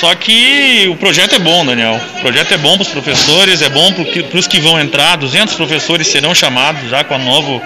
[0.00, 2.00] Só que o projeto é bom, Daniel.
[2.16, 5.16] O projeto é bom para os professores, é bom para os que vão entrar.
[5.16, 7.60] 200 professores serão chamados já com o novo,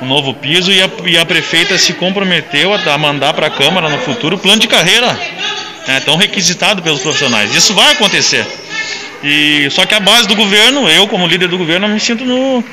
[0.00, 3.88] o novo piso e a, e a prefeita se comprometeu a, mandar para a Câmara
[3.88, 5.18] no futuro o plano de carreira
[5.88, 7.54] é tão requisitado pelos profissionais.
[7.54, 8.44] Isso vai acontecer.
[9.22, 12.64] E só que a base do governo, eu como líder do governo, me sinto no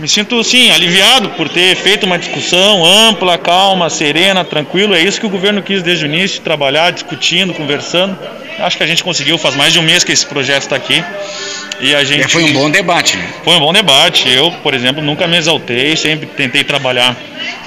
[0.00, 4.94] me sinto sim aliviado por ter feito uma discussão ampla, calma, serena, tranquilo.
[4.94, 8.18] É isso que o governo quis desde o início, trabalhar, discutindo, conversando.
[8.58, 11.04] Acho que a gente conseguiu, faz mais de um mês que esse projeto está aqui.
[11.80, 12.24] E a gente.
[12.24, 13.16] É, foi um bom debate.
[13.16, 13.28] Né?
[13.44, 14.26] Foi um bom debate.
[14.28, 17.14] Eu, por exemplo, nunca me exaltei, sempre tentei trabalhar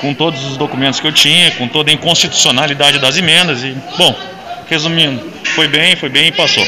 [0.02, 3.64] com todos os documentos que eu tinha, com toda a inconstitucionalidade das emendas.
[3.64, 4.16] E, bom,
[4.74, 5.22] resumindo,
[5.56, 6.66] foi bem, foi bem e passou.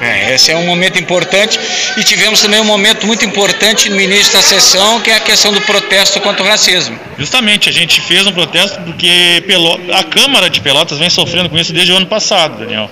[0.00, 1.58] É, esse é um momento importante
[1.96, 5.52] e tivemos também um momento muito importante no início da sessão, que é a questão
[5.52, 6.98] do protesto contra o racismo.
[7.16, 9.44] Justamente, a gente fez um protesto porque
[9.92, 12.90] a Câmara de Pelotas vem sofrendo com isso desde o ano passado, Daniel.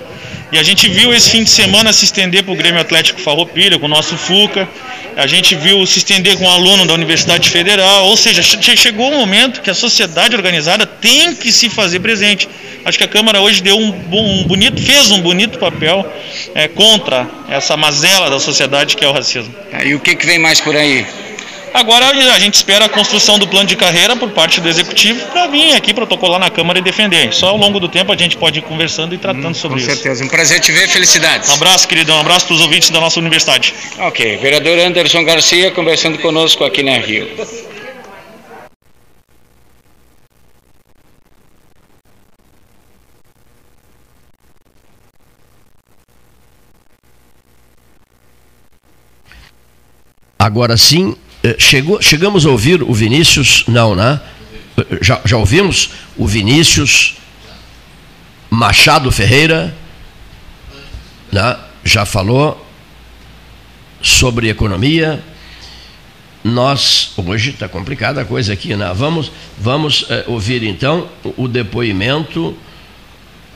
[0.53, 3.79] E a gente viu esse fim de semana se estender para o Grêmio Atlético Farroupilha,
[3.79, 4.69] com o nosso FUCA.
[5.17, 8.05] A gente viu se estender com um aluno da Universidade Federal.
[8.05, 12.47] Ou seja, chegou um momento que a sociedade organizada tem que se fazer presente.
[12.85, 16.05] Acho que a Câmara hoje deu um, um bonito, fez um bonito papel
[16.53, 19.55] é, contra essa mazela da sociedade que é o racismo.
[19.83, 21.03] E o que, que vem mais por aí?
[21.73, 25.47] Agora a gente espera a construção do plano de carreira por parte do executivo para
[25.47, 27.33] vir aqui protocolar na Câmara e defender.
[27.33, 29.89] Só ao longo do tempo a gente pode ir conversando e tratando hum, sobre isso.
[29.89, 30.23] Com certeza.
[30.23, 31.49] Um prazer te ver, felicidades.
[31.49, 32.13] Um abraço, querido.
[32.13, 33.73] Um abraço para os ouvintes da nossa universidade.
[33.97, 34.37] Ok.
[34.37, 37.27] Vereador Anderson Garcia conversando conosco aqui na Rio.
[50.37, 51.15] Agora sim,
[51.59, 54.19] chegou, chegamos a ouvir o Vinícius, não, né?
[55.01, 57.15] Já, já ouvimos o Vinícius
[58.49, 59.75] Machado Ferreira,
[61.31, 61.57] né?
[61.83, 62.65] já falou
[64.01, 65.23] sobre economia.
[66.43, 68.91] Nós, hoje está complicada a coisa aqui, né?
[68.93, 72.55] Vamos, vamos é, ouvir então o depoimento,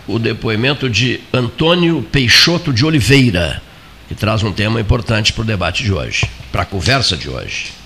[0.07, 3.61] o depoimento de Antônio Peixoto de Oliveira,
[4.07, 7.76] que traz um tema importante para o debate de hoje, para a conversa de hoje.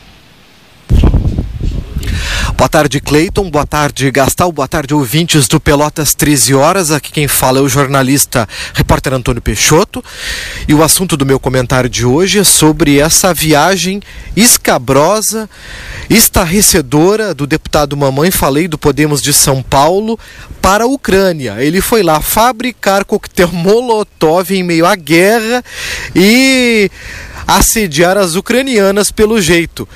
[2.62, 3.50] Boa tarde, Cleiton.
[3.50, 4.52] Boa tarde, Gastal.
[4.52, 6.92] Boa tarde, ouvintes do Pelotas 13 Horas.
[6.92, 10.06] Aqui quem fala é o jornalista, repórter Antônio Peixoto.
[10.68, 14.00] E o assunto do meu comentário de hoje é sobre essa viagem
[14.36, 15.50] escabrosa,
[16.08, 20.20] estarrecedora do deputado Mamãe, falei do Podemos de São Paulo,
[20.62, 21.56] para a Ucrânia.
[21.64, 25.64] Ele foi lá fabricar coquetel Molotov em meio à guerra
[26.16, 26.92] e
[27.48, 29.90] assediar as ucranianas pelo jeito.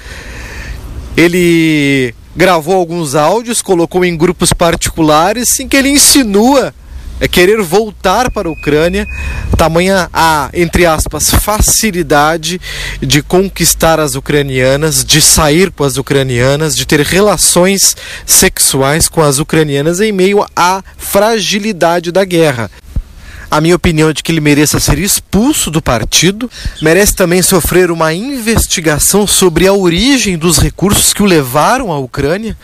[1.15, 6.73] Ele gravou alguns áudios, colocou em grupos particulares, em que ele insinua
[7.19, 9.07] é querer voltar para a Ucrânia,
[9.57, 12.59] tamanha a, entre aspas, facilidade
[13.01, 19.39] de conquistar as ucranianas, de sair com as ucranianas, de ter relações sexuais com as
[19.39, 22.69] ucranianas em meio à fragilidade da guerra.
[23.55, 26.51] A minha opinião é de que ele mereça ser expulso do partido,
[26.81, 32.57] merece também sofrer uma investigação sobre a origem dos recursos que o levaram à Ucrânia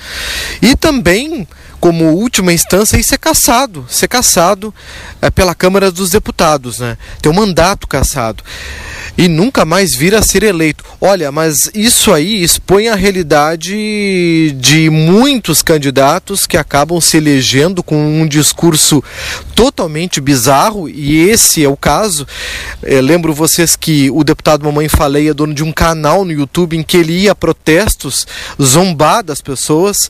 [0.62, 1.48] e também
[1.82, 4.74] como última instância e ser caçado, ser caçado
[5.20, 6.96] é, pela Câmara dos Deputados, né?
[7.20, 8.44] Ter um mandato caçado
[9.18, 10.84] e nunca mais vir a ser eleito.
[11.00, 18.22] Olha, mas isso aí expõe a realidade de muitos candidatos que acabam se elegendo com
[18.22, 19.04] um discurso
[19.56, 22.28] totalmente bizarro, e esse é o caso.
[22.84, 26.78] É, lembro vocês que o deputado Mamãe Falei é dono de um canal no YouTube
[26.78, 28.28] em que ele ia a protestos
[28.62, 30.10] zombar das pessoas,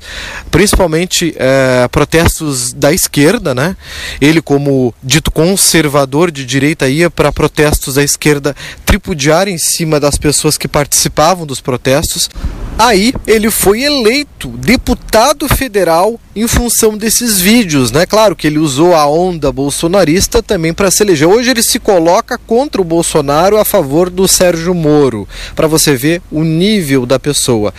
[0.50, 1.61] principalmente é,
[1.92, 3.76] protestos da esquerda, né?
[4.20, 8.56] Ele, como dito conservador de direita, ia para protestos da esquerda
[8.86, 12.30] tripudiar em cima das pessoas que participavam dos protestos.
[12.78, 18.06] Aí ele foi eleito deputado federal em função desses vídeos, né?
[18.06, 21.28] Claro que ele usou a onda bolsonarista também para se eleger.
[21.28, 26.22] Hoje ele se coloca contra o Bolsonaro a favor do Sérgio Moro, para você ver
[26.32, 27.74] o nível da pessoa.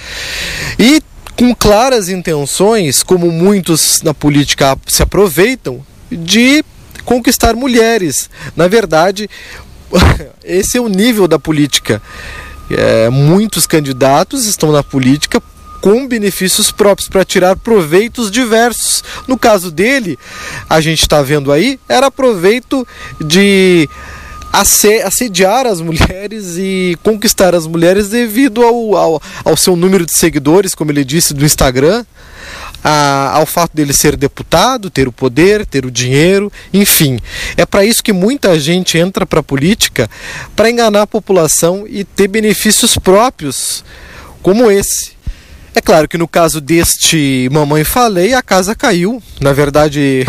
[0.79, 1.03] E
[1.37, 6.65] com claras intenções, como muitos na política se aproveitam, de
[7.05, 8.31] conquistar mulheres.
[8.55, 9.29] Na verdade,
[10.45, 12.01] esse é o nível da política.
[12.71, 15.43] É, muitos candidatos estão na política
[15.81, 19.03] com benefícios próprios para tirar proveitos diversos.
[19.27, 20.19] No caso dele,
[20.71, 22.87] a gente está vendo aí, era proveito
[23.21, 23.89] de
[24.53, 30.75] assediar as mulheres e conquistar as mulheres devido ao, ao, ao seu número de seguidores,
[30.75, 32.05] como ele disse, do Instagram
[32.83, 37.19] a, ao fato dele ser deputado, ter o poder, ter o dinheiro, enfim.
[37.57, 40.11] É para isso que muita gente entra para a política
[40.57, 43.85] para enganar a população e ter benefícios próprios,
[44.43, 45.12] como esse.
[45.75, 49.23] É claro que no caso deste Mamãe Falei, a casa caiu.
[49.41, 50.23] Na verdade,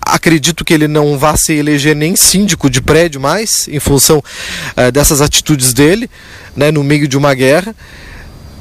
[0.00, 4.92] acredito que ele não vá se eleger nem síndico de prédio mais, em função uh,
[4.92, 6.08] dessas atitudes dele,
[6.54, 7.74] né, no meio de uma guerra.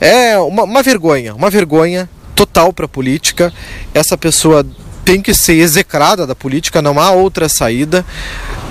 [0.02, 3.54] É uma, uma vergonha, uma vergonha total para a política.
[3.94, 4.66] Essa pessoa
[5.06, 8.04] tem que ser execrada da política, não há outra saída.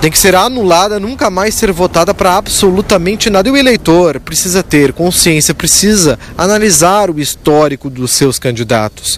[0.01, 3.47] Tem que ser anulada, nunca mais ser votada para absolutamente nada.
[3.47, 9.17] E o eleitor precisa ter consciência, precisa analisar o histórico dos seus candidatos,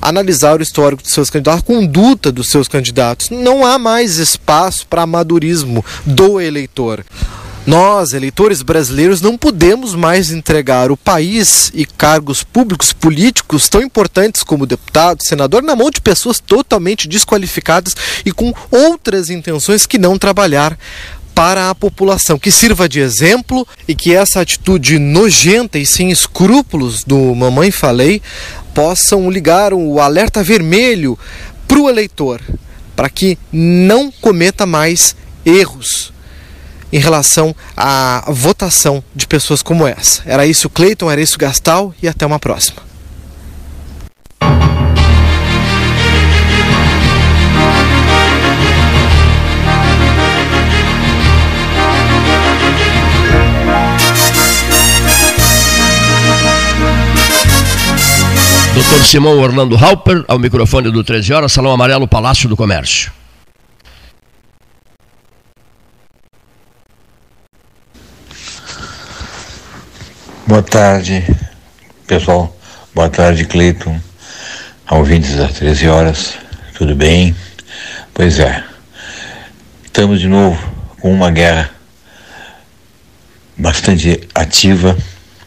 [0.00, 3.28] analisar o histórico dos seus candidatos, a conduta dos seus candidatos.
[3.28, 7.04] Não há mais espaço para amadurismo do eleitor.
[7.64, 14.42] Nós, eleitores brasileiros, não podemos mais entregar o país e cargos públicos políticos tão importantes
[14.42, 17.94] como deputado, senador, na mão de pessoas totalmente desqualificadas
[18.26, 20.76] e com outras intenções que não trabalhar
[21.36, 27.04] para a população, que sirva de exemplo e que essa atitude nojenta e sem escrúpulos
[27.04, 28.20] do Mamãe Falei
[28.74, 31.16] possam ligar o alerta vermelho
[31.68, 32.40] para o eleitor,
[32.96, 35.14] para que não cometa mais
[35.46, 36.11] erros
[36.92, 40.22] em relação à votação de pessoas como essa.
[40.26, 42.82] Era isso, Cleiton, era isso, Gastal, e até uma próxima.
[58.74, 63.12] Doutor Simão Orlando Halper, ao microfone do 13 horas, Salão Amarelo, Palácio do Comércio.
[70.52, 71.24] Boa tarde,
[72.06, 72.54] pessoal.
[72.94, 73.98] Boa tarde, Cleiton.
[74.90, 76.34] Ouvintes das 13 horas.
[76.74, 77.34] Tudo bem?
[78.12, 78.62] Pois é.
[79.82, 80.62] Estamos de novo
[81.00, 81.70] com uma guerra
[83.56, 84.94] bastante ativa,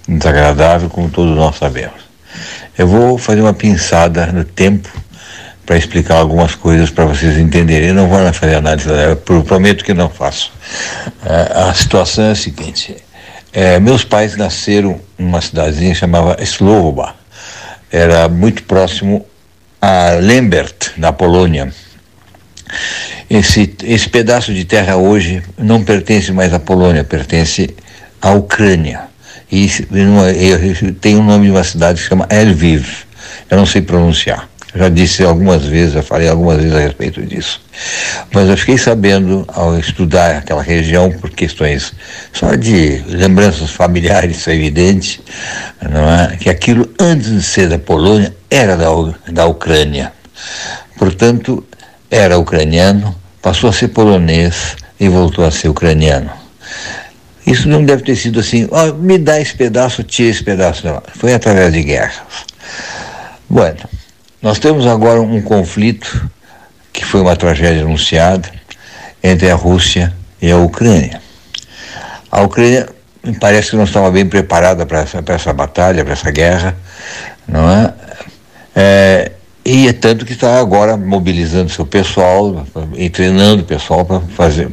[0.07, 2.01] desagradável, como todos nós sabemos.
[2.75, 4.89] Eu vou fazer uma pinçada no tempo
[5.67, 7.89] para explicar algumas coisas para vocês entenderem.
[7.89, 10.51] Eu não vou fazer análise, eu prometo que não faço.
[11.23, 13.04] É, a situação é a seguinte:
[13.55, 17.15] é, meus pais nasceram numa cidadezinha chamada Slovoba.
[17.89, 19.25] Era muito próximo
[19.81, 21.71] a Lembert, na Polônia.
[23.29, 27.73] Esse, esse pedaço de terra hoje não pertence mais à Polônia, pertence
[28.21, 29.03] à Ucrânia.
[29.49, 29.69] E
[30.99, 33.05] tem o nome de uma cidade que se chama Lviv.
[33.49, 37.61] Eu não sei pronunciar já disse algumas vezes, já falei algumas vezes a respeito disso.
[38.33, 41.93] Mas eu fiquei sabendo, ao estudar aquela região, por questões
[42.33, 45.21] só de lembranças familiares, é evidente,
[45.81, 46.35] não é?
[46.37, 48.87] que aquilo, antes de ser da Polônia, era da,
[49.31, 50.11] da Ucrânia.
[50.97, 51.65] Portanto,
[52.09, 56.31] era ucraniano, passou a ser polonês e voltou a ser ucraniano.
[57.45, 60.85] Isso não deve ter sido assim, oh, me dá esse pedaço, tira esse pedaço.
[60.85, 61.01] Não.
[61.15, 62.15] Foi através de guerras.
[63.47, 63.77] Bueno,
[64.41, 66.29] nós temos agora um conflito
[66.91, 68.49] que foi uma tragédia anunciada
[69.23, 71.21] entre a Rússia e a Ucrânia.
[72.31, 72.87] A Ucrânia
[73.39, 76.75] parece que não estava bem preparada para essa, essa batalha, para essa guerra,
[77.47, 77.93] não é?
[78.75, 79.31] é
[79.67, 82.63] e é tanto que está agora mobilizando seu pessoal
[83.11, 84.05] treinando o pessoal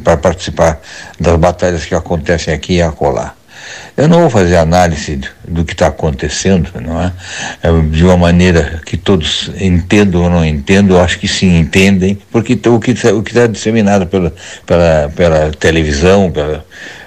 [0.05, 0.83] para participar
[1.19, 3.35] das batalhas que acontecem aqui e acolá.
[3.95, 7.13] Eu não vou fazer análise do que está acontecendo, não é?
[7.63, 7.69] é?
[7.91, 12.59] De uma maneira que todos entendam ou não entendam, eu acho que sim entendem, porque
[12.69, 14.33] o que está tá disseminado pela,
[14.65, 16.65] pela, pela televisão, pela,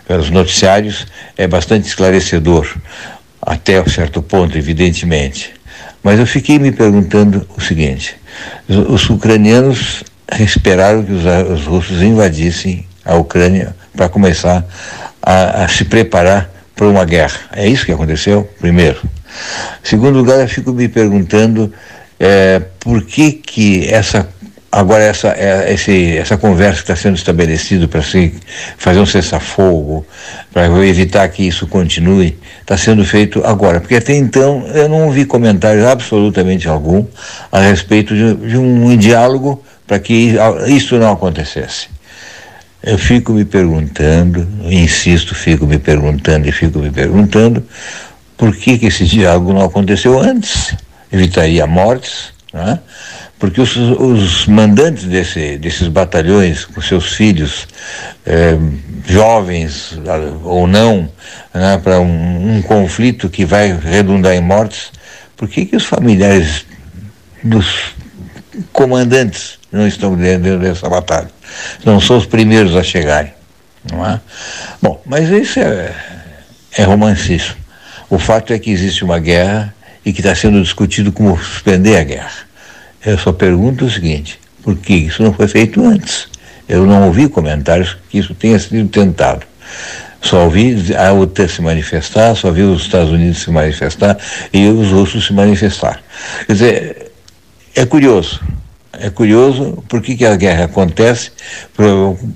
[0.08, 2.68] pelos noticiários, é bastante esclarecedor,
[3.42, 5.54] até um certo ponto, evidentemente.
[6.04, 8.16] Mas eu fiquei me perguntando o seguinte:
[8.70, 10.04] os, os ucranianos
[10.40, 14.64] esperaram que os, os, russos invadissem a Ucrânia para começar
[15.22, 17.40] a, a se preparar para uma guerra.
[17.54, 18.50] É isso que aconteceu?
[18.60, 19.02] Primeiro.
[19.84, 21.72] Segundo lugar, eu fico me perguntando
[22.20, 24.28] é, por que que essa
[24.72, 28.34] agora essa é, esse, essa conversa que está sendo estabelecida para se
[28.78, 30.06] fazer um cessar-fogo,
[30.54, 35.24] para evitar que isso continue, está sendo feito agora, porque até então eu não ouvi
[35.24, 37.06] comentários absolutamente algum
[37.52, 40.36] a respeito de, de um diálogo para que
[40.68, 41.95] isso não acontecesse.
[42.86, 47.66] Eu fico me perguntando, insisto, fico me perguntando e fico me perguntando
[48.38, 50.76] por que, que esse diálogo não aconteceu antes.
[51.12, 52.80] Evitaria mortes, né?
[53.40, 57.68] porque os, os mandantes desse, desses batalhões, com seus filhos,
[58.24, 58.56] eh,
[59.08, 59.98] jovens
[60.44, 61.10] ou não,
[61.54, 64.92] né, para um, um, conflito que vai redundar em mortes,
[65.36, 66.66] por que, que os familiares
[67.44, 67.96] dos
[68.72, 71.35] comandantes não estão dentro dessa batalha?
[71.84, 73.34] Não são os primeiros a chegarem,
[73.92, 74.20] não é?
[74.82, 75.94] Bom, mas isso é,
[76.78, 77.56] é romancismo.
[78.10, 79.74] O fato é que existe uma guerra
[80.06, 82.46] e que está sendo discutido como suspender a guerra.
[83.06, 86.28] Eu só pergunto o seguinte: por que isso não foi feito antes?
[86.68, 89.46] Eu não ouvi comentários que isso tenha sido tentado.
[90.22, 94.18] Só ouvi a OTAN se manifestar, só vi os Estados Unidos se manifestar
[94.52, 96.02] e os russos se manifestar.
[96.48, 97.12] Quer dizer,
[97.76, 98.42] é curioso.
[99.00, 101.32] É curioso por que, que a guerra acontece.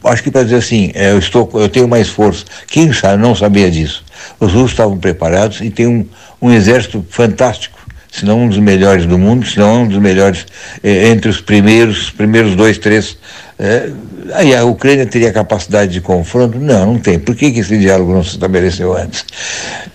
[0.04, 2.46] acho que para dizer assim, é, eu, estou, eu tenho mais força.
[2.68, 4.04] Quem sabe, não sabia disso.
[4.40, 6.06] Os russos estavam preparados e tem um,
[6.42, 7.80] um exército fantástico
[8.12, 10.46] se não um dos melhores do mundo, se não um dos melhores
[10.84, 13.18] eh, entre os primeiros, primeiros dois, três.
[13.58, 13.90] Eh,
[14.34, 16.58] aí a Ucrânia teria capacidade de confronto?
[16.58, 17.20] Não, não tem.
[17.20, 19.24] Por que, que esse diálogo não se estabeleceu antes?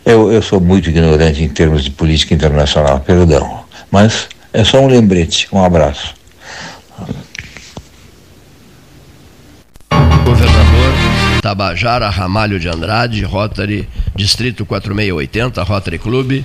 [0.04, 3.64] Eu, eu sou muito ignorante em termos de política internacional, perdão.
[3.90, 5.48] Mas é só um lembrete.
[5.52, 6.14] Um abraço.
[10.34, 16.44] Governador Tabajara Ramalho de Andrade, Rotary, Distrito 4680, Rotary Clube.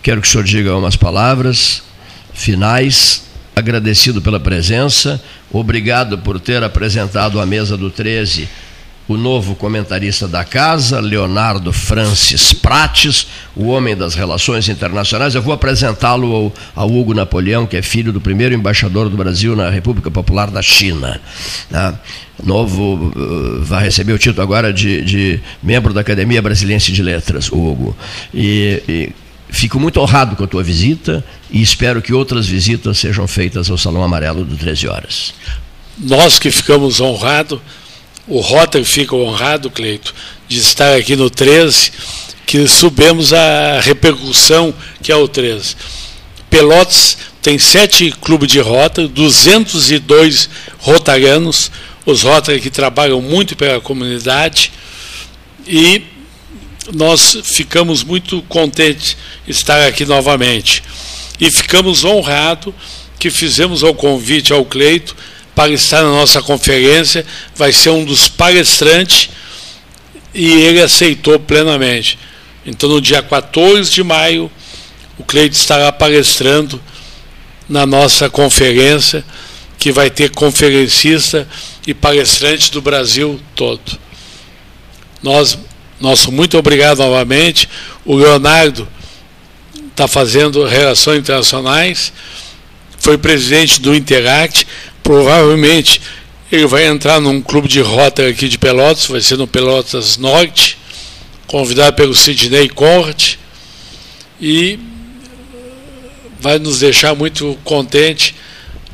[0.00, 1.82] Quero que o senhor diga umas palavras
[2.32, 3.28] finais.
[3.56, 5.22] Agradecido pela presença,
[5.52, 8.48] obrigado por ter apresentado à mesa do 13
[9.12, 13.26] o novo comentarista da casa, Leonardo Francis Prates,
[13.56, 15.34] o homem das relações internacionais.
[15.34, 19.56] Eu vou apresentá-lo ao, ao, Hugo Napoleão, que é filho do primeiro embaixador do Brasil
[19.56, 21.20] na República Popular da China.
[21.68, 21.94] Né?
[22.42, 27.50] Novo, uh, vai receber o título agora de, de membro da Academia Brasiliense de Letras,
[27.50, 27.96] Hugo.
[28.32, 29.12] E, e
[29.52, 33.76] Fico muito honrado com a tua visita e espero que outras visitas sejam feitas ao
[33.76, 35.34] Salão Amarelo do 13 Horas.
[35.98, 37.58] Nós que ficamos honrados,
[38.26, 40.14] o Rotary fica honrado, Cleito,
[40.48, 41.92] de estar aqui no 13,
[42.46, 45.76] que subimos a repercussão que é o 13.
[46.48, 51.70] Pelotas tem sete clubes de rota, 202 rotarianos,
[52.04, 54.72] os Rotary que trabalham muito pela comunidade,
[55.66, 56.02] e
[56.92, 59.16] nós ficamos muito contentes
[59.46, 60.82] de estar aqui novamente.
[61.40, 62.74] E ficamos honrados
[63.18, 65.14] que fizemos o convite ao Cleito
[65.54, 67.24] para estar na nossa conferência,
[67.54, 69.30] vai ser um dos palestrantes
[70.34, 72.18] e ele aceitou plenamente.
[72.64, 74.50] Então, no dia 14 de maio,
[75.18, 76.80] o Cleito estará palestrando
[77.68, 79.24] na nossa conferência,
[79.78, 81.48] que vai ter conferencista
[81.86, 83.98] e palestrante do Brasil todo.
[85.22, 85.58] Nós
[86.00, 87.68] nosso muito obrigado novamente.
[88.06, 88.88] O Leonardo
[89.90, 92.10] está fazendo relações internacionais,
[92.98, 94.66] foi presidente do Interact.
[95.10, 96.00] Provavelmente
[96.52, 100.78] ele vai entrar num clube de rota aqui de Pelotas, vai ser no Pelotas Norte,
[101.48, 103.34] convidado pelo Sidney Conrad,
[104.40, 104.78] e
[106.38, 108.36] vai nos deixar muito contente,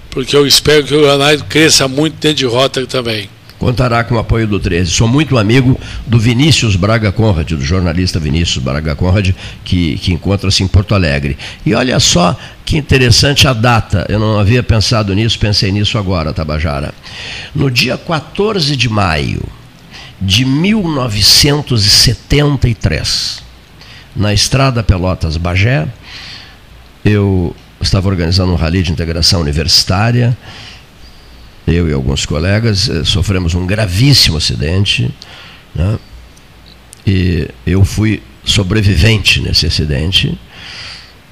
[0.09, 3.29] porque eu espero que o Leonardo cresça muito dentro de rota também.
[3.59, 4.91] Contará com o apoio do 13.
[4.91, 9.31] Sou muito amigo do Vinícius Braga Conrad, do jornalista Vinícius Braga Conrad,
[9.65, 11.39] que, que encontra-se em Porto Alegre.
[11.65, 16.33] E olha só que interessante a data, eu não havia pensado nisso, pensei nisso agora,
[16.33, 16.95] Tabajara.
[17.55, 19.43] No dia 14 de maio
[20.21, 23.43] de 1973,
[24.15, 25.87] na estrada Pelotas Bagé,
[27.05, 30.37] eu estava organizando um rally de integração universitária
[31.67, 35.13] eu e alguns colegas eh, sofremos um gravíssimo acidente.
[35.75, 35.99] Né?
[37.07, 40.39] E eu fui sobrevivente nesse acidente.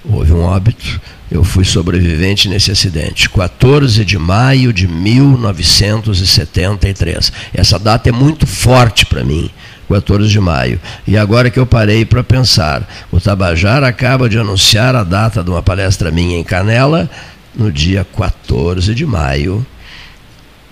[0.04, 1.00] Houve um óbito.
[1.30, 3.30] Eu fui sobrevivente nesse acidente.
[3.30, 7.32] 14 de maio de 1973.
[7.54, 9.48] Essa data é muito forte para mim.
[9.88, 10.80] 14 de maio.
[11.06, 15.50] E agora que eu parei para pensar, o Tabajara acaba de anunciar a data de
[15.50, 17.08] uma palestra minha em Canela
[17.54, 19.64] no dia 14 de maio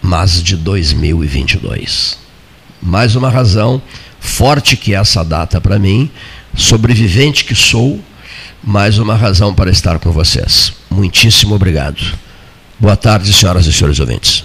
[0.03, 2.19] mas de 2022.
[2.83, 3.81] Mais uma razão
[4.19, 6.11] forte que é essa data para mim,
[6.57, 8.01] sobrevivente que sou,
[8.63, 10.73] mais uma razão para estar com vocês.
[10.91, 12.19] Muitíssimo obrigado.
[12.79, 14.45] Boa tarde, senhoras e senhores ouvintes.